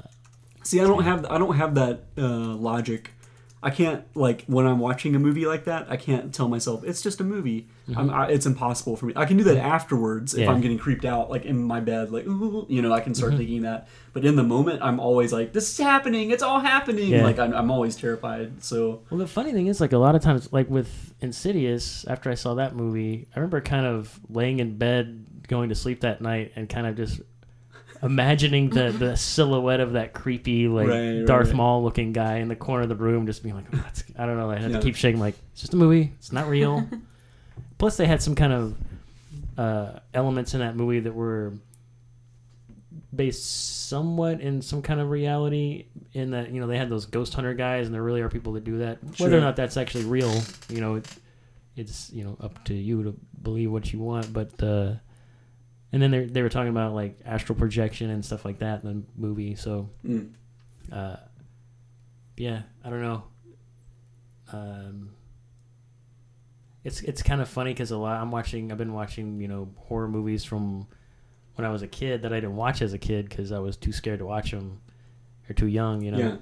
See, 0.62 0.80
I 0.80 0.84
don't 0.84 1.02
have 1.04 1.26
I 1.26 1.36
don't 1.38 1.56
have 1.56 1.74
that 1.74 2.04
uh, 2.16 2.22
logic. 2.54 3.10
I 3.62 3.70
can't 3.70 4.04
like 4.14 4.44
when 4.46 4.66
I'm 4.66 4.78
watching 4.78 5.14
a 5.16 5.18
movie 5.18 5.46
like 5.46 5.64
that. 5.64 5.86
I 5.90 5.96
can't 5.96 6.32
tell 6.34 6.48
myself 6.48 6.84
it's 6.84 7.02
just 7.02 7.20
a 7.20 7.24
movie. 7.24 7.66
I'm, 7.96 8.08
I, 8.10 8.28
it's 8.28 8.46
impossible 8.46 8.96
for 8.96 9.06
me. 9.06 9.12
I 9.16 9.24
can 9.26 9.36
do 9.38 9.44
that 9.44 9.56
afterwards 9.58 10.32
if 10.34 10.40
Mm-hmm. 10.40 10.48
Yeah. 10.48 10.54
I'm 10.54 10.60
getting 10.62 10.78
creeped 10.78 11.04
out, 11.04 11.28
like 11.30 11.44
in 11.44 11.62
my 11.62 11.80
bed, 11.80 12.10
like 12.12 12.26
ooh, 12.26 12.66
you 12.68 12.80
know, 12.82 12.92
I 12.92 13.00
can 13.00 13.14
start 13.14 13.32
Mm-hmm. 13.32 13.38
thinking 13.38 13.62
that. 13.62 13.88
But 14.14 14.24
in 14.24 14.36
the 14.36 14.42
moment, 14.42 14.80
I'm 14.82 15.00
always 15.00 15.32
like, 15.32 15.52
"This 15.52 15.70
is 15.70 15.78
happening. 15.78 16.30
It's 16.30 16.42
all 16.42 16.60
happening." 16.60 17.08
Yeah. 17.10 17.24
Like 17.24 17.38
I'm, 17.38 17.52
I'm 17.54 17.70
always 17.70 17.96
terrified. 17.96 18.62
So 18.62 19.02
well, 19.10 19.18
the 19.18 19.26
funny 19.26 19.52
thing 19.52 19.66
is, 19.66 19.80
like 19.80 19.92
a 19.92 19.98
lot 19.98 20.14
of 20.14 20.22
times, 20.22 20.50
like 20.52 20.68
with 20.70 21.14
Insidious, 21.20 22.06
after 22.06 22.30
I 22.30 22.34
saw 22.34 22.54
that 22.54 22.76
movie, 22.76 23.26
I 23.34 23.40
remember 23.40 23.60
kind 23.62 23.86
of 23.86 24.18
laying 24.28 24.60
in 24.60 24.76
bed, 24.78 25.26
going 25.48 25.68
to 25.70 25.74
sleep 25.74 26.00
that 26.00 26.20
night, 26.20 26.52
and 26.56 26.68
kind 26.68 26.86
of 26.86 26.96
just 26.96 27.20
imagining 28.02 28.68
the 28.70 28.90
the 28.90 29.16
silhouette 29.16 29.80
of 29.80 29.92
that 29.92 30.12
creepy 30.12 30.68
like 30.68 30.88
Right, 30.88 31.18
right, 31.18 31.26
Darth 31.26 31.48
right. 31.48 31.56
Maul 31.56 31.82
looking 31.82 32.12
guy 32.12 32.38
in 32.38 32.48
the 32.48 32.56
corner 32.56 32.82
of 32.82 32.88
the 32.88 32.96
room, 32.96 33.26
just 33.26 33.42
being 33.42 33.54
like, 33.54 33.64
oh, 33.72 33.76
that's, 33.78 34.04
I 34.18 34.26
don't 34.26 34.36
know. 34.36 34.50
I 34.50 34.58
had 34.58 34.70
Yeah. 34.72 34.78
to 34.78 34.82
keep 34.82 34.96
shaking, 34.96 35.20
like 35.20 35.34
it's 35.52 35.60
just 35.62 35.74
a 35.74 35.76
movie. 35.76 36.12
It's 36.18 36.32
not 36.32 36.48
real. 36.48 36.86
Plus, 37.78 37.96
they 37.96 38.06
had 38.06 38.22
some 38.22 38.34
kind 38.34 38.52
of 38.52 38.76
uh, 39.56 39.98
elements 40.12 40.54
in 40.54 40.60
that 40.60 40.76
movie 40.76 41.00
that 41.00 41.14
were 41.14 41.52
based 43.14 43.88
somewhat 43.88 44.40
in 44.40 44.60
some 44.62 44.82
kind 44.82 45.00
of 45.00 45.10
reality. 45.10 45.86
In 46.12 46.30
that, 46.30 46.50
you 46.50 46.60
know, 46.60 46.66
they 46.66 46.78
had 46.78 46.88
those 46.88 47.06
ghost 47.06 47.34
hunter 47.34 47.54
guys, 47.54 47.86
and 47.86 47.94
there 47.94 48.02
really 48.02 48.20
are 48.20 48.28
people 48.28 48.52
that 48.54 48.64
do 48.64 48.78
that. 48.78 48.98
Whether 49.18 49.38
or 49.38 49.40
not 49.40 49.56
that's 49.56 49.76
actually 49.76 50.04
real, 50.04 50.32
you 50.68 50.80
know, 50.80 50.96
it, 50.96 51.06
it's 51.76 52.10
you 52.12 52.24
know 52.24 52.36
up 52.40 52.64
to 52.66 52.74
you 52.74 53.02
to 53.04 53.14
believe 53.42 53.70
what 53.70 53.92
you 53.92 53.98
want. 53.98 54.32
But 54.32 54.62
uh, 54.62 54.94
and 55.94 56.02
then 56.02 56.10
they 56.10 56.24
they 56.24 56.42
were 56.42 56.48
talking 56.48 56.70
about 56.70 56.92
like 56.92 57.20
astral 57.24 57.56
projection 57.56 58.10
and 58.10 58.24
stuff 58.24 58.44
like 58.44 58.58
that 58.58 58.82
in 58.82 58.88
the 58.88 59.02
movie. 59.16 59.54
So 59.54 59.88
mm. 60.04 60.28
uh, 60.92 61.16
yeah, 62.36 62.62
I 62.84 62.90
don't 62.90 63.00
know. 63.00 63.22
Um, 64.52 65.10
it's 66.82 67.00
it's 67.02 67.22
kind 67.22 67.40
of 67.40 67.48
funny 67.48 67.72
because 67.72 67.92
a 67.92 67.96
lot 67.96 68.20
I'm 68.20 68.32
watching. 68.32 68.72
I've 68.72 68.78
been 68.78 68.92
watching 68.92 69.40
you 69.40 69.46
know 69.46 69.68
horror 69.76 70.08
movies 70.08 70.42
from 70.42 70.88
when 71.54 71.64
I 71.64 71.70
was 71.70 71.82
a 71.82 71.88
kid 71.88 72.22
that 72.22 72.32
I 72.32 72.40
didn't 72.40 72.56
watch 72.56 72.82
as 72.82 72.92
a 72.92 72.98
kid 72.98 73.28
because 73.28 73.52
I 73.52 73.60
was 73.60 73.76
too 73.76 73.92
scared 73.92 74.18
to 74.18 74.26
watch 74.26 74.50
them 74.50 74.80
or 75.48 75.54
too 75.54 75.68
young, 75.68 76.02
you 76.02 76.10
know. 76.10 76.18
Yeah. 76.18 76.36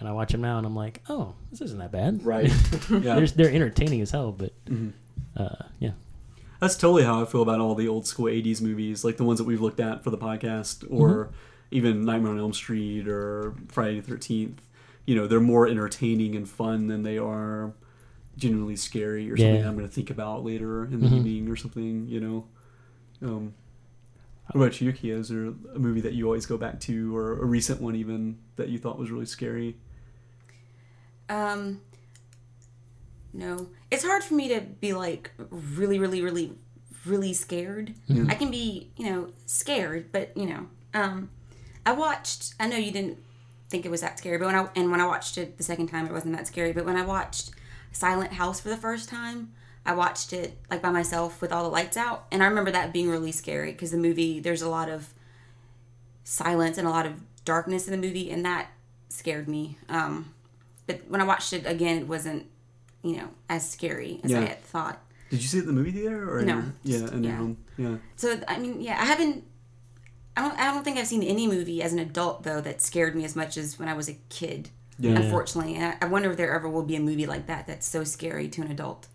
And 0.00 0.08
I 0.08 0.12
watch 0.12 0.32
them 0.32 0.40
now 0.40 0.56
and 0.56 0.66
I'm 0.66 0.74
like, 0.74 1.02
oh, 1.10 1.34
this 1.50 1.60
isn't 1.60 1.78
that 1.78 1.92
bad. 1.92 2.24
right, 2.24 2.46
yeah. 2.90 3.16
they're, 3.16 3.26
they're 3.26 3.52
entertaining 3.52 4.00
as 4.00 4.10
hell, 4.10 4.32
but 4.32 4.52
Mhm. 4.64 4.92
uh, 5.36 5.66
yeah. 5.78 5.90
That's 6.64 6.76
totally 6.76 7.02
how 7.04 7.20
I 7.20 7.26
feel 7.26 7.42
about 7.42 7.60
all 7.60 7.74
the 7.74 7.86
old 7.88 8.06
school 8.06 8.24
'80s 8.24 8.62
movies, 8.62 9.04
like 9.04 9.18
the 9.18 9.24
ones 9.24 9.38
that 9.38 9.44
we've 9.44 9.60
looked 9.60 9.80
at 9.80 10.02
for 10.02 10.08
the 10.08 10.16
podcast, 10.16 10.82
or 10.90 11.28
even 11.70 12.06
Nightmare 12.06 12.32
on 12.32 12.38
Elm 12.38 12.54
Street 12.54 13.06
or 13.06 13.54
Friday 13.68 14.00
the 14.00 14.06
Thirteenth. 14.06 14.62
You 15.04 15.14
know, 15.14 15.26
they're 15.26 15.40
more 15.40 15.66
entertaining 15.68 16.34
and 16.34 16.48
fun 16.48 16.86
than 16.86 17.02
they 17.02 17.18
are 17.18 17.74
genuinely 18.38 18.76
scary 18.76 19.30
or 19.30 19.36
something 19.36 19.56
Yeah. 19.56 19.68
I'm 19.68 19.76
going 19.76 19.86
to 19.86 19.92
think 19.94 20.08
about 20.08 20.42
later 20.42 20.84
in 20.86 21.00
the 21.00 21.06
Mhm. 21.08 21.16
evening 21.18 21.48
or 21.50 21.56
something. 21.56 22.08
You 22.08 22.20
know. 22.20 22.44
Um, 23.20 23.52
what 24.52 24.62
about 24.62 24.80
you, 24.80 24.90
Kia? 24.92 25.18
Is 25.18 25.28
there 25.28 25.48
a 25.74 25.78
movie 25.78 26.00
that 26.00 26.14
you 26.14 26.24
always 26.24 26.46
go 26.46 26.56
back 26.56 26.80
to, 26.80 27.14
or 27.14 27.42
a 27.42 27.44
recent 27.44 27.82
one 27.82 27.94
even 27.94 28.38
that 28.56 28.70
you 28.70 28.78
thought 28.78 28.98
was 28.98 29.10
really 29.10 29.26
scary? 29.26 29.76
Um, 31.28 31.80
no, 33.34 33.68
it's 33.90 34.04
hard 34.04 34.22
for 34.22 34.34
me 34.34 34.48
to 34.48 34.60
be 34.60 34.92
like 34.94 35.32
really, 35.50 35.98
really, 35.98 36.22
really, 36.22 36.52
really 37.04 37.32
scared. 37.34 37.94
I 38.30 38.34
can 38.36 38.50
be, 38.50 38.92
you 38.96 39.10
know, 39.10 39.30
scared, 39.44 40.12
but 40.12 40.34
you 40.36 40.46
know, 40.46 40.68
um, 40.94 41.30
I 41.84 41.92
watched. 41.92 42.54
I 42.60 42.68
know 42.68 42.76
you 42.76 42.92
didn't 42.92 43.18
think 43.68 43.84
it 43.84 43.90
was 43.90 44.02
that 44.02 44.18
scary, 44.18 44.38
but 44.38 44.46
when 44.46 44.54
I 44.54 44.68
and 44.76 44.90
when 44.90 45.00
I 45.00 45.06
watched 45.06 45.36
it 45.36 45.58
the 45.58 45.64
second 45.64 45.88
time, 45.88 46.06
it 46.06 46.12
wasn't 46.12 46.36
that 46.36 46.46
scary. 46.46 46.72
But 46.72 46.84
when 46.84 46.96
I 46.96 47.04
watched 47.04 47.50
Silent 47.90 48.34
House 48.34 48.60
for 48.60 48.68
the 48.68 48.76
first 48.76 49.08
time, 49.08 49.52
I 49.84 49.94
watched 49.94 50.32
it 50.32 50.56
like 50.70 50.80
by 50.80 50.90
myself 50.90 51.42
with 51.42 51.52
all 51.52 51.64
the 51.64 51.70
lights 51.70 51.96
out, 51.96 52.26
and 52.30 52.40
I 52.40 52.46
remember 52.46 52.70
that 52.70 52.92
being 52.92 53.10
really 53.10 53.32
scary 53.32 53.72
because 53.72 53.90
the 53.90 53.98
movie 53.98 54.38
there's 54.38 54.62
a 54.62 54.68
lot 54.68 54.88
of 54.88 55.12
silence 56.22 56.78
and 56.78 56.86
a 56.86 56.90
lot 56.90 57.04
of 57.04 57.20
darkness 57.44 57.88
in 57.88 58.00
the 58.00 58.06
movie, 58.06 58.30
and 58.30 58.44
that 58.44 58.68
scared 59.08 59.48
me. 59.48 59.76
Um, 59.88 60.32
but 60.86 61.02
when 61.08 61.20
I 61.20 61.24
watched 61.24 61.52
it 61.52 61.66
again, 61.66 61.98
it 61.98 62.08
wasn't 62.08 62.46
you 63.04 63.16
know 63.18 63.28
as 63.48 63.68
scary 63.70 64.20
as 64.24 64.34
I 64.34 64.40
had 64.40 64.60
thought. 64.62 65.00
Did 65.30 65.40
you 65.42 65.48
see 65.48 65.58
it 65.58 65.62
in 65.62 65.66
the 65.68 65.72
movie 65.72 65.92
theater 65.92 66.36
or 66.36 66.42
No, 66.42 66.54
your- 66.54 66.64
yeah, 66.84 66.98
just- 67.00 67.12
in 67.12 67.22
your 67.24 67.32
yeah. 67.32 67.38
home? 67.38 67.56
Yeah. 67.76 67.96
So 68.16 68.40
I 68.48 68.58
mean, 68.58 68.80
yeah, 68.80 69.00
I 69.00 69.04
haven't. 69.04 69.44
I 70.36 70.42
don't. 70.42 70.58
I 70.58 70.72
don't 70.72 70.82
think 70.82 70.98
I've 70.98 71.06
seen 71.06 71.22
any 71.22 71.46
movie 71.46 71.82
as 71.82 71.92
an 71.92 71.98
adult 72.00 72.42
though 72.42 72.60
that 72.60 72.80
scared 72.80 73.14
me 73.14 73.24
as 73.24 73.36
much 73.36 73.56
as 73.56 73.78
when 73.78 73.88
I 73.88 73.94
was 73.94 74.08
a 74.08 74.14
kid. 74.30 74.70
Yeah. 74.98 75.12
Unfortunately, 75.16 75.74
and 75.74 75.84
I, 76.00 76.06
I 76.06 76.08
wonder 76.08 76.30
if 76.30 76.36
there 76.36 76.52
ever 76.54 76.68
will 76.68 76.84
be 76.84 76.94
a 76.96 77.00
movie 77.00 77.26
like 77.26 77.46
that 77.46 77.66
that's 77.66 77.86
so 77.86 78.04
scary 78.04 78.48
to 78.48 78.62
an 78.62 78.70
adult. 78.70 79.08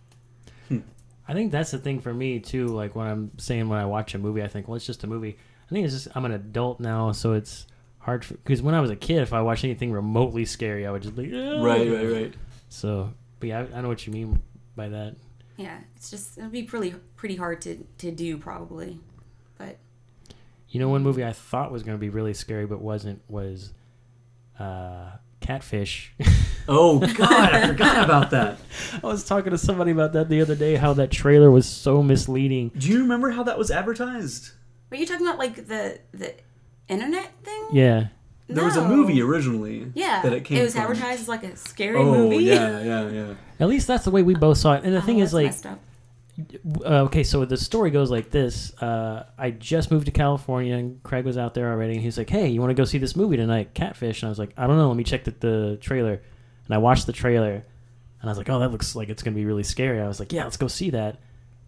Hmm. 0.67 0.80
I 1.28 1.34
think 1.34 1.52
that's 1.54 1.71
the 1.71 1.78
thing 1.78 1.99
for 2.02 2.13
me 2.13 2.39
too. 2.39 2.67
Like 2.67 2.95
when 2.95 3.08
I'm 3.08 3.32
saying 3.38 3.69
when 3.69 3.80
I 3.80 3.86
watch 3.86 4.13
a 4.13 4.17
movie, 4.17 4.43
I 4.43 4.47
think, 4.49 4.67
well, 4.67 4.75
it's 4.75 4.86
just 4.86 5.04
a 5.06 5.08
movie. 5.08 5.38
I 5.65 5.73
think 5.73 5.86
it's 5.86 5.93
just 5.93 6.08
I'm 6.15 6.25
an 6.25 6.32
adult 6.34 6.80
now, 6.82 7.12
so 7.13 7.32
it's 7.34 7.65
hard 7.99 8.25
because 8.28 8.62
when 8.62 8.75
I 8.75 8.82
was 8.82 8.89
a 8.89 8.95
kid, 8.97 9.21
if 9.21 9.32
I 9.34 9.41
watched 9.41 9.63
anything 9.63 9.91
remotely 9.93 10.43
scary, 10.45 10.86
I 10.86 10.91
would 10.91 11.02
just 11.02 11.15
be 11.15 11.32
"Ugh." 11.34 11.63
Right, 11.63 11.89
right, 11.89 12.12
right. 12.12 12.34
So, 12.69 13.13
but 13.39 13.49
yeah, 13.49 13.65
I, 13.73 13.78
I 13.78 13.82
know 13.82 13.88
what 13.88 14.06
you 14.08 14.13
mean 14.13 14.41
by 14.75 14.89
that. 14.89 15.15
Yeah, 15.58 15.78
it's 15.95 16.10
just 16.10 16.38
it'll 16.38 16.49
be 16.49 16.63
pretty 16.63 16.95
pretty 17.15 17.36
hard 17.36 17.62
to 17.62 17.86
to 17.97 18.12
do 18.12 18.38
probably, 18.38 18.99
but 19.58 19.78
You 20.69 20.80
know, 20.80 20.89
one 20.89 21.04
movie 21.04 21.23
I 21.25 21.34
thought 21.34 21.71
was 21.71 21.84
going 21.84 21.97
to 21.97 21.99
be 22.02 22.10
really 22.10 22.34
scary 22.34 22.65
but 22.65 22.80
wasn't 22.82 23.21
was 23.28 23.73
uh, 24.60 25.12
Catfish. 25.41 26.13
Oh 26.71 26.99
God, 26.99 27.32
I 27.32 27.65
forgot 27.65 28.04
about 28.04 28.30
that. 28.30 28.60
I 29.04 29.08
was 29.08 29.23
talking 29.25 29.49
to 29.49 29.58
somebody 29.58 29.89
about 29.89 30.13
that 30.13 30.30
the 30.30 30.39
other 30.39 30.54
day. 30.54 30.75
How 30.75 30.93
that 30.93 31.10
trailer 31.10 31.49
was 31.49 31.67
so 31.67 32.04
misleading. 32.04 32.69
Do 32.78 32.89
you 32.89 32.99
remember 32.99 33.32
how 33.32 33.41
that 33.43 33.58
was 33.58 33.71
advertised? 33.71 34.52
were 34.91 34.97
you 34.97 35.08
talking 35.08 35.25
about 35.25 35.39
like 35.39 35.56
the 35.67 35.99
the 36.12 36.36
internet 36.88 37.32
thing? 37.43 37.67
Yeah, 37.71 38.08
There 38.49 38.65
was 38.65 38.75
a 38.77 38.88
movie 38.88 39.21
originally. 39.21 39.91
Yeah, 39.93 40.21
that 40.23 40.33
it 40.33 40.43
came. 40.45 40.57
it 40.57 40.63
was 40.63 40.73
from. 40.73 40.81
advertised 40.83 41.21
as 41.21 41.27
like 41.27 41.43
a 41.43 41.55
scary 41.55 41.97
Oh 41.97 42.05
movie. 42.29 42.38
yeah, 42.45 42.81
yeah, 42.81 43.09
yeah. 43.27 43.33
at 43.59 43.67
least 43.67 43.88
that's 43.88 44.05
the 44.05 44.12
way 44.12 44.23
we 44.23 44.33
both 44.35 44.57
saw 44.57 44.73
it. 44.73 44.83
And 44.83 44.93
the 44.93 44.97
Oh, 44.97 45.01
thing 45.01 45.19
is, 45.19 45.33
like, 45.33 45.53
uh, 46.85 47.03
okay, 47.03 47.23
so 47.23 47.43
the 47.45 47.57
story 47.57 47.91
goes 47.91 48.09
like 48.09 48.31
this. 48.31 48.71
Uh, 48.81 49.25
I 49.38 49.51
just 49.51 49.91
moved 49.91 50.05
to 50.05 50.12
California, 50.12 50.75
and 50.75 51.03
Craig 51.03 51.25
was 51.25 51.38
out 51.38 51.53
there 51.53 51.69
already, 51.71 51.93
and 51.93 52.01
he's 52.01 52.17
like, 52.17 52.29
"Hey, 52.29 52.47
you 52.47 52.59
want 52.62 52.71
to 52.71 52.75
go 52.75 52.85
see 52.85 52.97
this 52.97 53.15
movie 53.15 53.38
tonight, 53.38 53.73
Catfish?" 53.73 54.21
And 54.23 54.27
I 54.27 54.29
was 54.29 54.39
like, 54.39 54.53
"I 54.57 54.65
don't 54.65 54.77
know. 54.77 54.88
Let 54.88 54.97
me 54.97 55.03
check 55.03 55.25
the, 55.25 55.31
the 55.31 55.77
trailer." 55.81 56.13
And 56.65 56.75
I 56.75 56.77
watched 56.77 57.05
the 57.07 57.13
trailer, 57.13 57.51
and 57.53 57.63
I 58.23 58.27
was 58.27 58.38
like, 58.38 58.49
"Oh, 58.49 58.59
that 58.59 58.71
looks 58.71 58.95
like 58.95 59.09
it's 59.09 59.21
gonna 59.21 59.35
be 59.35 59.45
really 59.45 59.63
scary." 59.63 59.99
I 60.01 60.07
was 60.07 60.19
like, 60.19 60.31
"Yeah, 60.31 60.45
let's 60.45 60.57
go 60.57 60.67
see 60.67 60.89
that." 60.91 61.19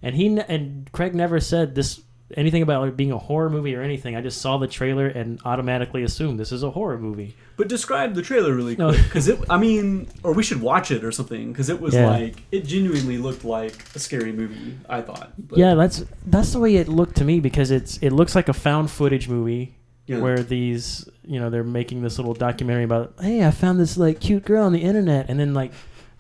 And 0.02 0.16
he 0.16 0.28
and 0.40 0.90
Craig 0.94 1.14
never 1.14 1.40
said 1.40 1.76
this 1.76 2.02
anything 2.36 2.62
about 2.62 2.88
it 2.88 2.98
being 2.98 3.12
a 3.12 3.18
horror 3.18 3.50
movie 3.50 3.76
or 3.76 3.82
anything. 3.82 4.16
I 4.16 4.22
just 4.22 4.42
saw 4.42 4.58
the 4.58 4.68
trailer 4.68 5.08
and 5.08 5.40
automatically 5.46 6.04
assumed 6.04 6.40
this 6.40 6.52
is 6.52 6.64
a 6.64 6.72
horror 6.72 6.98
movie. 6.98 7.36
But 7.58 7.68
describe 7.68 8.16
the 8.16 8.22
trailer 8.22 8.54
really 8.56 8.76
quick, 8.76 8.98
because 9.04 9.28
it. 9.28 9.40
I 9.50 9.58
mean, 9.58 10.08
or 10.24 10.34
we 10.34 10.44
should 10.44 10.62
watch 10.62 10.92
it 10.92 11.04
or 11.04 11.12
something, 11.12 11.52
because 11.52 11.70
it 11.70 11.80
was 11.80 11.94
Yeah. 11.94 12.10
like 12.10 12.42
it 12.52 12.66
genuinely 12.66 13.18
looked 13.18 13.44
like 13.46 13.84
a 13.96 14.00
scary 14.00 14.32
movie. 14.32 14.78
I 14.90 15.02
thought. 15.02 15.34
But, 15.38 15.58
yeah, 15.60 15.76
that's 15.76 16.04
that's 16.26 16.54
the 16.54 16.60
way 16.60 16.76
it 16.76 16.88
looked 16.88 17.18
to 17.18 17.24
me 17.26 17.40
because 17.40 17.72
it's 17.72 17.98
it 18.00 18.12
looks 18.12 18.36
like 18.36 18.50
a 18.50 18.54
found 18.54 18.90
footage 18.90 19.28
movie 19.30 19.76
Yeah. 20.08 20.20
where 20.20 20.42
these 20.42 21.08
you 21.24 21.40
know 21.40 21.50
they're 21.50 21.64
making 21.64 22.02
this 22.02 22.18
little 22.18 22.34
documentary 22.34 22.84
about 22.84 23.14
hey 23.22 23.46
I 23.46 23.52
found 23.52 23.80
this 23.80 23.98
like 23.98 24.20
cute 24.20 24.44
girl 24.46 24.66
on 24.66 24.74
the 24.74 24.82
internet 24.82 25.30
and 25.30 25.40
then 25.40 25.54
like 25.54 25.72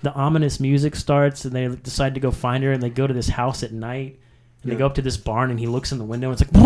the 0.04 0.14
ominous 0.14 0.60
music 0.60 0.96
starts 0.96 1.46
and 1.46 1.54
they 1.56 1.68
decide 1.68 2.14
to 2.16 2.20
go 2.20 2.32
find 2.32 2.64
her 2.64 2.72
and 2.72 2.82
they 2.82 2.90
go 2.90 3.06
to 3.08 3.14
this 3.14 3.30
house 3.30 3.62
at 3.64 3.72
night 3.72 4.20
and 4.64 4.72
Yeah. 4.72 4.76
they 4.76 4.80
go 4.80 4.86
up 4.86 4.96
to 4.96 5.02
this 5.02 5.18
barn 5.18 5.50
and 5.52 5.60
he 5.60 5.68
looks 5.68 5.92
in 5.92 5.98
the 5.98 6.04
window 6.06 6.30
and 6.32 6.40
it's 6.40 6.52
like 6.54 6.62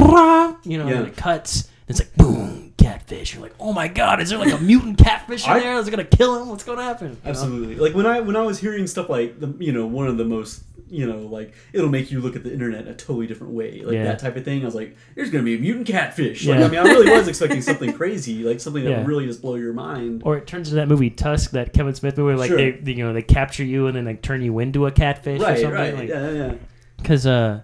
you 0.65 0.77
know 0.77 0.87
Yeah. 0.87 0.95
and 0.97 1.07
it 1.07 1.15
cuts 1.17 1.63
and 1.87 1.89
it's 1.89 1.99
like 1.99 2.13
boom 2.15 2.73
catfish 2.77 3.33
you're 3.33 3.41
like 3.43 3.55
oh 3.59 3.73
my 3.73 3.87
god 3.87 4.21
is 4.21 4.29
there 4.29 4.37
like 4.39 4.51
a 4.53 4.57
mutant 4.59 4.97
catfish 4.97 5.45
in 5.45 5.51
I- 5.51 5.59
there 5.59 5.77
is 5.77 5.87
it 5.87 5.91
gonna 5.91 6.03
kill 6.03 6.41
him 6.41 6.49
what's 6.49 6.63
gonna 6.63 6.83
happen 6.83 7.07
You 7.09 7.13
know? 7.23 7.29
Absolutely. 7.29 7.75
Like 7.75 7.93
when 7.95 8.05
I 8.05 8.19
when 8.21 8.35
I 8.35 8.41
was 8.41 8.59
hearing 8.59 8.85
stuff 8.87 9.09
like 9.09 9.39
the 9.39 9.53
you 9.59 9.71
know 9.71 9.85
one 9.87 10.07
of 10.07 10.17
the 10.17 10.25
most 10.25 10.63
you 10.87 11.07
know 11.07 11.17
like 11.19 11.51
it'll 11.73 11.89
make 11.89 12.11
you 12.11 12.21
look 12.21 12.35
at 12.35 12.43
the 12.43 12.53
internet 12.53 12.87
a 12.87 12.93
totally 12.93 13.25
different 13.25 13.53
way 13.53 13.81
like 13.81 13.93
Yeah. 13.95 14.03
that 14.03 14.19
type 14.19 14.35
of 14.35 14.45
thing. 14.45 14.61
I 14.61 14.65
was 14.65 14.75
like, 14.75 14.95
there's 15.15 15.31
gonna 15.31 15.43
be 15.43 15.55
a 15.55 15.59
mutant 15.59 15.87
catfish. 15.87 16.45
Like, 16.45 16.59
Yeah. 16.59 16.65
I 16.65 16.69
mean, 16.69 16.79
I 16.79 16.83
really 16.83 17.09
was 17.09 17.27
expecting 17.27 17.61
something 17.69 17.91
crazy, 17.93 18.43
like 18.43 18.59
something 18.59 18.83
that 18.83 18.89
Yeah. 18.91 18.97
would 18.99 19.07
really 19.07 19.25
just 19.25 19.41
blow 19.41 19.55
your 19.55 19.73
mind. 19.73 20.21
Or 20.23 20.37
it 20.37 20.45
turns 20.45 20.67
into 20.67 20.75
that 20.75 20.87
movie 20.87 21.09
Tusk, 21.09 21.51
that 21.51 21.73
Kevin 21.73 21.95
Smith 21.95 22.17
movie, 22.17 22.27
where 22.27 22.37
like 22.37 22.49
Sure. 22.49 22.57
they, 22.57 22.71
they, 22.71 22.91
you 22.91 23.03
know, 23.03 23.13
they 23.13 23.23
capture 23.23 23.63
you 23.63 23.87
and 23.87 23.95
then 23.97 24.05
they 24.05 24.13
turn 24.13 24.43
you 24.43 24.59
into 24.59 24.85
a 24.85 24.91
catfish 24.91 25.41
or 25.41 25.45
right, 25.45 25.57
something. 25.59 25.71
right, 25.73 25.95
Like, 25.95 26.09
yeah, 26.09 26.29
yeah. 26.31 26.53
Because, 26.97 27.25
uh, 27.25 27.61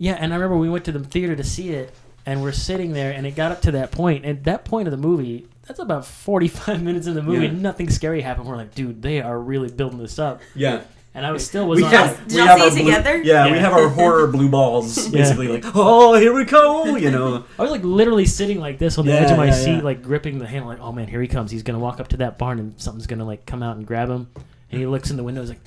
yeah, 0.00 0.14
and 0.18 0.32
I 0.32 0.36
remember 0.36 0.56
we 0.56 0.68
went 0.68 0.84
to 0.86 0.92
the 0.92 0.98
theater 1.00 1.36
to 1.36 1.44
see 1.44 1.68
it, 1.70 1.94
and 2.26 2.42
we're 2.42 2.50
sitting 2.52 2.92
there, 2.92 3.12
and 3.12 3.24
it 3.26 3.36
got 3.36 3.52
up 3.52 3.60
to 3.62 3.70
that 3.72 3.92
point, 3.92 4.24
and 4.24 4.42
that 4.44 4.64
point 4.64 4.88
of 4.88 4.92
the 4.92 4.96
movie, 4.98 5.46
that's 5.66 5.78
about 5.78 6.04
45 6.04 6.82
minutes 6.82 7.06
in 7.06 7.14
the 7.14 7.22
movie, 7.22 7.44
Yeah. 7.44 7.50
and 7.50 7.62
nothing 7.62 7.88
scary 7.90 8.22
happened. 8.22 8.46
We're 8.48 8.56
like, 8.56 8.74
dude, 8.74 9.02
they 9.02 9.20
are 9.20 9.38
really 9.38 9.70
building 9.70 9.98
this 10.00 10.18
up. 10.18 10.40
Yeah. 10.56 10.80
And 11.12 11.26
I 11.26 11.32
was 11.32 11.44
still 11.44 11.66
was 11.66 11.78
We 11.78 11.84
on. 11.86 11.90
have, 11.90 12.18
like, 12.20 12.28
we 12.28 12.36
have 12.36 12.58
see 12.58 12.62
our 12.64 12.70
blue- 12.70 12.78
together? 12.84 13.16
Yeah, 13.22 13.50
we 13.50 13.58
have 13.58 13.72
our 13.72 13.88
horror 13.88 14.26
blue 14.28 14.48
balls, 14.48 14.96
Yeah. 15.12 15.20
basically 15.22 15.48
like, 15.48 15.64
oh, 15.74 16.14
here 16.14 16.32
we 16.32 16.44
go, 16.44 16.94
you 16.96 17.10
know. 17.10 17.44
I 17.58 17.62
was 17.62 17.70
like 17.72 17.82
literally 17.82 18.26
sitting 18.26 18.60
like 18.60 18.78
this 18.78 18.96
on 18.96 19.06
the 19.06 19.12
Yeah, 19.12 19.18
edge 19.22 19.30
of 19.32 19.36
my 19.36 19.46
yeah, 19.46 19.52
seat, 19.52 19.76
yeah. 19.78 19.82
like 19.82 20.02
gripping 20.02 20.38
the 20.38 20.46
handle, 20.46 20.68
like, 20.68 20.78
oh 20.80 20.92
man, 20.92 21.08
here 21.08 21.20
he 21.20 21.26
comes. 21.26 21.50
He's 21.50 21.64
gonna 21.64 21.80
walk 21.80 21.98
up 21.98 22.06
to 22.08 22.16
that 22.18 22.38
barn 22.38 22.60
and 22.60 22.80
something's 22.80 23.08
gonna 23.08 23.24
like 23.24 23.44
come 23.44 23.60
out 23.60 23.76
and 23.76 23.84
grab 23.84 24.08
him. 24.08 24.28
And 24.70 24.80
he 24.80 24.86
looks 24.86 25.10
in 25.10 25.16
the 25.16 25.24
window, 25.24 25.40
he's 25.40 25.50
like, 25.50 25.60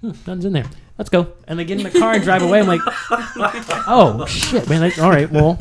hmm, 0.00 0.08
nothing's 0.08 0.44
in 0.44 0.52
there. 0.52 0.66
Let's 0.98 1.10
go. 1.10 1.32
And 1.46 1.56
they 1.58 1.64
get 1.64 1.78
in 1.78 1.84
the 1.84 1.96
car 1.96 2.14
and 2.14 2.24
drive 2.24 2.42
away. 2.42 2.58
I'm 2.60 2.66
like, 2.66 2.80
oh 3.86 4.24
shit, 4.26 4.68
man. 4.68 4.80
Like, 4.80 4.98
all 4.98 5.10
right, 5.10 5.30
well, 5.30 5.56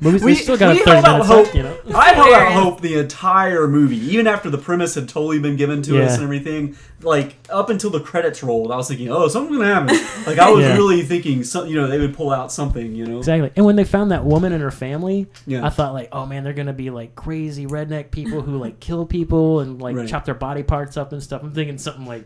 movies 0.00 0.22
We- 0.22 0.34
they 0.34 0.40
still 0.40 0.56
got 0.56 0.76
we 0.76 0.82
30 0.84 0.90
held 0.92 1.04
out 1.04 1.12
minutes 1.12 1.28
hope. 1.28 1.44
left, 1.46 1.54
you 1.56 1.62
know. 1.64 1.76
I 1.98 2.12
held 2.12 2.32
out 2.32 2.52
hope 2.52 2.80
the 2.80 2.98
entire 2.98 3.66
movie, 3.66 3.96
even 3.98 4.26
after 4.26 4.48
the 4.50 4.58
premise 4.58 4.94
had 4.94 5.08
totally 5.08 5.38
been 5.40 5.56
given 5.56 5.82
to 5.82 6.02
us 6.02 6.14
and 6.14 6.22
everything. 6.22 6.76
Like 7.02 7.36
up 7.48 7.70
until 7.70 7.90
the 7.90 8.00
credits 8.00 8.42
rolled, 8.42 8.70
I 8.70 8.76
was 8.76 8.86
thinking, 8.88 9.10
"Oh, 9.10 9.26
something's 9.28 9.58
gonna 9.58 9.74
happen." 9.74 9.96
Like 10.26 10.38
I 10.38 10.50
was 10.50 10.64
Yeah. 10.64 10.74
really 10.76 11.02
thinking, 11.02 11.42
some, 11.44 11.66
you 11.66 11.74
know, 11.74 11.86
they 11.88 11.98
would 11.98 12.14
pull 12.14 12.30
out 12.30 12.52
something, 12.52 12.94
you 12.94 13.06
know. 13.06 13.18
Exactly. 13.18 13.50
And 13.56 13.64
when 13.66 13.74
they 13.76 13.84
found 13.84 14.12
that 14.12 14.24
woman 14.24 14.52
and 14.52 14.62
her 14.62 14.70
family, 14.70 15.26
Yeah. 15.46 15.66
I 15.66 15.70
thought 15.70 15.94
like, 15.94 16.10
oh 16.12 16.26
man, 16.26 16.44
they're 16.44 16.52
gonna 16.52 16.72
be 16.74 16.90
like 16.90 17.14
crazy 17.16 17.66
redneck 17.66 18.10
people 18.10 18.42
who 18.42 18.56
like 18.58 18.78
kill 18.80 19.06
people 19.06 19.60
and 19.60 19.80
like 19.80 19.96
Right. 19.96 20.08
chop 20.08 20.26
their 20.26 20.34
body 20.34 20.62
parts 20.62 20.96
up 20.96 21.12
and 21.12 21.22
stuff. 21.22 21.42
I'm 21.42 21.52
thinking 21.52 21.78
something 21.78 22.04
like, 22.06 22.24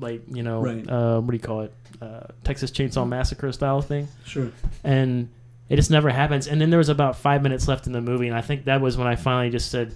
like 0.00 0.22
you 0.28 0.42
know, 0.42 0.60
Right. 0.62 0.88
uh, 0.88 1.20
what 1.20 1.30
do 1.30 1.36
you 1.36 1.42
call 1.42 1.60
it, 1.62 1.72
uh, 2.02 2.20
Texas 2.44 2.70
Chainsaw 2.70 3.06
Massacre 3.08 3.50
style 3.52 3.80
thing. 3.82 4.08
Sure. 4.24 4.50
and 4.84 5.28
it 5.68 5.76
just 5.76 5.90
never 5.90 6.10
happens. 6.10 6.46
And 6.46 6.60
then 6.60 6.70
there 6.70 6.78
was 6.78 6.88
about 6.88 7.16
five 7.16 7.42
minutes 7.42 7.66
left 7.66 7.86
in 7.88 7.92
the 7.92 8.00
movie, 8.00 8.28
and 8.28 8.36
I 8.36 8.40
think 8.40 8.66
that 8.66 8.80
was 8.80 8.96
when 8.96 9.06
I 9.08 9.16
finally 9.16 9.50
just 9.50 9.68
said, 9.70 9.94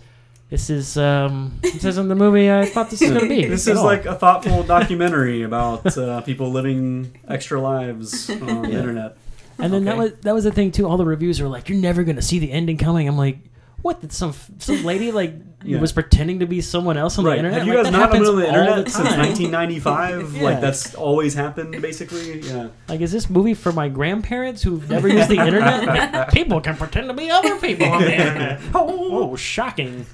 "This 0.49 0.69
is 0.69 0.97
um, 0.97 1.59
this 1.63 1.85
isn't 1.85 2.09
the 2.09 2.17
movie 2.17 2.51
I 2.51 2.65
thought 2.67 2.91
this 2.91 3.01
was 3.01 3.11
gonna 3.13 3.29
be." 3.29 3.45
This 3.49 3.69
is 3.69 3.79
all." 3.79 3.85
like 3.85 4.05
a 4.07 4.17
thoughtful 4.17 4.63
documentary 4.65 5.43
about 5.43 5.97
uh, 5.97 6.23
people 6.23 6.51
living 6.51 7.17
extra 7.29 7.61
lives 7.61 8.29
on 8.31 8.63
the 8.63 8.73
internet. 8.73 9.17
and 9.59 9.73
then 9.73 9.85
that 9.85 9.97
was 9.97 10.13
that 10.23 10.35
was 10.35 10.43
the 10.45 10.51
thing 10.53 10.73
too. 10.73 10.89
All 10.89 10.97
the 10.97 11.05
reviews 11.05 11.41
were 11.41 11.49
like, 11.49 11.69
"You're 11.69 11.79
never 11.79 12.03
gonna 12.03 12.23
see 12.23 12.39
the 12.41 12.51
ending 12.51 12.77
coming." 12.79 13.07
I'm 13.07 13.17
like, 13.19 13.39
"What? 13.83 14.01
Did 14.01 14.13
some 14.13 14.33
some 14.59 14.85
lady 14.85 15.11
like 15.13 15.35
Yeah. 15.65 15.79
was 15.81 15.93
pretending 15.93 16.41
to 16.41 16.47
be 16.47 16.61
someone 16.61 16.97
else 16.97 17.19
on 17.19 17.25
Right. 17.25 17.33
the 17.33 17.39
internet?" 17.39 17.59
Have 17.61 17.67
you 17.67 17.75
guys 17.83 17.91
not 17.93 18.11
been 18.13 18.25
on 18.27 18.37
the 18.37 18.47
internet 18.47 18.85
the 18.87 18.91
since 18.91 19.09
1995? 19.17 20.35
Yeah. 20.37 20.43
Like 20.43 20.61
that's 20.61 20.95
always 20.95 21.35
happened, 21.35 21.81
basically. 21.83 22.41
Yeah. 22.41 22.69
Like, 22.89 23.01
is 23.01 23.13
this 23.13 23.29
movie 23.31 23.55
for 23.55 23.73
my 23.73 23.89
grandparents 23.89 24.63
who've 24.63 24.89
never 24.89 25.09
used 25.09 25.29
the 25.29 25.37
internet? 25.39 26.31
People 26.33 26.61
can 26.61 26.77
pretend 26.77 27.09
to 27.09 27.15
be 27.15 27.31
other 27.31 27.57
people 27.57 27.87
on 27.89 28.03
the 28.03 28.13
internet. 28.13 28.61
Oh, 28.75 29.37
shocking! 29.37 30.07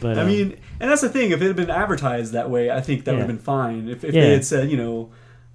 But 0.00 0.18
I 0.18 0.22
um, 0.22 0.26
mean, 0.28 0.56
and 0.80 0.90
that's 0.90 1.00
the 1.00 1.08
thing. 1.08 1.30
If 1.30 1.40
it 1.40 1.46
had 1.46 1.56
been 1.56 1.70
advertised 1.70 2.32
that 2.32 2.50
way, 2.50 2.70
I 2.70 2.80
think 2.80 3.04
that 3.04 3.12
would 3.12 3.18
have 3.20 3.26
been 3.28 3.38
fine. 3.38 3.88
If, 3.88 4.04
if 4.04 4.14
Yeah. 4.14 4.22
they 4.22 4.32
had 4.32 4.44
said, 4.44 4.70
you 4.70 4.76
know, 4.76 5.10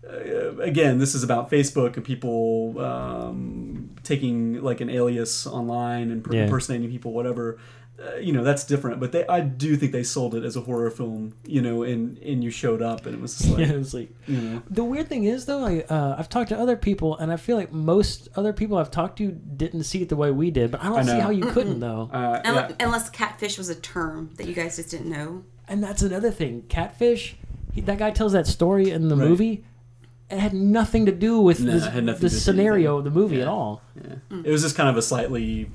uh, 0.08 0.58
again, 0.58 0.98
this 0.98 1.14
is 1.16 1.24
about 1.24 1.50
Facebook 1.52 1.96
and 1.96 2.04
people 2.06 2.80
um, 2.80 3.92
taking 4.04 4.62
like 4.62 4.82
an 4.82 4.90
alias 4.90 5.46
online 5.48 6.12
and 6.12 6.24
per- 6.24 6.34
Yeah. 6.36 6.44
impersonating 6.46 6.90
people, 6.90 7.14
whatever. 7.14 7.58
Uh, 8.04 8.16
you 8.16 8.34
know, 8.34 8.44
that's 8.44 8.64
different. 8.64 9.00
But 9.00 9.12
they, 9.12 9.28
I 9.28 9.42
do 9.42 9.76
think 9.76 9.92
they 9.92 10.02
sold 10.02 10.34
it 10.34 10.44
as 10.44 10.56
a 10.56 10.62
horror 10.62 10.90
film. 10.90 11.36
You 11.46 11.62
know, 11.62 11.84
and 11.84 12.18
and 12.18 12.44
you 12.44 12.50
showed 12.50 12.82
up, 12.82 13.06
and 13.06 13.14
it 13.14 13.22
was 13.22 13.38
just 13.38 13.50
like, 13.56 13.60
yeah, 13.60 13.74
it 13.74 13.78
was 13.78 13.94
like. 13.94 14.10
you 14.28 14.38
know, 14.38 14.64
The 14.72 14.84
weird 14.84 15.08
thing 15.08 15.26
is, 15.26 15.46
though, 15.46 15.64
I 15.64 15.82
uh, 15.82 16.16
I've 16.18 16.28
talked 16.30 16.50
to 16.50 16.58
other 16.58 16.76
people, 16.76 17.16
and 17.20 17.32
I 17.32 17.38
feel 17.38 17.58
like 17.58 17.72
most 17.72 18.28
other 18.36 18.54
people 18.54 18.78
I've 18.80 18.90
talked 18.90 19.20
to 19.20 19.32
didn't 19.32 19.84
see 19.84 20.02
it 20.02 20.10
the 20.10 20.16
way 20.16 20.32
we 20.32 20.50
did. 20.50 20.72
But 20.72 20.82
I 20.82 20.86
don't 20.86 20.98
I 20.98 21.04
see 21.04 21.20
how 21.20 21.30
you 21.30 21.46
couldn't, 21.46 21.80
though. 21.80 22.10
uh, 22.12 22.42
Unle- 22.42 22.70
yeah. 22.70 22.76
Unless 22.80 23.12
catfish 23.12 23.60
was 23.60 23.70
a 23.70 23.76
term 23.76 24.32
that 24.38 24.48
you 24.48 24.56
guys 24.56 24.78
just 24.78 24.90
didn't 24.90 25.10
know. 25.12 25.44
And 25.68 25.84
that's 25.84 26.02
another 26.02 26.32
thing. 26.32 26.64
Catfish. 26.70 27.36
He, 27.72 27.82
that 27.82 28.00
guy 28.00 28.10
tells 28.10 28.32
that 28.34 28.48
story 28.48 28.90
in 28.90 29.10
the 29.10 29.16
Right. 29.16 29.30
movie. 29.30 29.64
It 30.32 30.40
had 30.40 30.54
nothing 30.54 31.06
to 31.08 31.12
do 31.12 31.40
with 31.42 31.60
No, 31.60 31.72
this, 31.74 31.86
it 31.86 31.92
had 31.92 32.04
nothing 32.06 32.22
the 32.22 32.30
to 32.30 32.34
do 32.34 32.36
with 32.36 32.44
scenario 32.44 32.98
of 32.98 33.04
the 33.04 33.12
movie 33.12 33.36
Yeah. 33.38 33.42
at 33.44 33.48
all. 33.50 33.82
Yeah. 33.96 34.16
Mm. 34.32 34.46
It 34.46 34.52
was 34.52 34.62
just 34.62 34.76
kind 34.78 34.90
of 34.90 34.96
a 34.98 35.02
slightly 35.02 35.70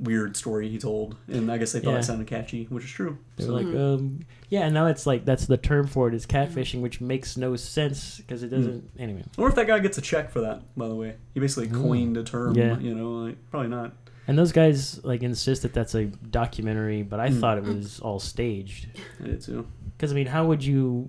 weird 0.00 0.36
story 0.36 0.68
he 0.68 0.78
told, 0.78 1.16
and 1.28 1.50
I 1.52 1.56
guess 1.58 1.72
they 1.72 1.80
thought 1.80 1.92
Yeah. 1.92 1.98
it 1.98 2.02
sounded 2.04 2.26
catchy, 2.26 2.64
which 2.68 2.84
is 2.84 2.90
true. 2.90 3.16
They 3.36 3.44
So- 3.44 3.52
were 3.52 3.58
like, 3.58 3.66
mm. 3.66 3.94
um, 3.98 4.20
yeah, 4.48 4.62
and 4.62 4.74
now 4.74 4.86
it's 4.86 5.06
like 5.06 5.24
that's 5.24 5.46
the 5.46 5.56
term 5.56 5.86
for 5.86 6.08
it 6.08 6.14
is 6.14 6.26
mm. 6.26 6.30
catfishing, 6.30 6.80
which 6.80 7.00
makes 7.00 7.36
no 7.36 7.54
sense 7.56 8.18
because 8.18 8.42
it 8.42 8.48
doesn't. 8.48 8.90
Anyway, 8.98 9.22
I 9.36 9.40
wonder 9.40 9.50
if 9.52 9.56
that 9.56 9.66
guy 9.66 9.78
gets 9.78 9.96
a 9.98 10.02
check 10.02 10.30
for 10.30 10.40
that. 10.40 10.62
By 10.76 10.88
the 10.88 10.94
way, 10.96 11.14
he 11.32 11.40
basically 11.40 11.68
coined 11.68 12.16
a 12.16 12.24
term. 12.24 12.56
Yeah. 12.56 12.78
You 12.78 12.94
know, 12.94 13.10
like 13.24 13.36
probably 13.50 13.68
not. 13.68 13.92
and 14.26 14.38
those 14.38 14.52
guys 14.52 15.04
like 15.04 15.22
insist 15.22 15.62
that 15.62 15.74
that's 15.74 15.94
a 15.94 16.06
documentary, 16.06 17.02
but 17.02 17.20
I 17.20 17.28
Mm. 17.28 17.40
thought 17.40 17.58
it 17.58 17.64
was 17.64 18.00
all 18.00 18.18
staged. 18.18 18.88
I 19.22 19.26
did 19.26 19.42
too. 19.42 19.66
Because 19.96 20.10
I 20.12 20.14
mean, 20.14 20.26
how 20.26 20.46
would 20.46 20.64
you? 20.64 21.08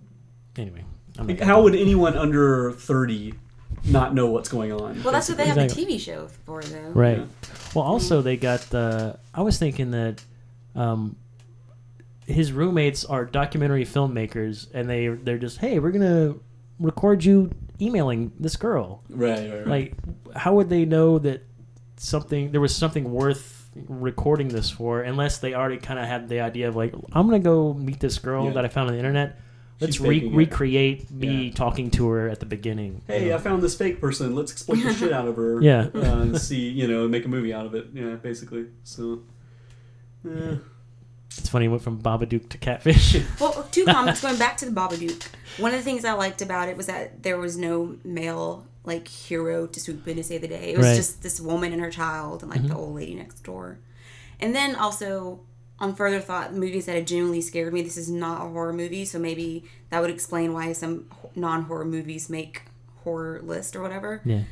Anyway, 0.58 0.82
I'm 0.82 0.95
Like, 1.20 1.40
how 1.40 1.62
would 1.64 1.76
anyone 1.76 2.18
under 2.18 2.72
thirty 2.72 3.34
not 3.86 4.14
know 4.14 4.28
what's 4.28 4.50
going 4.50 4.72
on? 4.72 5.02
Well, 5.04 5.14
that's 5.14 5.30
what 5.30 5.38
they 5.38 5.46
have 5.48 5.58
Exactly. 5.58 5.86
the 5.86 5.92
TV 5.94 6.00
show 6.00 6.28
for, 6.46 6.62
though. 6.64 6.90
right? 6.94 7.20
Yeah. 7.20 7.26
Well, 7.74 7.86
also 7.86 8.22
they 8.22 8.38
got 8.38 8.62
the. 8.62 9.18
I 9.34 9.42
was 9.42 9.58
thinking 9.58 9.92
that. 9.92 10.24
Um, 10.76 11.16
his 12.28 12.52
roommates 12.52 13.06
are 13.06 13.24
documentary 13.24 13.86
filmmakers, 13.86 14.68
and 14.74 14.90
they 14.90 15.08
they're 15.10 15.38
just, 15.38 15.60
hey, 15.60 15.78
we're 15.80 15.92
gonna 15.92 16.34
record 16.80 17.24
you 17.24 17.52
emailing 17.80 18.32
this 18.40 18.56
girl. 18.56 19.04
Right, 19.10 19.50
right, 19.50 19.58
right. 19.60 19.68
like 19.68 19.94
how 20.36 20.56
would 20.56 20.68
they 20.70 20.86
know 20.86 21.20
that 21.20 21.44
something 21.98 22.52
there 22.52 22.60
was 22.62 22.76
something 22.76 23.12
worth 23.12 23.70
recording 23.88 24.48
this 24.48 24.70
for 24.70 25.02
unless 25.02 25.38
they 25.38 25.54
already 25.54 25.78
kind 25.78 26.00
of 26.00 26.06
had 26.08 26.28
the 26.30 26.40
idea 26.42 26.68
of 26.68 26.76
like 26.76 26.94
i'm 27.14 27.26
gonna 27.28 27.40
go 27.40 27.74
meet 27.74 28.00
this 28.00 28.18
girl 28.20 28.46
Yeah. 28.46 28.52
that 28.54 28.66
i 28.66 28.68
found 28.70 28.88
on 28.90 28.94
the 28.94 29.00
internet 29.00 29.38
let's 29.80 30.00
re- 30.00 30.20
faking 30.20 30.34
it. 30.34 30.38
recreate 30.38 31.12
me 31.12 31.46
Yeah. 31.48 31.54
talking 31.54 31.92
to 31.92 32.08
her 32.10 32.30
at 32.30 32.40
the 32.40 32.46
beginning 32.46 33.02
hey, 33.08 33.34
I 33.34 33.38
found 33.38 33.62
this 33.62 33.76
fake 33.76 34.00
person. 34.00 34.36
Let's 34.36 34.52
exploit 34.52 34.84
the 34.84 34.94
shit 34.94 35.12
out 35.12 35.28
of 35.28 35.36
her. 35.36 35.62
Yeah. 35.62 35.88
Uh, 35.94 36.00
and 36.22 36.40
see, 36.42 36.70
you 36.70 36.88
know, 36.88 37.08
make 37.08 37.26
a 37.26 37.28
movie 37.30 37.54
out 37.54 37.66
of 37.66 37.76
it. 37.76 37.88
Yeah, 37.94 38.16
basically. 38.16 38.68
So. 38.84 39.22
eh. 40.28 40.56
it's 41.38 41.50
funny 41.50 41.66
it 41.66 41.70
went 41.70 41.82
from 41.84 42.02
babadook 42.02 42.50
to 42.50 42.58
catfish 42.58 43.18
Well, 43.40 43.68
two 43.72 43.86
comments 43.86 44.22
going 44.22 44.38
back 44.38 44.58
to 44.58 44.66
the 44.66 44.72
Babadook. 44.72 45.28
One 45.58 45.72
of 45.74 45.78
the 45.78 45.84
things 45.84 46.06
I 46.06 46.14
liked 46.14 46.42
about 46.42 46.70
it 46.70 46.78
was 46.78 46.86
that 46.88 47.24
there 47.24 47.38
was 47.38 47.58
no 47.58 47.98
male 48.04 48.66
like 48.86 49.08
hero 49.08 49.66
to 49.68 49.80
swoop 49.80 50.08
in 50.08 50.16
to 50.18 50.24
save 50.24 50.42
the 50.42 50.48
day. 50.48 50.72
It 50.74 50.78
was 50.78 50.86
Right. 50.86 50.92
Mm-hmm. 50.92 50.98
just 50.98 51.24
this 51.24 51.40
woman 51.42 51.74
and 51.74 51.82
her 51.82 51.90
child 51.92 52.42
and 52.44 52.52
like 52.52 52.66
the 52.68 52.76
old 52.76 52.96
lady 52.96 53.16
next 53.16 53.42
door. 53.44 53.80
And 54.40 54.54
then 54.56 54.76
also 54.76 55.40
on 55.80 55.96
further 55.96 56.20
thought, 56.20 56.54
movies 56.54 56.86
that 56.86 56.96
have 56.96 57.06
genuinely 57.06 57.42
scared 57.42 57.74
me. 57.74 57.82
This 57.82 57.98
is 57.98 58.10
not 58.10 58.46
a 58.46 58.50
horror 58.50 58.74
movie, 58.74 59.06
so 59.06 59.20
maybe 59.20 59.66
that 59.90 60.02
would 60.02 60.10
explain 60.10 60.54
why 60.54 60.72
some 60.74 61.10
non-horror 61.36 61.86
movies 61.86 62.30
make 62.30 62.64
horror 63.04 63.42
list 63.44 63.76
or 63.76 63.82
whatever. 63.82 64.22
yeah 64.24 64.44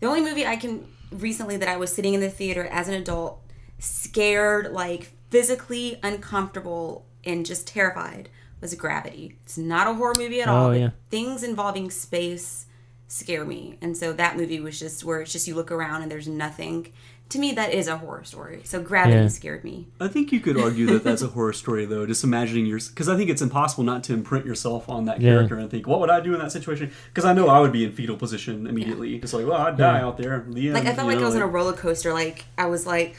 The 0.00 0.06
only 0.06 0.20
movie 0.20 0.46
I 0.46 0.56
can 0.56 0.86
recently 1.10 1.56
that 1.56 1.68
I 1.68 1.76
was 1.76 1.92
sitting 1.92 2.14
in 2.14 2.20
the 2.20 2.30
theater 2.30 2.66
as 2.66 2.88
an 2.88 2.94
adult, 2.94 3.40
scared, 3.78 4.72
like 4.72 5.12
physically 5.30 6.00
uncomfortable 6.02 7.06
and 7.24 7.46
just 7.46 7.66
terrified, 7.66 8.28
was 8.60 8.74
Gravity. 8.74 9.36
It's 9.44 9.58
not 9.58 9.86
a 9.86 9.94
horror 9.94 10.14
movie 10.18 10.40
at 10.40 10.48
oh, 10.48 10.54
all. 10.54 10.66
Oh, 10.66 10.70
but 10.70 10.80
yeah. 10.80 10.90
Things 11.10 11.42
involving 11.42 11.90
space 11.90 12.66
scare 13.08 13.44
me. 13.44 13.78
And 13.80 13.96
so 13.96 14.12
that 14.12 14.36
movie 14.36 14.60
was 14.60 14.78
just 14.78 15.04
where 15.04 15.20
it's 15.20 15.32
just 15.32 15.46
you 15.46 15.54
look 15.54 15.70
around 15.70 16.02
and 16.02 16.10
there's 16.10 16.28
nothing. 16.28 16.92
To 17.30 17.40
me, 17.40 17.52
that 17.54 17.72
is 17.74 17.88
a 17.88 17.96
horror 17.96 18.22
story. 18.22 18.60
So 18.62 18.80
Gravity 18.80 19.16
Yeah. 19.22 19.28
scared 19.28 19.64
me. 19.64 19.88
I 20.00 20.06
think 20.06 20.30
you 20.30 20.38
could 20.38 20.56
argue 20.56 20.86
that 20.86 21.02
that's 21.02 21.22
a 21.22 21.26
horror 21.36 21.52
story, 21.52 21.84
though. 21.84 22.06
Just 22.06 22.22
imagining 22.22 22.66
your, 22.66 22.78
because 22.78 23.08
I 23.08 23.16
think 23.16 23.30
it's 23.30 23.42
impossible 23.42 23.82
not 23.82 24.04
to 24.04 24.12
imprint 24.12 24.46
yourself 24.46 24.88
on 24.88 25.06
that 25.06 25.20
Yeah. 25.20 25.30
character 25.32 25.56
and 25.58 25.68
think, 25.68 25.88
what 25.88 25.98
would 25.98 26.08
I 26.10 26.20
do 26.20 26.34
in 26.34 26.38
that 26.40 26.52
situation? 26.52 26.92
Because 27.08 27.24
I 27.24 27.32
know 27.32 27.48
I 27.48 27.58
would 27.58 27.72
be 27.72 27.84
in 27.84 27.90
fetal 27.90 28.16
position 28.16 28.66
immediately. 28.68 29.16
It's 29.16 29.32
like, 29.32 29.44
well, 29.44 29.56
I'd 29.60 29.76
die 29.76 30.00
out 30.00 30.18
there. 30.18 30.44
The 30.48 30.70
Like 30.70 30.86
I 30.86 30.94
felt 30.94 31.08
like 31.08 31.16
know, 31.18 31.24
I 31.24 31.26
was 31.26 31.34
on 31.34 31.42
a 31.42 31.46
roller 31.48 31.72
coaster. 31.72 32.12
Like 32.12 32.44
I 32.56 32.66
was 32.66 32.86
like, 32.86 33.16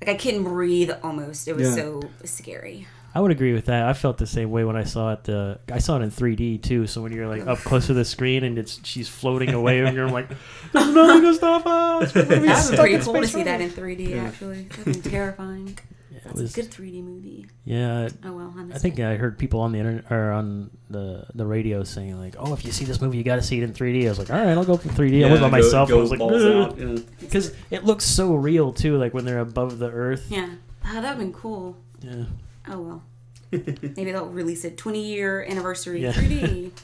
like 0.00 0.10
I 0.10 0.14
couldn't 0.14 0.44
breathe 0.44 0.92
almost. 1.02 1.48
It 1.48 1.56
was 1.56 1.70
Yeah. 1.70 1.74
so 1.74 2.02
scary. 2.24 2.86
I 3.14 3.20
would 3.20 3.30
agree 3.30 3.52
with 3.52 3.66
that 3.66 3.86
i 3.86 3.92
felt 3.92 4.18
the 4.18 4.26
same 4.26 4.50
way 4.50 4.64
when 4.64 4.76
i 4.76 4.84
saw 4.84 5.12
it 5.12 5.24
the 5.24 5.58
i 5.72 5.78
saw 5.78 5.96
it 5.98 6.02
in 6.02 6.10
3d 6.10 6.62
too 6.62 6.86
so 6.86 7.02
when 7.02 7.12
you're 7.12 7.28
like 7.28 7.46
up 7.46 7.58
close 7.58 7.86
to 7.86 7.94
the 7.94 8.04
screen 8.04 8.44
and 8.44 8.58
it's 8.58 8.80
she's 8.86 9.08
floating 9.08 9.50
away 9.50 9.80
and 9.80 9.96
you're 9.96 10.08
like 10.08 10.28
there's 10.72 10.94
nothing 10.94 11.22
to 11.22 11.34
stop 11.34 11.66
us 11.66 12.14
We're 12.14 12.24
gonna 12.24 12.40
be 12.40 12.46
That 12.46 12.64
would 12.64 12.70
be 12.72 12.76
pretty 12.76 13.04
cool 13.04 13.20
to 13.20 13.26
see 13.26 13.42
that 13.42 13.60
in 13.60 13.70
3D. 13.70 14.16
Actually, 14.20 14.62
that'd 14.64 15.02
be 15.02 15.10
terrifying. 15.10 15.78
it 16.14 16.22
That's 16.24 16.40
was- 16.40 16.56
a 16.56 16.62
good 16.62 16.70
3D 16.70 17.02
movie. 17.02 17.46
yeah 17.64 18.08
Oh 18.24 18.32
well, 18.32 18.54
I, 18.56 18.74
I 18.74 18.78
think 18.78 19.00
I 19.00 19.16
heard 19.16 19.38
people 19.38 19.60
on 19.60 19.72
the 19.72 19.78
internet 19.78 20.10
or 20.12 20.30
on 20.32 20.70
the 20.90 21.26
the 21.34 21.46
radio 21.46 21.82
saying 21.84 22.18
like, 22.18 22.34
"Oh, 22.38 22.52
if 22.52 22.64
you 22.64 22.72
see 22.72 22.84
this 22.84 23.00
movie, 23.00 23.16
you 23.18 23.24
got 23.24 23.36
to 23.36 23.42
see 23.42 23.58
it 23.58 23.64
in 23.64 23.72
3D." 23.72 24.06
I 24.06 24.08
was 24.10 24.18
like, 24.18 24.30
"All 24.30 24.36
right, 24.36 24.56
I'll 24.56 24.64
go 24.64 24.76
for 24.76 24.88
3D." 24.88 25.20
yeah, 25.20 25.26
I 25.26 25.30
went 25.30 25.40
by 25.42 25.48
go- 25.50 25.56
myself. 25.64 25.88
go 25.88 25.98
I 25.98 26.00
was 26.02 26.10
like, 26.10 26.18
balls 26.18 26.44
out, 26.44 26.78
yeah. 26.78 26.98
because 27.20 27.54
it 27.70 27.84
looks 27.84 28.04
so 28.04 28.34
real 28.34 28.72
too, 28.72 28.96
like 28.98 29.14
when 29.14 29.24
they're 29.24 29.38
above 29.40 29.78
the 29.78 29.90
earth. 29.90 30.26
Yeah, 30.28 30.48
oh, 30.86 31.00
that'd 31.00 31.18
been 31.18 31.32
cool. 31.32 31.76
Yeah. 32.02 32.24
Oh 32.68 32.80
well, 32.80 33.02
maybe 33.52 34.12
they'll 34.12 34.26
release 34.28 34.64
a 34.64 34.70
20 34.70 35.02
year 35.04 35.44
anniversary 35.48 36.02
Yeah. 36.02 36.12
3D. 36.12 36.70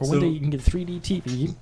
Or 0.00 0.06
So- 0.06 0.12
one 0.12 0.20
day 0.20 0.28
you 0.28 0.40
can 0.40 0.48
get 0.50 0.60
3D 0.62 1.00
TV. 1.02 1.54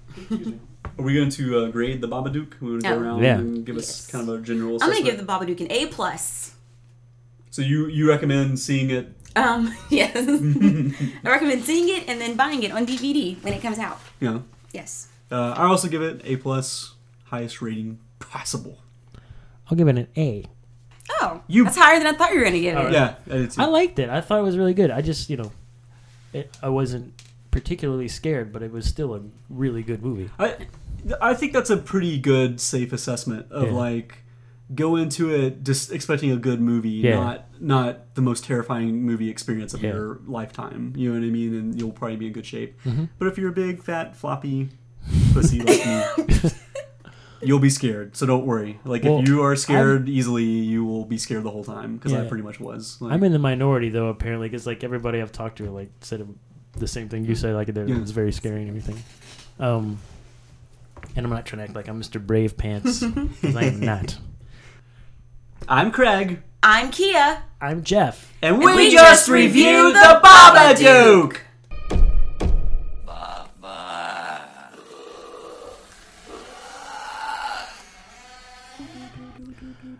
Are 0.97 1.03
we 1.03 1.15
going 1.15 1.29
to 1.31 1.59
uh, 1.65 1.69
grade 1.71 2.01
the 2.01 2.07
Babadook? 2.07 2.61
We 2.61 2.71
want 2.71 2.83
to 2.85 2.89
go 2.89 2.95
Oh. 2.95 3.01
around 3.01 3.23
Yeah. 3.25 3.39
and 3.39 3.67
give 3.67 3.77
us 3.77 3.89
Yes. 3.89 4.11
kind 4.13 4.29
of 4.29 4.35
a 4.37 4.43
general 4.43 4.79
I'm 4.81 4.91
gonna 4.93 5.03
give 5.05 5.17
the 5.19 5.25
Babadook 5.25 5.61
an 5.61 5.71
A 5.73 5.87
plus. 5.87 6.55
So 7.51 7.63
you 7.63 7.89
you 7.89 8.09
recommend 8.09 8.59
seeing 8.61 8.91
it? 8.91 9.09
Um, 9.35 9.75
yes, 9.91 10.15
I 10.17 11.29
recommend 11.29 11.65
seeing 11.65 11.89
it 11.89 12.09
and 12.09 12.21
then 12.21 12.37
buying 12.37 12.63
it 12.63 12.71
on 12.73 12.87
DVD 12.87 13.37
when 13.43 13.53
it 13.55 13.61
comes 13.63 13.79
out. 13.79 13.99
You 14.21 14.31
know, 14.31 14.43
Yes. 14.73 15.09
uh, 15.33 15.55
I 15.57 15.65
also 15.67 15.89
give 15.89 16.03
it 16.03 16.21
A 16.25 16.37
plus, 16.37 16.95
highest 17.25 17.61
rating 17.61 17.99
possible. 18.21 18.79
I'll 19.69 19.77
give 19.77 19.89
it 19.89 19.99
an 19.99 20.07
A. 20.17 20.45
Oh, 21.21 21.43
You- 21.49 21.65
that's 21.65 21.77
higher 21.77 21.99
than 21.99 22.07
I 22.07 22.13
thought 22.17 22.33
you 22.33 22.39
were 22.39 22.45
gonna 22.45 22.61
give 22.61 22.77
it. 22.77 22.93
Yeah, 22.93 23.15
it's, 23.27 23.59
I 23.59 23.65
liked 23.67 23.99
it. 23.99 24.09
I 24.11 24.21
thought 24.21 24.39
it 24.41 24.43
was 24.45 24.57
really 24.57 24.75
good. 24.75 24.91
I 24.91 25.01
just, 25.03 25.29
you 25.31 25.37
know, 25.37 25.53
it, 26.33 26.57
I 26.63 26.69
wasn't 26.69 27.13
particularly 27.51 28.09
scared, 28.09 28.53
but 28.53 28.63
it 28.63 28.71
was 28.71 28.87
still 28.87 29.15
a 29.15 29.23
really 29.49 29.83
good 29.83 30.03
movie. 30.03 30.31
I 30.39 30.55
I 31.21 31.35
think 31.35 31.53
that's 31.53 31.71
a 31.71 31.77
pretty 31.77 32.19
good 32.19 32.61
safe 32.61 32.93
assessment 32.93 33.51
of 33.51 33.69
Yeah. 33.69 33.73
like 33.73 34.19
go 34.75 34.97
into 34.97 35.35
it 35.35 35.65
just 35.65 35.91
expecting 35.91 36.31
a 36.31 36.37
good 36.37 36.61
movie, 36.61 36.91
Yeah. 36.91 37.15
not 37.15 37.45
not 37.61 38.15
the 38.15 38.21
most 38.21 38.45
terrifying 38.45 39.03
movie 39.03 39.31
experience 39.31 39.73
of 39.75 39.83
Yeah. 39.83 39.95
your 39.95 40.21
lifetime. 40.27 40.93
You 40.97 41.09
know 41.13 41.19
what 41.21 41.27
I 41.27 41.31
mean? 41.31 41.55
And 41.55 41.81
you'll 41.81 41.93
probably 41.93 42.17
be 42.17 42.27
in 42.27 42.33
good 42.33 42.45
shape. 42.47 42.79
Mm-hmm. 42.85 43.05
But 43.19 43.29
if 43.29 43.39
you're 43.39 43.49
a 43.51 43.53
big 43.53 43.83
fat 43.83 44.15
floppy 44.17 44.69
pussy 45.33 45.61
like 45.61 45.87
me. 45.87 46.51
You'll 47.41 47.59
be 47.61 47.71
scared, 47.71 48.17
so 48.17 48.27
don't 48.27 48.45
worry. 48.47 48.81
Like 48.85 49.05
Well, 49.05 49.21
if 49.21 49.29
you 49.29 49.43
are 49.43 49.55
scared 49.57 50.09
easily, 50.09 50.45
you 50.45 50.85
will 50.85 51.05
be 51.05 51.19
scared 51.19 51.45
the 51.45 51.51
whole 51.51 51.65
time 51.65 51.97
because 51.97 52.13
I 52.13 52.25
pretty 52.27 52.43
much 52.43 52.59
was. 52.59 53.01
Like, 53.01 53.13
I'm 53.13 53.23
in 53.25 53.33
the 53.33 53.39
minority 53.39 53.91
though, 53.91 54.09
apparently, 54.09 54.49
because 54.49 54.67
like 54.67 54.83
everybody 54.83 55.21
I've 55.23 55.31
talked 55.33 55.59
to 55.59 55.71
like 55.71 55.91
said 56.01 56.27
the 56.73 56.89
same 56.89 57.09
thing 57.09 57.25
you 57.25 57.35
said. 57.35 57.55
Like 57.55 57.69
it 57.69 57.77
Yeah. 57.77 57.99
was 57.99 58.11
very 58.11 58.33
scary 58.33 58.61
and 58.63 58.69
everything. 58.69 59.03
Um, 59.61 59.99
and 61.17 61.25
I'm 61.27 61.31
not 61.33 61.47
trying 61.47 61.59
to 61.59 61.65
act 61.65 61.75
like 61.75 61.89
I'm 61.89 62.01
Mr. 62.01 62.25
Brave 62.25 62.57
Pants 62.57 63.03
because 63.05 63.57
I 63.57 63.65
am 63.65 63.81
not. 63.81 64.19
I'm 65.69 65.91
Craig, 65.91 66.43
I'm 66.63 66.91
Kia. 66.91 67.43
I'm 67.61 67.83
Jeff. 67.83 68.33
and 68.43 68.59
we, 68.59 68.75
we 68.75 68.91
just 68.91 69.05
just 69.05 69.29
reviewed 69.29 69.67
reviewed 69.87 69.95
the 69.97 70.21
the 70.21 70.21
Babadook. 70.25 71.39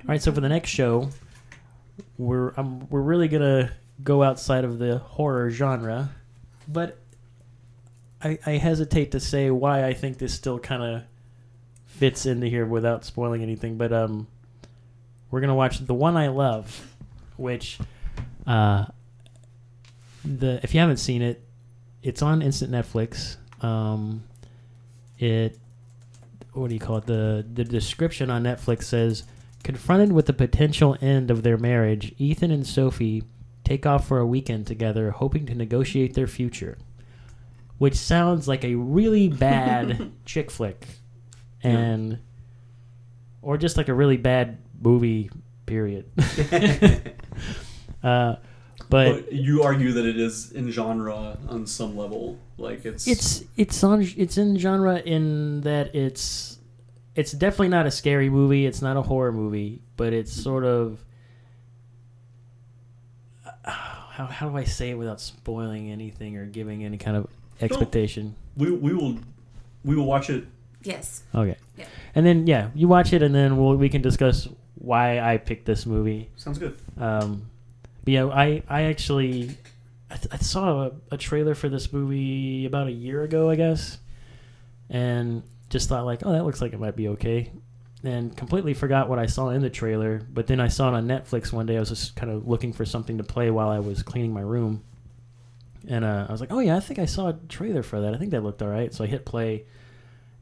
Right, 0.09 0.23
so 0.23 0.33
for 0.33 0.41
the 0.41 0.49
next 0.49 0.71
show, 0.71 1.11
we're 2.17 2.53
um, 2.57 2.89
we're 2.91 3.03
really 3.03 3.29
gonna 3.29 3.73
go 4.03 4.23
outside 4.23 4.65
of 4.65 4.79
the 4.79 4.99
horror 4.99 5.51
genre, 5.51 6.11
but 6.67 6.99
I, 8.23 8.39
I 8.47 8.51
hesitate 8.53 9.13
to 9.13 9.21
say 9.21 9.51
why 9.51 9.87
I 9.87 9.95
think 9.95 10.19
this 10.19 10.35
still 10.35 10.59
kind 10.59 10.83
of 10.83 11.03
fits 11.87 12.27
into 12.27 12.47
here 12.47 12.67
without 12.67 13.05
spoiling 13.05 13.43
anything. 13.43 13.77
But 13.77 13.93
um, 13.93 14.27
we're 15.31 15.41
gonna 15.41 15.55
watch 15.55 15.79
the 15.79 15.95
one 15.95 16.17
I 16.17 16.29
love, 16.29 16.95
which 17.37 17.79
uh, 18.47 18.87
the 20.25 20.61
if 20.63 20.75
you 20.75 20.81
haven't 20.81 20.99
seen 20.99 21.23
it, 21.23 21.43
it's 22.03 22.23
on 22.23 22.43
instant 22.43 22.73
Netflix. 22.73 23.37
Um, 23.63 24.23
it 25.19 25.59
what 26.53 26.69
do 26.69 26.75
you 26.75 26.81
call 26.81 26.99
it? 26.99 27.07
The 27.07 27.45
the 27.53 27.65
description 27.65 28.31
on 28.31 28.43
Netflix 28.43 28.85
says 28.85 29.25
confronted 29.69 30.11
with 30.11 30.25
the 30.25 30.33
potential 30.33 30.97
end 31.03 31.31
of 31.31 31.43
their 31.43 31.59
marriage, 31.59 32.15
Ethan 32.17 32.51
and 32.51 32.67
Sophie 32.67 33.23
take 33.65 33.85
off 33.85 34.09
for 34.09 34.19
a 34.19 34.25
weekend 34.27 34.67
together, 34.67 35.11
hoping 35.11 35.45
to 35.45 35.55
negotiate 35.55 36.15
their 36.15 36.27
future. 36.27 36.79
Which 37.77 37.95
sounds 37.95 38.49
like 38.49 38.65
a 38.65 38.77
really 38.77 39.29
bad 39.29 40.11
chick 40.25 40.51
flick, 40.51 40.87
and 41.63 42.19
or 43.43 43.59
just 43.59 43.77
like 43.77 43.91
a 43.91 43.95
really 43.95 44.17
bad 44.17 44.57
movie. 44.81 45.31
Period. 45.67 46.11
uh, 48.03 48.37
but 48.89 49.27
But 49.27 49.33
you 49.35 49.65
argue 49.65 49.93
that 49.93 50.07
it 50.07 50.19
is 50.19 50.51
in 50.53 50.71
genre 50.71 51.37
on 51.47 51.67
some 51.67 51.95
level, 51.95 52.39
like 52.57 52.87
it's 52.87 53.07
it's 53.07 53.45
it's 53.59 53.85
on 53.85 54.01
it's 54.17 54.39
in 54.39 54.57
genre 54.57 54.97
in 55.01 55.61
that 55.61 55.95
it's 55.95 56.58
it's 57.19 57.33
definitely 57.33 57.69
not 57.69 57.85
a 57.85 57.91
scary 57.91 58.31
movie. 58.31 58.65
It's 58.65 58.81
not 58.81 58.97
a 58.97 59.03
horror 59.03 59.33
movie, 59.33 59.83
but 59.97 60.13
it's 60.13 60.33
sort 60.33 60.65
of. 60.65 61.05
How, 63.65 64.27
how 64.27 64.49
do 64.49 64.57
I 64.57 64.63
say 64.63 64.91
it 64.91 64.95
without 64.95 65.21
spoiling 65.21 65.91
anything 65.91 66.37
or 66.37 66.47
giving 66.47 66.85
any 66.85 66.97
kind 66.97 67.17
of 67.17 67.27
expectation? 67.61 68.37
We 68.57 68.71
we 68.71 68.95
will 68.95 69.19
we 69.85 69.97
will 69.97 70.07
watch 70.07 70.31
it. 70.31 70.45
Yes. 70.85 71.25
Okay. 71.35 71.57
Yeah. 71.77 71.87
And 72.15 72.25
then 72.25 72.47
yeah, 72.47 72.71
you 72.73 72.87
watch 72.87 73.13
it, 73.13 73.21
and 73.23 73.35
then 73.35 73.57
we'll, 73.57 73.75
we 73.75 73.89
can 73.89 74.01
discuss 74.01 74.47
why 74.77 75.19
I 75.19 75.39
picked 75.39 75.67
this 75.67 75.87
movie. 75.87 76.31
Sounds 76.37 76.59
good. 76.59 76.77
Um, 76.99 77.51
but 78.05 78.13
yeah, 78.13 78.27
I 78.27 78.63
I 78.69 78.83
actually 78.83 79.57
I, 80.09 80.17
th- 80.17 80.29
I 80.33 80.37
saw 80.37 80.85
a, 80.85 80.93
a 81.11 81.17
trailer 81.17 81.57
for 81.57 81.69
this 81.69 81.93
movie 81.93 82.65
about 82.65 82.87
a 82.87 82.93
year 82.93 83.25
ago, 83.25 83.51
I 83.51 83.57
guess, 83.57 83.99
and 84.89 85.43
just 85.71 85.89
thought 85.89 86.05
like, 86.05 86.25
oh, 86.25 86.33
that 86.33 86.45
looks 86.45 86.61
like 86.61 86.73
it 86.73 86.81
might 86.81 86.97
be 86.97 87.09
okay, 87.09 87.53
and 88.03 88.37
completely 88.37 88.75
forgot 88.75 89.09
what 89.09 89.19
I 89.19 89.27
saw 89.27 89.51
in 89.51 89.63
the 89.63 89.71
trailer. 89.71 90.21
But 90.31 90.47
then 90.47 90.61
I 90.61 90.69
saw 90.69 90.89
it 90.89 90.95
on 90.95 91.07
Netflix 91.07 91.53
one 91.53 91.67
day. 91.67 91.77
I 91.77 91.81
was 91.81 91.91
just 91.91 92.17
kind 92.17 92.33
of 92.33 92.47
looking 92.47 92.73
for 92.73 92.85
something 92.85 93.19
to 93.19 93.25
play 93.25 93.51
while 93.51 93.69
I 93.69 93.79
was 93.79 94.03
cleaning 94.03 94.33
my 94.33 94.41
room, 94.41 94.85
and 95.89 96.05
uh, 96.05 96.27
I 96.29 96.33
was 96.33 96.41
like, 96.41 96.53
oh 96.53 96.61
yeah, 96.61 96.77
I 96.77 96.81
think 96.81 96.99
I 96.99 97.07
saw 97.07 97.29
a 97.29 97.35
trailer 97.49 97.83
for 97.83 98.01
that. 98.01 98.15
I 98.15 98.19
think 98.19 98.31
that 98.33 98.43
looked 98.43 98.63
all 98.63 98.69
right. 98.69 98.93
So 98.93 99.05
I 99.05 99.07
hit 99.07 99.25
play, 99.25 99.65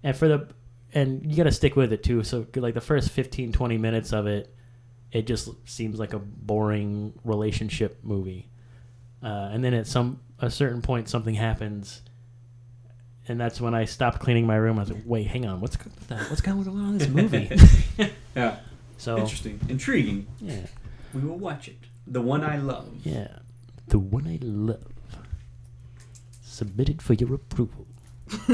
and 0.03 0.17
for 0.17 0.29
the 0.29 0.49
and 0.95 1.29
you 1.31 1.37
got 1.37 1.45
to 1.45 1.53
stick 1.53 1.77
with 1.77 1.93
it 1.93 2.03
too. 2.03 2.23
So 2.23 2.47
like 2.55 2.75
the 2.75 2.81
first 2.81 3.11
15, 3.11 3.53
20 3.53 3.77
minutes 3.77 4.13
of 4.13 4.27
it 4.27 4.57
it 5.13 5.27
just 5.27 5.49
seems 5.65 5.99
like 5.99 6.13
a 6.13 6.19
boring 6.19 7.13
relationship 7.25 7.99
movie. 8.03 8.49
Uh, 9.23 9.49
and 9.53 9.65
then 9.65 9.75
at 9.75 9.87
some 9.87 10.21
a 10.39 10.51
certain 10.51 10.83
point, 10.83 11.09
something 11.09 11.35
happens, 11.35 12.03
and 13.29 13.41
that's 13.41 13.61
when 13.61 13.75
I 13.75 13.85
stopped 13.85 14.21
cleaning 14.21 14.47
my 14.47 14.57
room. 14.57 14.79
I 14.79 14.83
was 14.83 14.91
like, 14.93 15.03
"Wait, 15.07 15.27
hang 15.27 15.47
on, 15.47 15.61
what's 15.61 15.77
what's 16.09 16.41
going 16.41 16.67
on 16.69 16.79
in 16.93 16.99
this 16.99 17.09
movie?" 17.09 17.51
Yeah. 18.37 18.57
so 18.99 19.17
Interesting. 19.19 19.59
Intriguing. 19.69 20.27
yeah, 20.41 20.67
We 21.15 21.23
will 21.23 21.39
watch 21.39 21.69
it. 21.69 21.79
The 22.07 22.21
one 22.21 22.45
I 22.45 22.57
love. 22.59 22.89
yeah, 23.05 23.29
the 23.89 23.99
one 23.99 24.27
I 24.29 24.39
love, 24.43 24.85
submitted 26.43 27.01
for 27.03 27.15
your 27.15 27.35
approval 27.35 27.87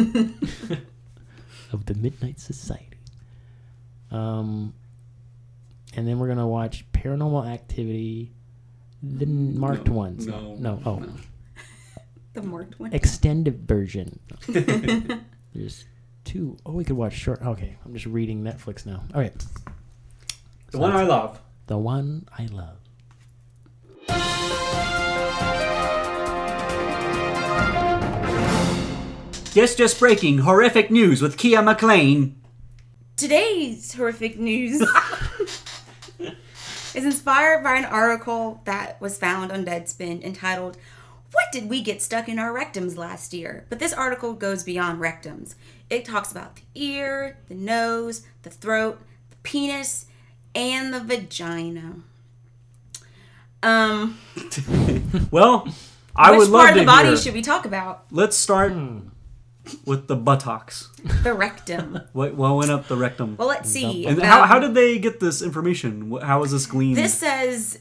of 1.73 1.87
the 1.87 1.95
Midnight 1.95 2.39
Society. 2.41 2.89
Um, 4.11 4.75
and 5.97 6.07
then 6.07 6.19
we're 6.19 6.29
gonna 6.29 6.47
watch 6.49 6.85
Paranormal 6.93 7.47
Activity, 7.51 8.33
the 9.03 9.27
marked 9.27 9.89
No, 9.89 9.93
ones. 9.95 10.27
no, 10.27 10.55
no, 10.57 10.81
oh. 10.87 10.99
no. 11.01 11.09
The 12.35 12.43
marked 12.43 12.81
one. 12.81 12.93
extended 12.93 13.67
version. 13.69 14.19
There's 15.55 15.85
two. 16.25 16.57
Oh, 16.65 16.73
we 16.73 16.85
could 16.85 16.97
watch 16.97 17.13
short. 17.15 17.43
Okay, 17.43 17.77
I'm 17.85 17.93
just 17.93 18.07
reading 18.07 18.43
Netflix 18.43 18.87
now. 18.87 19.03
All 19.15 19.21
right, 19.21 19.35
The 20.71 20.79
one 20.79 20.93
I 20.93 21.03
love. 21.05 21.41
the 21.67 21.79
one 21.79 22.27
I 22.39 22.47
love. 22.47 22.79
Yes, 29.55 29.75
just 29.75 29.99
breaking 29.99 30.39
horrific 30.39 30.91
news 30.91 31.21
with 31.21 31.37
Kia 31.37 31.61
McLean. 31.61 32.41
Today's 33.19 33.93
horrific 33.93 34.39
news 34.39 34.81
is 36.95 37.05
inspired 37.05 37.63
by 37.63 37.77
an 37.77 37.85
article 37.85 38.63
that 38.65 38.99
was 38.99 39.19
found 39.19 39.53
on 39.53 39.67
Deadspin 39.67 40.23
entitled, 40.23 40.79
What 41.33 41.45
Did 41.53 41.69
We 41.69 41.81
Get 41.83 42.03
Stuck 42.03 42.29
in 42.29 42.39
Our 42.39 42.53
Rectums 42.53 42.97
Last 42.97 43.33
Year? 43.33 43.65
But 43.71 43.79
this 43.79 43.93
article 43.93 44.35
goes 44.35 44.63
beyond 44.65 45.01
rectums. 45.01 45.55
It 45.89 46.05
talks 46.05 46.31
about 46.31 46.57
the 46.57 46.63
ear, 46.75 47.39
the 47.49 47.55
nose, 47.55 48.23
the 48.43 48.51
throat, 48.51 49.01
the 49.31 49.37
penis, 49.43 50.07
and 50.55 50.93
the 50.93 51.01
vagina. 51.01 51.97
Um, 53.63 54.19
Well, 55.31 55.69
I 56.17 56.33
which 56.33 56.39
would 56.41 56.49
love 56.51 56.61
part 56.63 56.71
of 56.71 56.75
to 56.75 56.81
the 56.81 56.87
body 56.87 57.09
hear. 57.09 57.17
should 57.17 57.35
we 57.35 57.43
talk 57.43 57.65
about? 57.65 58.05
Let's 58.11 58.37
start 58.37 58.73
with 59.87 60.09
the 60.09 60.17
buttocks. 60.17 60.89
The 61.23 61.33
rectum. 61.33 62.01
What, 62.13 62.35
what 62.35 62.57
went 62.57 62.71
up 62.71 62.89
the 62.89 62.97
rectum? 62.97 63.37
Well, 63.39 63.49
let's 63.49 63.71
see. 63.71 64.05
and 64.07 64.21
how, 64.23 64.43
Um, 64.43 64.49
how 64.49 64.59
did 64.59 64.75
they 64.75 64.99
get 64.99 65.21
this 65.21 65.41
information? 65.41 66.11
Wh- 66.11 66.23
How 66.23 66.41
was 66.41 66.51
this 66.51 66.67
gleaned? 66.67 66.97
This 66.99 67.15
says 67.19 67.79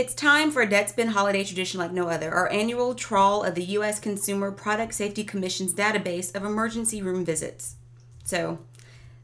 it's 0.00 0.14
time 0.14 0.50
for 0.50 0.62
a 0.62 0.66
Deadspin 0.66 1.08
holiday 1.08 1.44
tradition 1.44 1.78
like 1.78 1.92
no 1.92 2.08
other. 2.08 2.32
Our 2.32 2.50
annual 2.50 2.94
trawl 2.94 3.44
of 3.44 3.54
the 3.54 3.64
U.S. 3.64 4.00
Consumer 4.00 4.50
Product 4.50 4.94
Safety 4.94 5.22
Commission's 5.22 5.74
database 5.74 6.34
of 6.34 6.42
emergency 6.42 7.02
room 7.02 7.22
visits. 7.22 7.76
So, 8.24 8.60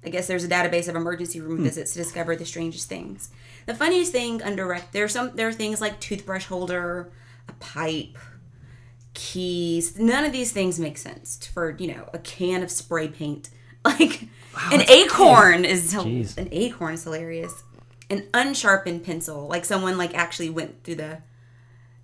I 0.04 0.10
guess 0.10 0.26
there's 0.26 0.44
a 0.44 0.48
database 0.48 0.86
of 0.86 0.94
emergency 0.94 1.40
room 1.40 1.62
visits 1.62 1.94
to 1.94 1.98
discover 1.98 2.36
the 2.36 2.44
strangest 2.44 2.90
things. 2.90 3.30
The 3.64 3.74
funniest 3.74 4.12
thing 4.12 4.42
under 4.42 4.66
rec, 4.66 4.92
there 4.92 5.04
are 5.04 5.08
some 5.08 5.34
there 5.34 5.48
are 5.48 5.52
things 5.52 5.80
like 5.80 5.98
toothbrush 5.98 6.44
holder, 6.44 7.10
a 7.48 7.52
pipe, 7.54 8.18
keys. 9.14 9.98
None 9.98 10.26
of 10.26 10.32
these 10.32 10.52
things 10.52 10.78
make 10.78 10.98
sense 10.98 11.46
for 11.46 11.74
you 11.78 11.88
know 11.88 12.10
a 12.12 12.18
can 12.18 12.62
of 12.62 12.70
spray 12.70 13.08
paint. 13.08 13.48
Like 13.86 14.26
an 14.72 14.82
acorn 14.88 15.64
is 15.64 15.94
Jeez. 15.94 16.36
an 16.36 16.48
acorn 16.50 16.94
is 16.94 17.04
hilarious. 17.04 17.62
An 18.08 18.28
unsharpened 18.34 19.04
pencil, 19.04 19.46
like 19.48 19.64
someone 19.64 19.98
like 19.98 20.14
actually 20.14 20.50
went 20.50 20.84
through 20.84 20.94
the, 20.96 21.18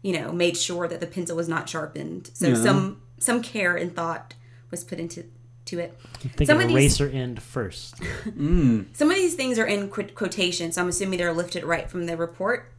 you 0.02 0.12
know, 0.18 0.32
made 0.32 0.56
sure 0.56 0.88
that 0.88 1.00
the 1.00 1.06
pencil 1.06 1.36
was 1.36 1.48
not 1.48 1.68
sharpened. 1.68 2.30
So 2.34 2.48
Yeah. 2.48 2.54
some 2.56 3.02
some 3.18 3.40
care 3.42 3.76
and 3.76 3.94
thought 3.94 4.34
was 4.72 4.82
put 4.82 4.98
into 4.98 5.24
to 5.66 5.78
it. 5.78 5.96
Think 6.18 6.48
Some 6.48 6.58
of 6.58 6.64
of 6.64 6.68
these- 6.70 7.00
eraser 7.00 7.08
end 7.16 7.40
first. 7.40 7.94
Mm. 8.26 8.86
Some 8.96 9.10
of 9.10 9.16
these 9.16 9.34
things 9.34 9.58
are 9.60 9.64
in 9.66 9.88
qu- 9.90 10.08
quotation, 10.14 10.72
so 10.72 10.82
I'm 10.82 10.88
assuming 10.88 11.18
they're 11.20 11.32
lifted 11.32 11.62
right 11.62 11.88
from 11.88 12.06
the 12.06 12.16
report. 12.16 12.72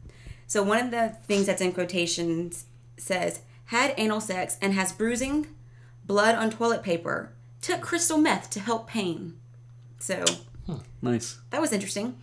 So 0.46 0.62
one 0.62 0.78
of 0.84 0.90
the 0.90 1.16
things 1.26 1.46
that's 1.46 1.62
in 1.62 1.72
quotations 1.72 2.66
says, 2.98 3.40
had 3.66 3.94
anal 3.96 4.20
sex 4.20 4.58
and 4.60 4.74
has 4.74 4.92
bruising, 4.92 5.46
blood 6.04 6.34
on 6.34 6.50
toilet 6.50 6.82
paper, 6.82 7.32
took 7.62 7.80
crystal 7.80 8.18
meth 8.18 8.50
to 8.50 8.60
help 8.60 8.86
pain. 8.86 9.38
So 9.98 10.22
nice. 11.00 11.38
that 11.50 11.62
was 11.62 11.72
interesting. 11.72 12.18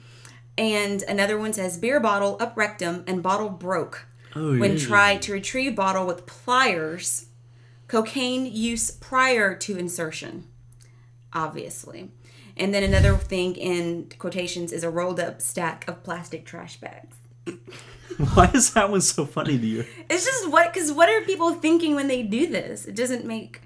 And 0.61 1.01
another 1.03 1.39
one 1.39 1.53
says, 1.53 1.77
beer 1.79 1.99
bottle 1.99 2.37
up 2.39 2.55
rectum 2.55 3.03
and 3.07 3.23
bottle 3.23 3.49
broke 3.49 4.05
Oh, 4.35 4.57
when 4.59 4.73
yeah. 4.77 4.85
tried 4.85 5.21
to 5.23 5.33
retrieve 5.33 5.75
bottle 5.75 6.05
with 6.05 6.25
pliers, 6.27 7.25
cocaine 7.87 8.45
use 8.45 8.91
prior 8.91 9.55
to 9.55 9.77
insertion, 9.77 10.45
obviously. 11.33 12.11
And 12.55 12.73
then 12.73 12.83
another 12.83 13.17
thing 13.17 13.55
in 13.55 14.09
quotations 14.19 14.71
is 14.71 14.83
a 14.83 14.89
rolled 14.89 15.19
up 15.19 15.41
stack 15.41 15.87
of 15.87 16.03
plastic 16.03 16.45
trash 16.45 16.77
bags. 16.77 17.17
Why 18.35 18.51
is 18.53 18.73
that 18.73 18.91
one 18.91 19.01
so 19.01 19.25
funny 19.25 19.57
to 19.57 19.65
you? 19.65 19.85
It's 20.09 20.25
just 20.25 20.51
what, 20.51 20.71
because 20.71 20.91
what 20.91 21.09
are 21.09 21.21
people 21.25 21.55
thinking 21.55 21.95
when 21.95 22.07
they 22.07 22.21
do 22.21 22.45
this? 22.47 22.85
It 22.85 22.95
doesn't 22.95 23.25
make, 23.25 23.61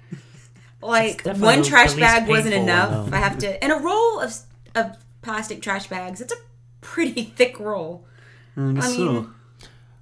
like, 0.80 1.22
one 1.26 1.62
trash 1.62 1.92
bag 1.94 2.26
wasn't 2.26 2.54
enough. 2.54 3.10
though. 3.10 3.16
I 3.16 3.20
have 3.20 3.36
to, 3.38 3.62
and 3.62 3.70
a 3.72 3.76
roll 3.76 4.20
of, 4.20 4.34
of 4.74 4.96
plastic 5.20 5.60
trash 5.60 5.88
bags, 5.88 6.20
it's 6.20 6.32
a 6.32 6.36
pretty 6.80 7.22
thick 7.36 7.58
roll. 7.60 8.04
I 8.56 8.72
guess 8.72 8.84
I 8.86 8.96
so. 8.96 9.12
mean, 9.12 9.30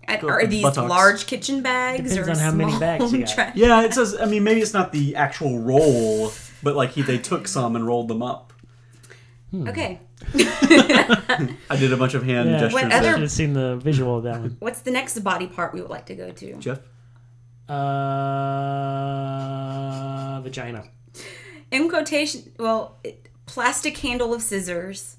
And 0.07 0.21
Go 0.21 0.29
Are 0.29 0.41
with 0.43 0.51
these 0.51 0.63
buttocks. 0.63 0.89
large 0.89 1.27
kitchen 1.27 1.63
bags 1.63 2.11
Depends 2.15 2.29
or 2.29 2.33
on 2.33 2.39
how 2.39 2.53
many 2.53 2.71
small 2.71 2.81
bags 2.81 3.13
you 3.13 3.19
got. 3.25 3.29
trash- 3.35 3.57
Yeah, 3.57 3.83
it 3.83 3.95
says. 3.95 4.17
I 4.21 4.27
mean, 4.27 4.45
maybe 4.45 4.61
it's 4.61 4.73
not 4.75 4.93
the 4.93 5.17
actual 5.17 5.59
roll, 5.61 6.33
but 6.63 6.77
like 6.77 6.91
he, 6.93 7.03
they 7.03 7.19
took 7.19 7.49
some 7.57 7.75
and 7.77 7.87
rolled 7.87 8.09
them 8.09 8.23
up. 8.23 8.53
Okay. 9.69 10.01
I 10.35 11.77
did 11.79 11.93
a 11.93 11.97
bunch 11.97 12.15
of 12.15 12.25
hand 12.25 12.51
Yeah, 12.51 12.59
gestures. 12.59 12.73
What 12.75 12.85
I 12.85 12.89
there. 12.89 12.99
other- 12.99 13.11
should 13.13 13.21
have 13.23 13.31
seen 13.31 13.53
the 13.53 13.77
visual 13.77 14.19
of 14.19 14.25
that 14.25 14.41
one. 14.41 14.57
What's 14.59 14.81
the 14.81 14.91
next 14.91 15.19
body 15.21 15.47
part 15.47 15.73
we 15.75 15.81
would 15.81 15.91
like 15.91 16.07
to 16.07 16.15
go 16.17 16.33
to? 16.33 16.55
Jeff? 16.57 16.81
Uh, 19.05 20.41
vagina. 20.43 20.85
In 21.71 21.89
quotation, 21.89 22.53
well, 22.59 22.99
it, 23.05 23.29
plastic 23.47 23.97
handle 23.99 24.35
of 24.35 24.43
scissors, 24.43 25.17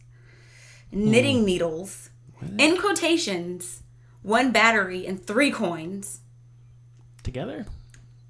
knitting 0.95 1.39
Hmm. 1.39 1.45
needles. 1.45 2.09
In 2.57 2.77
quotations, 2.77 3.81
one 4.21 4.51
battery 4.51 5.05
and 5.05 5.23
three 5.25 5.51
coins. 5.51 6.19
Together? 7.23 7.65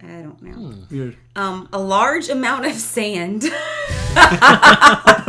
I 0.02 0.22
don't 0.22 0.42
know. 0.42 0.52
Hmm. 0.54 0.84
Weird. 0.96 1.18
Um, 1.36 1.68
a 1.74 1.80
large 1.80 2.30
amount 2.30 2.66
of 2.66 2.74
sand. 2.74 3.44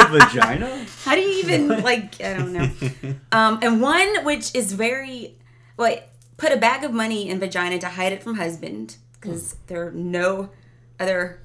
vagina? 0.07 0.85
How 1.05 1.15
do 1.15 1.21
you 1.21 1.39
even 1.43 1.69
like? 1.83 2.21
I 2.23 2.35
don't 2.35 2.53
know. 2.53 2.71
Um, 3.33 3.59
and 3.63 3.81
one 3.83 4.25
which 4.25 4.55
is 4.55 4.73
very, 4.73 5.37
well, 5.77 5.99
put 6.37 6.53
a 6.53 6.57
bag 6.57 6.85
of 6.85 6.93
money 6.93 7.29
in 7.29 7.39
vagina 7.41 7.79
to 7.81 7.89
hide 7.89 8.13
it 8.13 8.23
from 8.23 8.37
husband 8.37 8.97
because 9.15 9.57
there 9.67 9.87
are 9.87 9.93
no 9.93 10.51
other. 10.99 11.41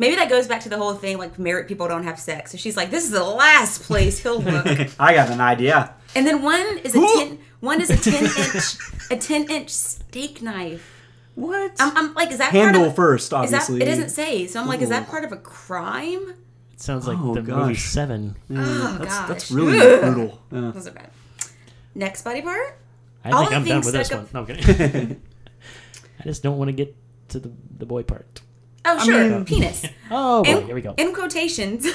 Maybe 0.00 0.16
that 0.16 0.30
goes 0.30 0.48
back 0.48 0.62
to 0.62 0.70
the 0.70 0.78
whole 0.78 0.94
thing 0.94 1.18
like 1.18 1.38
married 1.38 1.68
people 1.68 1.86
don't 1.86 2.04
have 2.04 2.18
sex. 2.18 2.50
So 2.50 2.56
she's 2.56 2.74
like, 2.74 2.90
this 2.90 3.04
is 3.04 3.10
the 3.10 3.22
last 3.22 3.82
place 3.82 4.18
he'll 4.18 4.40
look. 4.40 4.66
I 4.98 5.12
got 5.14 5.28
an 5.30 5.40
idea. 5.42 5.94
and 6.16 6.26
then 6.26 6.40
one 6.42 6.78
is 6.78 6.96
a 6.96 7.00
ten. 7.18 7.38
One 7.60 7.82
is 7.82 7.90
a 7.90 7.96
ten 7.98 8.24
inch, 8.38 8.76
a 9.10 9.16
ten 9.16 9.50
inch 9.50 9.68
steak 9.68 10.40
knife. 10.40 10.96
What? 11.34 11.72
I'm, 11.78 11.94
I'm 11.96 12.14
like, 12.14 12.30
is 12.32 12.38
that 12.38 12.50
Handle 12.52 12.80
part 12.80 12.88
of, 12.90 12.96
first, 12.96 13.24
Is 13.24 13.30
that 13.30 13.42
obviously. 13.44 13.82
it 13.82 13.84
doesn't 13.84 14.08
say? 14.08 14.46
So 14.46 14.58
I'm 14.60 14.66
like, 14.66 14.80
is 14.80 14.88
that 14.88 15.06
part 15.08 15.24
of 15.24 15.32
a 15.32 15.36
crime? 15.36 16.34
It 16.72 16.80
sounds 16.80 17.06
like 17.06 17.18
Oh, 17.20 17.34
the 17.34 17.42
movie 17.42 17.74
gosh. 17.74 17.84
Seven. 17.84 18.36
Oh 18.50 18.96
That's, 18.98 19.04
gosh, 19.18 19.28
that's 19.28 19.50
really 19.50 19.78
Ugh. 19.80 20.00
brutal. 20.14 20.42
Yeah. 20.50 20.70
Those 20.72 20.86
are 20.86 20.92
bad. 20.92 21.10
Next 21.94 22.22
body 22.22 22.40
part. 22.40 22.78
I 23.22 23.30
All 23.32 23.40
think 23.44 23.52
I'm 23.52 23.64
done 23.66 23.80
with 23.82 23.92
this 23.92 24.06
stuck 24.06 24.32
one. 24.32 24.46
No, 24.46 24.54
I'm 24.54 24.60
kidding. 24.62 25.22
I 26.20 26.22
just 26.24 26.42
don't 26.42 26.56
want 26.58 26.68
to 26.68 26.72
get 26.72 26.96
to 27.28 27.38
the, 27.38 27.52
the 27.78 27.84
boy 27.86 28.02
part. 28.02 28.40
Oh 28.98 29.04
sure, 29.04 29.28
mean- 29.30 29.44
penis. 29.50 29.86
Oh, 30.12 30.42
boy, 30.42 30.50
in, 30.58 30.66
here 30.66 30.74
we 30.74 30.80
go. 30.82 30.94
in 30.98 31.14
quotations, 31.14 31.86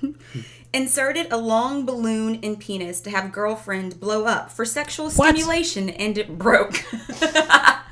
inserted 0.72 1.26
a 1.32 1.36
long 1.36 1.84
balloon 1.84 2.36
in 2.36 2.54
penis 2.56 3.00
to 3.00 3.10
have 3.10 3.32
girlfriend 3.32 3.98
blow 3.98 4.26
up 4.26 4.50
for 4.52 4.64
sexual 4.64 5.10
What? 5.10 5.34
stimulation, 5.34 5.90
and 5.90 6.16
it 6.16 6.38
broke. 6.38 6.76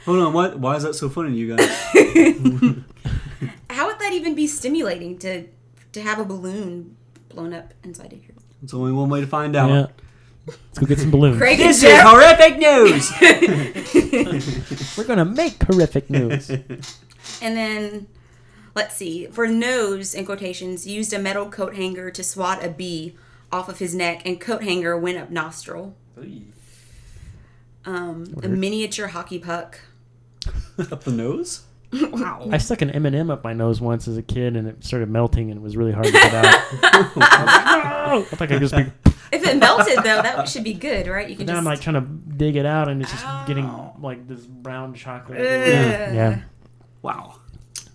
Hold 0.04 0.18
on, 0.20 0.32
what? 0.32 0.58
Why 0.60 0.76
is 0.76 0.84
that 0.84 0.94
so 0.94 1.08
funny, 1.08 1.36
you 1.36 1.56
guys? 1.56 1.68
How 3.70 3.86
would 3.86 3.98
that 3.98 4.12
even 4.12 4.34
be 4.34 4.46
stimulating 4.46 5.18
to 5.18 5.46
to 5.92 6.00
have 6.02 6.18
a 6.20 6.24
balloon 6.24 6.96
blown 7.28 7.52
up 7.52 7.74
inside 7.82 8.12
of 8.12 8.22
you? 8.22 8.32
It's 8.62 8.72
only 8.74 8.92
one 8.92 9.08
way 9.08 9.20
to 9.20 9.26
find 9.26 9.56
out. 9.56 9.70
Yeah. 9.70 9.86
Let's 10.46 10.78
go 10.78 10.86
get 10.86 10.98
some 10.98 11.10
balloons. 11.10 11.38
Craig 11.38 11.60
and 11.60 11.70
This 11.70 11.76
is 11.78 11.82
Jeff. 11.82 12.04
horrific 12.06 12.58
news. 12.58 13.12
We're 14.96 15.04
gonna 15.04 15.24
make 15.24 15.62
horrific 15.62 16.10
news. 16.10 16.50
And 16.50 17.56
then, 17.56 18.06
let's 18.74 18.96
see. 18.96 19.26
For 19.26 19.46
nose, 19.46 20.14
in 20.14 20.24
quotations, 20.24 20.86
used 20.86 21.12
a 21.12 21.18
metal 21.18 21.48
coat 21.50 21.74
hanger 21.74 22.10
to 22.10 22.22
swat 22.22 22.64
a 22.64 22.68
bee 22.68 23.16
off 23.50 23.68
of 23.68 23.78
his 23.78 23.94
neck, 23.94 24.22
and 24.24 24.40
coat 24.40 24.62
hanger 24.62 24.96
went 24.96 25.18
up 25.18 25.30
nostril. 25.30 25.94
Um, 27.84 28.26
a 28.42 28.48
miniature 28.48 29.08
hockey 29.08 29.38
puck. 29.38 29.80
Up 30.90 31.04
the 31.04 31.12
nose? 31.12 31.62
Wow. 31.92 32.48
I 32.50 32.58
stuck 32.58 32.80
an 32.80 32.90
M 32.90 33.04
and 33.04 33.14
m 33.14 33.30
up 33.30 33.44
my 33.44 33.52
nose 33.52 33.80
once 33.80 34.08
as 34.08 34.16
a 34.16 34.22
kid, 34.22 34.56
and 34.56 34.66
it 34.66 34.82
started 34.82 35.10
melting, 35.10 35.50
and 35.50 35.58
it 35.58 35.62
was 35.62 35.76
really 35.76 35.92
hard 35.92 36.06
to 36.06 36.12
get 36.12 36.34
out. 36.34 36.44
I 36.82 37.12
was 37.14 37.16
like, 37.16 38.08
no! 38.08 38.18
I 38.32 38.36
think 38.36 38.52
I 38.52 38.58
just 38.58 38.74
be. 38.74 39.12
If 39.30 39.46
it 39.46 39.58
melted 39.58 39.98
though, 39.98 40.22
that 40.22 40.48
should 40.48 40.64
be 40.64 40.72
good, 40.74 41.06
right? 41.06 41.28
You 41.28 41.36
can 41.36 41.46
Now 41.46 41.52
just. 41.52 41.58
I'm 41.58 41.64
like 41.64 41.80
trying 41.80 41.94
to 41.94 42.36
dig 42.36 42.56
it 42.56 42.64
out, 42.64 42.88
and 42.88 43.02
it's 43.02 43.10
just 43.10 43.26
getting 43.46 43.70
like 44.00 44.26
this 44.26 44.46
brown 44.46 44.94
chocolate. 44.94 45.38
Ugh. 45.38 45.46
everywhere. 45.46 46.14
Yeah. 46.14 46.42
Wow. 47.02 47.34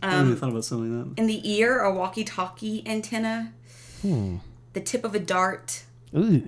I 0.02 0.12
hadn't 0.12 0.38
thought 0.38 0.50
about 0.50 0.66
something 0.66 0.98
like 0.98 1.16
that. 1.16 1.22
In 1.22 1.28
the 1.28 1.50
ear, 1.50 1.80
a 1.80 1.94
walkie-talkie 1.94 2.84
antenna. 2.86 3.54
Hmm. 4.02 4.38
The 4.74 4.82
tip 4.82 5.04
of 5.04 5.16
a 5.16 5.20
dart. 5.20 5.84
Ooh. 6.16 6.48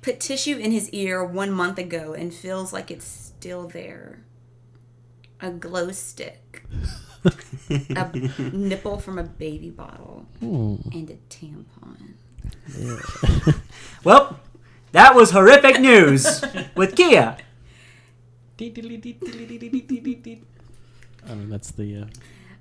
Put 0.00 0.20
tissue 0.20 0.56
in 0.56 0.70
his 0.70 0.88
ear 0.90 1.24
one 1.24 1.50
month 1.50 1.78
ago 1.78 2.14
and 2.14 2.32
feels 2.32 2.72
like 2.72 2.90
it's 2.90 3.06
still 3.06 3.66
there. 3.66 4.20
A 5.40 5.50
glow 5.50 5.90
stick. 5.90 6.62
a 7.24 8.10
nipple 8.52 8.98
from 8.98 9.18
a 9.18 9.24
baby 9.24 9.70
bottle. 9.70 10.26
Hmm. 10.40 10.76
And 10.92 11.10
a 11.10 11.16
tampon. 11.28 12.14
Well, 14.04 14.38
that 14.92 15.14
was 15.14 15.32
horrific 15.32 15.80
news 15.80 16.42
with 16.74 16.96
Kia. 16.96 17.36
I 18.60 18.72
mean, 21.34 21.50
that's 21.50 21.70
the. 21.72 22.02
Uh... 22.02 22.06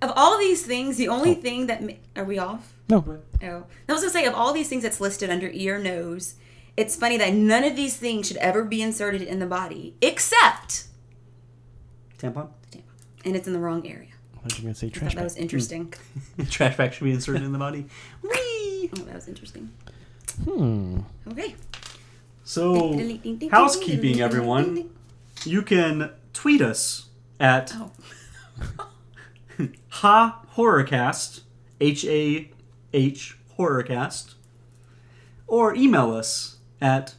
Of 0.01 0.13
all 0.15 0.37
these 0.37 0.65
things, 0.65 0.97
the 0.97 1.07
only 1.07 1.33
thing 1.33 1.67
that. 1.67 1.81
Are 2.15 2.23
we 2.23 2.37
off? 2.37 2.73
No. 2.89 3.03
Oh. 3.43 3.63
I 3.89 3.91
was 3.91 4.01
going 4.01 4.01
to 4.01 4.09
say, 4.09 4.25
of 4.25 4.33
all 4.33 4.53
these 4.53 4.69
things 4.69 4.83
that's 4.83 5.01
listed 5.01 5.29
under 5.29 5.49
ear, 5.49 5.79
nose, 5.79 6.35
it's 6.75 6.95
funny 6.95 7.17
that 7.17 7.33
none 7.33 7.63
of 7.63 7.75
these 7.75 7.97
things 7.97 8.27
should 8.27 8.37
ever 8.37 8.63
be 8.63 8.81
inserted 8.81 9.21
in 9.21 9.39
the 9.39 9.45
body 9.45 9.95
except. 10.01 10.85
Tampon? 12.19 12.49
the 12.69 12.77
tampon. 12.77 12.81
And 13.25 13.35
it's 13.35 13.47
in 13.47 13.53
the 13.53 13.59
wrong 13.59 13.87
area. 13.87 14.09
I 14.35 14.43
was 14.43 14.53
going 14.53 14.73
to 14.73 14.79
say 14.79 14.89
trash 14.89 15.15
that 15.15 15.23
was 15.23 15.35
interesting. 15.35 15.93
Trash 16.49 16.77
bag 16.77 16.93
should 16.93 17.03
be 17.03 17.11
inserted 17.11 17.43
in 17.43 17.51
the 17.51 17.57
body. 17.57 17.87
Whee! 18.21 18.89
Oh, 18.95 19.01
that 19.01 19.15
was 19.15 19.27
interesting. 19.27 19.71
Hmm. 20.45 20.99
Okay. 21.29 21.55
So, 22.43 22.97
housekeeping, 23.51 24.21
everyone. 24.21 24.89
You 25.43 25.61
can 25.63 26.11
tweet 26.31 26.61
us 26.61 27.07
at 27.39 27.73
Oh. 27.75 27.91
Ha 29.89 30.41
Horrorcast, 30.55 31.41
H 31.81 32.05
A 32.05 32.51
H 32.93 33.37
Horrorcast, 33.57 34.35
or 35.47 35.73
email 35.75 36.11
us 36.11 36.57
at 36.79 37.15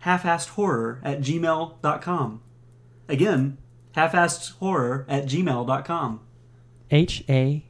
half-assedhorror 0.00 1.00
at 1.02 1.20
gmail.com. 1.20 2.40
Again, 3.08 3.58
half-assedhorror 3.92 5.04
at 5.08 5.26
gmail.com. 5.26 6.20
H 6.90 7.24
A 7.28 7.64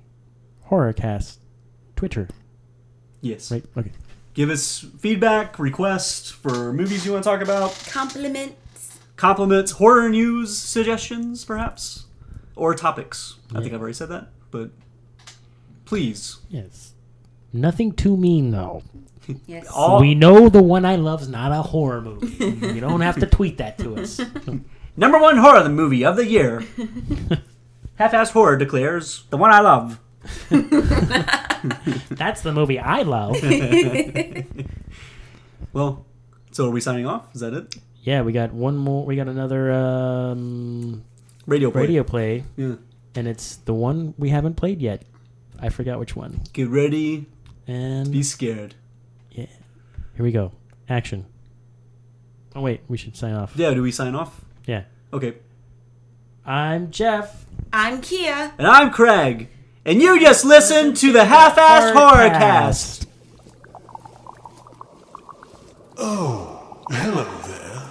Horrorcast. 0.70 1.36
Twitter. 1.96 2.28
Yes. 3.20 3.50
Right? 3.50 3.64
Okay. 3.76 3.90
Give 4.34 4.50
us 4.50 4.84
feedback, 5.00 5.58
requests 5.58 6.30
for 6.30 6.72
movies 6.72 7.04
you 7.04 7.12
want 7.12 7.24
to 7.24 7.30
talk 7.30 7.40
about, 7.40 7.72
Compliments. 7.90 8.98
compliments, 9.16 9.72
horror 9.72 10.08
news 10.08 10.56
suggestions, 10.56 11.44
perhaps, 11.44 12.04
or 12.54 12.74
topics. 12.76 13.34
I 13.54 13.60
think 13.60 13.72
I've 13.72 13.80
already 13.80 13.94
said 13.94 14.08
that, 14.10 14.28
but 14.50 14.70
please. 15.84 16.38
Yes. 16.50 16.92
Nothing 17.52 17.92
too 17.92 18.16
mean, 18.16 18.50
though. 18.50 18.82
Yes. 19.46 19.66
All 19.74 20.00
We 20.00 20.14
know 20.14 20.48
the 20.48 20.62
one 20.62 20.84
I 20.84 20.96
love's 20.96 21.28
not 21.28 21.50
a 21.52 21.62
horror 21.62 22.00
movie. 22.02 22.44
you 22.74 22.80
don't 22.80 23.00
have 23.00 23.16
to 23.20 23.26
tweet 23.26 23.58
that 23.58 23.78
to 23.78 23.96
us. 23.96 24.20
number 24.96 25.18
one 25.18 25.38
horror 25.38 25.68
movie 25.68 26.04
of 26.04 26.16
the 26.16 26.26
year. 26.26 26.64
Half-assed 27.96 28.32
horror 28.32 28.56
declares 28.56 29.24
the 29.30 29.36
one 29.36 29.50
I 29.50 29.60
love. 29.60 29.98
That's 32.10 32.42
the 32.42 32.52
movie 32.52 32.78
I 32.78 33.02
love. 33.02 33.36
Well, 35.72 36.06
so 36.52 36.66
are 36.68 36.70
we 36.70 36.80
signing 36.80 37.06
off? 37.06 37.34
Is 37.34 37.40
that 37.40 37.54
it? 37.54 37.74
Yeah, 38.02 38.22
we 38.22 38.32
got 38.32 38.52
one 38.52 38.76
more. 38.76 39.04
We 39.04 39.16
got 39.16 39.28
another 39.28 39.70
um, 39.72 41.04
Radio 41.46 41.70
play. 41.70 41.82
radio 41.82 42.02
play, 42.02 42.44
Yeah. 42.56 42.74
And 43.18 43.26
it's 43.26 43.56
the 43.56 43.74
one 43.74 44.14
we 44.16 44.28
haven't 44.28 44.54
played 44.54 44.80
yet. 44.80 45.02
I 45.58 45.70
forgot 45.70 45.98
which 45.98 46.14
one. 46.14 46.40
Get 46.52 46.68
ready. 46.68 47.26
And 47.66 48.12
Be 48.12 48.22
scared. 48.22 48.76
yeah, 49.32 49.46
here 50.14 50.24
we 50.24 50.30
go. 50.30 50.52
Action. 50.88 51.26
Oh 52.54 52.60
wait, 52.62 52.80
we 52.88 52.96
should 52.96 53.16
sign 53.16 53.34
off. 53.34 53.52
Yeah. 53.56 53.74
Do 53.74 53.82
we 53.82 53.90
sign 53.90 54.14
off? 54.14 54.40
Yeah. 54.66 54.84
Okay. 55.12 55.34
I'm 56.46 56.90
Jeff. 56.92 57.44
I'm 57.72 58.00
Kia. 58.00 58.52
And 58.56 58.66
I'm 58.66 58.90
Craig. 58.90 59.48
And 59.84 60.00
you 60.00 60.20
just 60.20 60.44
listened 60.44 60.96
to 60.98 61.12
the 61.12 61.24
Half-assed 61.24 61.92
Horror 61.92 62.28
Cast. 62.30 63.06
Oh, 65.96 66.82
hello 66.90 67.24
there. 67.46 67.82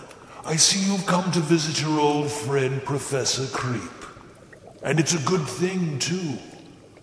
I 0.45 0.55
see 0.55 0.89
you've 0.89 1.05
come 1.05 1.29
to 1.33 1.39
visit 1.39 1.81
your 1.81 1.99
old 1.99 2.31
friend 2.31 2.81
Professor 2.85 3.45
Creep. 3.55 3.91
And 4.87 4.99
it's 5.01 5.13
a 5.13 5.19
good 5.19 5.45
thing, 5.45 5.99
too. 5.99 6.37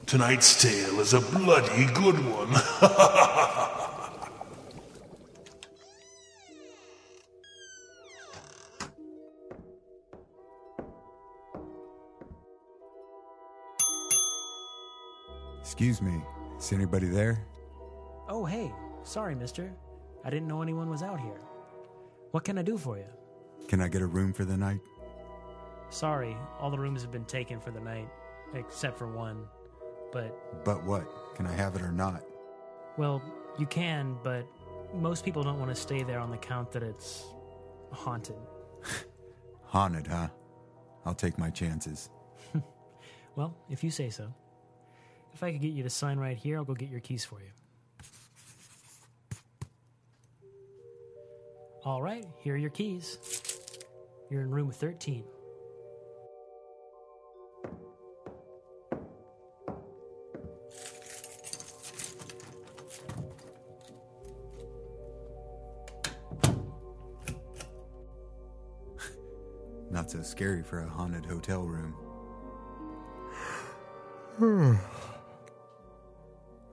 Tonight's 0.07 0.63
tale 0.63 1.01
is 1.01 1.13
a 1.13 1.21
bloody 1.21 1.85
good 1.93 2.15
one. 2.15 2.49
Excuse 15.61 16.01
me, 16.01 16.23
is 16.57 16.73
anybody 16.73 17.09
there? 17.09 17.45
Oh 18.31 18.47
hey, 18.47 18.73
sorry, 19.03 19.35
Mister. 19.35 19.71
I 20.25 20.31
didn't 20.31 20.49
know 20.49 20.63
anyone 20.63 20.89
was 20.89 21.03
out 21.03 21.21
here. 21.21 21.43
What 22.31 22.45
can 22.45 22.57
I 22.57 22.63
do 22.63 22.79
for 22.79 22.97
you? 22.97 23.05
Can 23.69 23.83
I 23.83 23.89
get 23.89 24.01
a 24.01 24.07
room 24.07 24.33
for 24.33 24.47
the 24.47 24.57
night? 24.57 24.81
Sorry, 25.95 26.37
all 26.59 26.71
the 26.71 26.79
rooms 26.79 27.03
have 27.03 27.13
been 27.13 27.25
taken 27.25 27.61
for 27.61 27.71
the 27.71 27.79
night, 27.79 28.09
except 28.53 28.99
for 28.99 29.07
one. 29.07 29.47
But 30.11 30.65
But 30.65 30.83
what? 30.83 31.07
Can 31.37 31.47
I 31.47 31.53
have 31.53 31.77
it 31.77 31.83
or 31.83 31.93
not? 31.93 32.25
Well, 32.97 33.23
you 33.61 33.67
can, 33.67 34.17
but 34.25 34.45
most 34.93 35.25
people 35.25 35.45
don't 35.45 35.61
want 35.61 35.71
to 35.71 35.81
stay 35.81 36.03
there 36.03 36.19
on 36.19 36.33
the 36.33 36.37
count 36.37 36.73
that 36.73 36.83
it's 36.83 37.25
haunted. 37.93 38.35
Haunted, 39.67 40.09
huh? 40.09 40.29
I'll 41.07 41.15
take 41.15 41.39
my 41.39 41.51
chances. 41.51 42.11
Well, 43.37 43.57
if 43.69 43.83
you 43.83 43.91
say 43.91 44.11
so. 44.11 44.33
If 45.33 45.43
I 45.43 45.51
could 45.51 45.61
get 45.61 45.73
you 45.73 45.83
to 45.83 45.91
sign 45.91 46.19
right 46.19 46.37
here, 46.37 46.57
I'll 46.57 46.65
go 46.65 46.75
get 46.75 46.89
your 46.89 47.01
keys 47.01 47.25
for 47.25 47.41
you. 47.41 47.51
All 51.85 52.01
right, 52.01 52.25
here 52.39 52.55
are 52.55 52.57
your 52.57 52.71
keys. 52.71 53.19
You're 54.31 54.43
in 54.43 54.51
room 54.51 54.71
13. 54.71 55.25
Scary 70.35 70.65
for 70.65 70.81
a 70.81 70.89
haunted 70.89 71.25
hotel 71.25 71.63
room. 71.63 71.95
Hmm. 74.37 74.75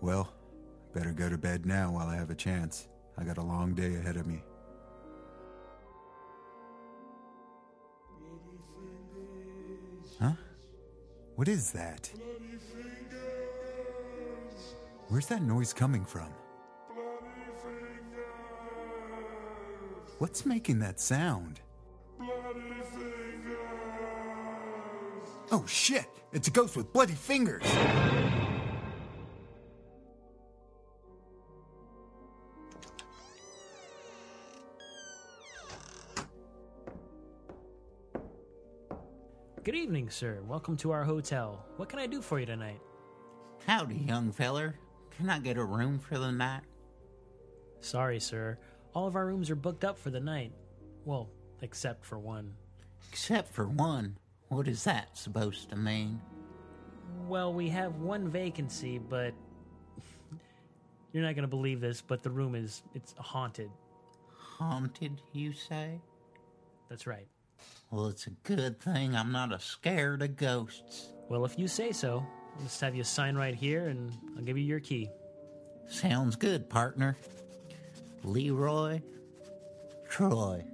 well, 0.01 0.33
Better 0.95 1.11
go 1.11 1.29
to 1.29 1.37
bed 1.37 1.67
now 1.67 1.91
while 1.91 2.07
I 2.07 2.15
have 2.15 2.31
a 2.31 2.35
chance. 2.35 2.87
I 3.19 3.23
got 3.23 3.37
a 3.37 3.43
long 3.43 3.75
day 3.75 3.93
ahead 3.97 4.17
of 4.17 4.25
me. 4.25 4.41
Huh? 10.19 10.33
What 11.35 11.47
is 11.47 11.71
that? 11.73 12.11
Where's 15.09 15.27
that 15.27 15.43
noise 15.43 15.71
coming 15.71 16.03
from? 16.03 16.33
What's 20.17 20.47
making 20.47 20.79
that 20.79 20.99
sound? 20.99 21.61
Oh 25.53 25.65
shit! 25.67 26.05
It's 26.31 26.47
a 26.47 26.51
ghost 26.51 26.77
with 26.77 26.93
bloody 26.93 27.13
fingers! 27.13 27.65
Good 39.63 39.75
evening, 39.75 40.09
sir. 40.09 40.41
Welcome 40.47 40.77
to 40.77 40.91
our 40.91 41.03
hotel. 41.03 41.65
What 41.75 41.89
can 41.89 41.99
I 41.99 42.07
do 42.07 42.21
for 42.21 42.39
you 42.39 42.45
tonight? 42.45 42.79
Howdy, 43.67 43.95
young 43.95 44.31
feller. 44.31 44.79
Can 45.17 45.29
I 45.29 45.39
get 45.39 45.57
a 45.57 45.63
room 45.65 45.99
for 45.99 46.17
the 46.17 46.31
night? 46.31 46.61
Sorry, 47.81 48.21
sir. 48.21 48.57
All 48.95 49.05
of 49.05 49.17
our 49.17 49.25
rooms 49.25 49.49
are 49.49 49.55
booked 49.55 49.83
up 49.83 49.99
for 49.99 50.11
the 50.11 50.19
night. 50.21 50.53
Well, 51.03 51.29
except 51.61 52.05
for 52.05 52.17
one. 52.17 52.53
Except 53.09 53.53
for 53.53 53.67
one. 53.67 54.17
What 54.51 54.67
is 54.67 54.83
that 54.83 55.17
supposed 55.17 55.69
to 55.69 55.77
mean? 55.77 56.19
Well, 57.25 57.53
we 57.53 57.69
have 57.69 57.95
one 57.95 58.27
vacancy, 58.27 58.97
but 58.97 59.33
you're 61.13 61.23
not 61.23 61.35
going 61.35 61.43
to 61.43 61.47
believe 61.47 61.79
this, 61.79 62.01
but 62.01 62.21
the 62.21 62.31
room 62.31 62.53
is 62.53 62.83
it's 62.93 63.15
haunted. 63.17 63.71
Haunted, 64.35 65.21
you 65.31 65.53
say? 65.53 66.01
That's 66.89 67.07
right. 67.07 67.27
Well, 67.91 68.07
it's 68.07 68.27
a 68.27 68.31
good 68.43 68.77
thing 68.77 69.15
I'm 69.15 69.31
not 69.31 69.53
a 69.53 69.59
scared 69.59 70.21
of 70.21 70.35
ghosts. 70.35 71.13
Well, 71.29 71.45
if 71.45 71.57
you 71.57 71.69
say 71.69 71.93
so, 71.93 72.21
I'll 72.57 72.63
just 72.63 72.81
have 72.81 72.93
you 72.93 73.05
sign 73.05 73.37
right 73.37 73.55
here 73.55 73.87
and 73.87 74.11
I'll 74.35 74.43
give 74.43 74.57
you 74.57 74.65
your 74.65 74.81
key. 74.81 75.09
Sounds 75.87 76.35
good, 76.35 76.69
partner. 76.69 77.15
Leroy 78.25 79.01
Troy. 80.09 80.65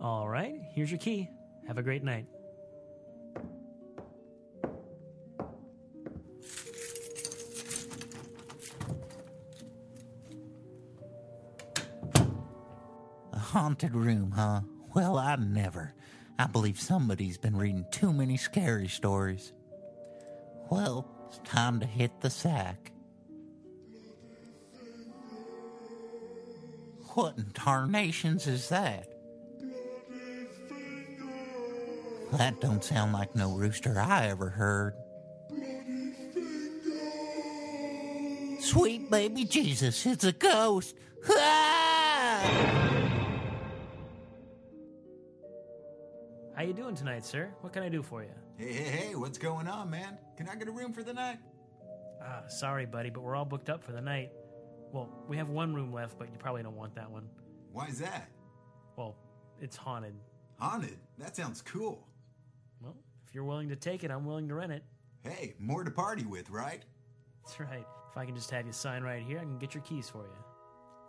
All 0.00 0.26
right, 0.26 0.58
here's 0.72 0.90
your 0.90 0.98
key. 0.98 1.28
Have 1.66 1.76
a 1.76 1.82
great 1.82 2.02
night. 2.02 2.24
Haunted 13.64 13.94
room, 13.94 14.30
huh? 14.30 14.60
Well, 14.94 15.16
I 15.16 15.36
never. 15.36 15.94
I 16.38 16.46
believe 16.46 16.78
somebody's 16.78 17.38
been 17.38 17.56
reading 17.56 17.86
too 17.90 18.12
many 18.12 18.36
scary 18.36 18.88
stories. 18.88 19.54
Well, 20.68 21.08
it's 21.28 21.38
time 21.50 21.80
to 21.80 21.86
hit 21.86 22.10
the 22.20 22.28
sack. 22.28 22.92
What 27.14 27.38
in 27.38 27.46
tarnations 27.54 28.46
is 28.46 28.68
that? 28.68 29.08
That 32.32 32.60
don't 32.60 32.84
sound 32.84 33.14
like 33.14 33.34
no 33.34 33.56
rooster 33.56 33.98
I 33.98 34.26
ever 34.26 34.50
heard. 34.50 34.92
Sweet 38.60 39.10
baby 39.10 39.46
Jesus, 39.46 40.04
it's 40.04 40.24
a 40.24 40.32
ghost! 40.32 40.96
Ah! 41.30 42.74
You 46.64 46.72
doing 46.72 46.94
tonight, 46.94 47.24
sir? 47.24 47.50
What 47.60 47.72
can 47.72 47.82
I 47.82 47.88
do 47.88 48.02
for 48.02 48.22
you? 48.22 48.30
Hey, 48.56 48.72
hey, 48.72 48.84
hey, 48.84 49.14
what's 49.14 49.38
going 49.38 49.68
on, 49.68 49.90
man? 49.90 50.18
Can 50.36 50.48
I 50.48 50.54
get 50.54 50.68
a 50.68 50.70
room 50.70 50.92
for 50.92 51.02
the 51.02 51.12
night? 51.12 51.38
Ah, 52.22 52.42
sorry, 52.48 52.86
buddy, 52.86 53.10
but 53.10 53.22
we're 53.22 53.36
all 53.36 53.44
booked 53.44 53.68
up 53.68 53.82
for 53.84 53.92
the 53.92 54.00
night. 54.00 54.30
Well, 54.92 55.08
we 55.28 55.36
have 55.36 55.48
one 55.48 55.74
room 55.74 55.92
left, 55.92 56.18
but 56.18 56.30
you 56.32 56.38
probably 56.38 56.62
don't 56.62 56.76
want 56.76 56.94
that 56.94 57.10
one. 57.10 57.28
Why's 57.72 57.98
that? 57.98 58.30
Well, 58.96 59.16
it's 59.60 59.76
haunted. 59.76 60.14
Haunted? 60.58 60.98
That 61.18 61.34
sounds 61.36 61.60
cool. 61.60 62.06
Well, 62.80 62.96
if 63.26 63.34
you're 63.34 63.44
willing 63.44 63.68
to 63.70 63.76
take 63.76 64.04
it, 64.04 64.10
I'm 64.10 64.24
willing 64.24 64.48
to 64.48 64.54
rent 64.54 64.72
it. 64.72 64.84
Hey, 65.22 65.54
more 65.58 65.84
to 65.84 65.90
party 65.90 66.24
with, 66.24 66.48
right? 66.50 66.84
That's 67.44 67.58
right. 67.58 67.84
If 68.10 68.16
I 68.16 68.24
can 68.24 68.36
just 68.36 68.50
have 68.52 68.66
you 68.66 68.72
sign 68.72 69.02
right 69.02 69.22
here, 69.22 69.38
I 69.38 69.42
can 69.42 69.58
get 69.58 69.74
your 69.74 69.82
keys 69.82 70.08
for 70.08 70.22
you. 70.22 70.44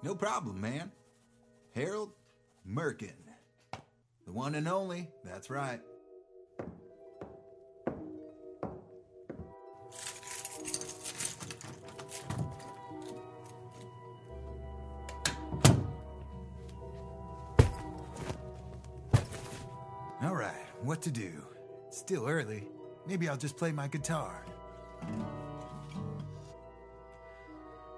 No 0.02 0.16
problem, 0.16 0.60
man. 0.60 0.92
Harold 1.76 2.14
Merkin. 2.68 3.14
The 4.26 4.32
one 4.32 4.56
and 4.56 4.68
only, 4.68 5.10
that's 5.24 5.50
right. 5.50 5.80
All 20.24 20.34
right, 20.34 20.54
what 20.82 21.04
to 21.04 21.12
do? 21.12 21.32
It's 21.88 22.00
still 22.00 22.28
early. 22.28 22.64
Maybe 23.06 23.30
I'll 23.30 23.38
just 23.38 23.58
play 23.58 23.72
my 23.72 23.88
guitar. 23.88 24.44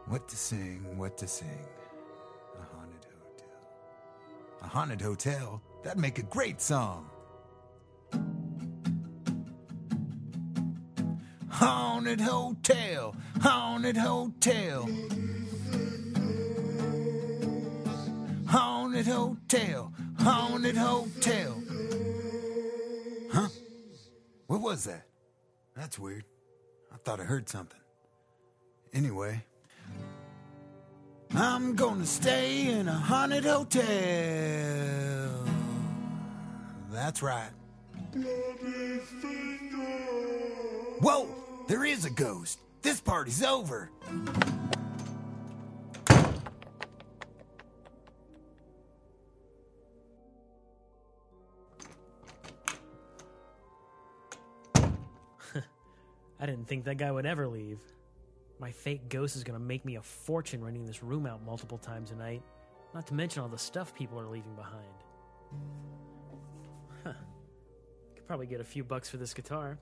What 0.07 0.27
to 0.27 0.35
sing, 0.35 0.97
what 0.97 1.17
to 1.19 1.27
sing. 1.27 1.65
A 2.55 2.75
haunted 2.75 3.05
hotel. 3.05 3.47
A 4.61 4.67
haunted 4.67 5.01
hotel? 5.01 5.61
That'd 5.83 5.99
make 5.99 6.19
a 6.19 6.23
great 6.23 6.61
song. 6.61 7.09
Haunted 11.49 12.21
hotel, 12.21 13.15
haunted 13.41 13.97
hotel. 13.97 14.87
Haunted 18.47 19.07
hotel, 19.07 19.93
haunted 20.19 20.77
hotel. 20.77 21.61
Huh? 23.31 23.47
What 24.47 24.61
was 24.61 24.83
that? 24.85 25.05
That's 25.75 25.99
weird. 25.99 26.25
I 26.93 26.97
thought 26.97 27.19
I 27.19 27.23
heard 27.23 27.49
something. 27.49 27.79
Anyway, 28.93 29.43
I'm 31.35 31.75
gonna 31.75 32.05
stay 32.05 32.67
in 32.67 32.87
a 32.87 32.93
haunted 32.93 33.45
hotel. 33.45 33.87
That's 36.91 37.21
right. 37.21 37.51
Whoa! 40.99 41.27
There 41.67 41.83
is 41.85 42.05
a 42.05 42.09
ghost. 42.09 42.59
This 42.81 43.01
party's 43.01 43.43
over. 43.43 43.91
I 56.39 56.45
didn't 56.45 56.67
think 56.67 56.85
that 56.85 56.97
guy 56.97 57.11
would 57.11 57.25
ever 57.25 57.47
leave. 57.47 57.79
My 58.59 58.71
fake 58.71 59.09
ghost 59.09 59.35
is 59.35 59.43
gonna 59.43 59.59
make 59.59 59.83
me 59.83 59.97
a 59.97 60.01
fortune 60.01 60.63
renting 60.63 60.85
this 60.85 61.03
room 61.03 61.25
out 61.25 61.43
multiple 61.45 61.77
times 61.77 62.11
a 62.11 62.15
night. 62.15 62.41
Not 62.93 63.05
to 63.07 63.13
mention 63.13 63.43
all 63.43 63.49
the 63.49 63.57
stuff 63.57 63.93
people 63.93 64.19
are 64.19 64.27
leaving 64.27 64.55
behind. 64.55 64.85
Huh. 67.07 67.13
Could 68.15 68.27
probably 68.27 68.47
get 68.47 68.59
a 68.59 68.65
few 68.65 68.83
bucks 68.83 69.09
for 69.09 69.15
this 69.15 69.33
guitar. 69.33 69.79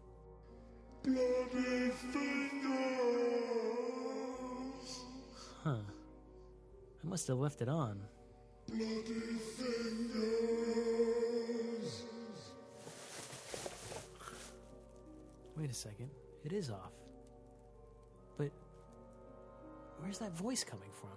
Huh. 5.63 5.78
I 7.03 7.07
must 7.07 7.28
have 7.28 7.38
left 7.38 7.63
it 7.63 7.69
on. 7.69 7.99
Wait 15.57 15.71
a 15.71 15.73
second. 15.73 16.11
It 16.43 16.53
is 16.53 16.69
off. 16.69 16.91
But 18.38 18.51
where's 19.99 20.19
that 20.19 20.38
voice 20.38 20.63
coming 20.63 20.91
from? 20.91 21.09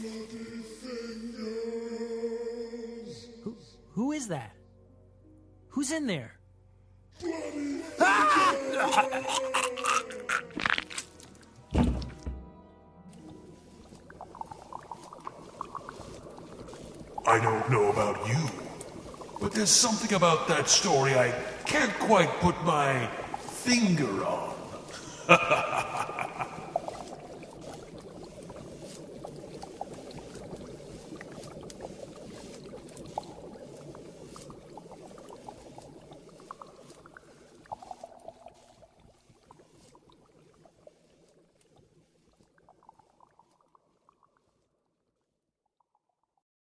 Who, 0.00 2.13
who 3.94 4.10
is 4.10 4.26
that? 4.28 4.50
Who's 5.68 5.92
in 5.92 6.06
there? 6.08 6.32
I 17.26 17.40
don't 17.40 17.70
know 17.70 17.90
about 17.90 18.28
you, 18.28 18.50
but 19.40 19.52
there's 19.52 19.70
something 19.70 20.12
about 20.14 20.48
that 20.48 20.68
story 20.68 21.14
I 21.14 21.30
can't 21.64 21.96
quite 22.00 22.30
put 22.40 22.60
my 22.64 23.06
finger 23.38 24.24
on. 24.24 24.54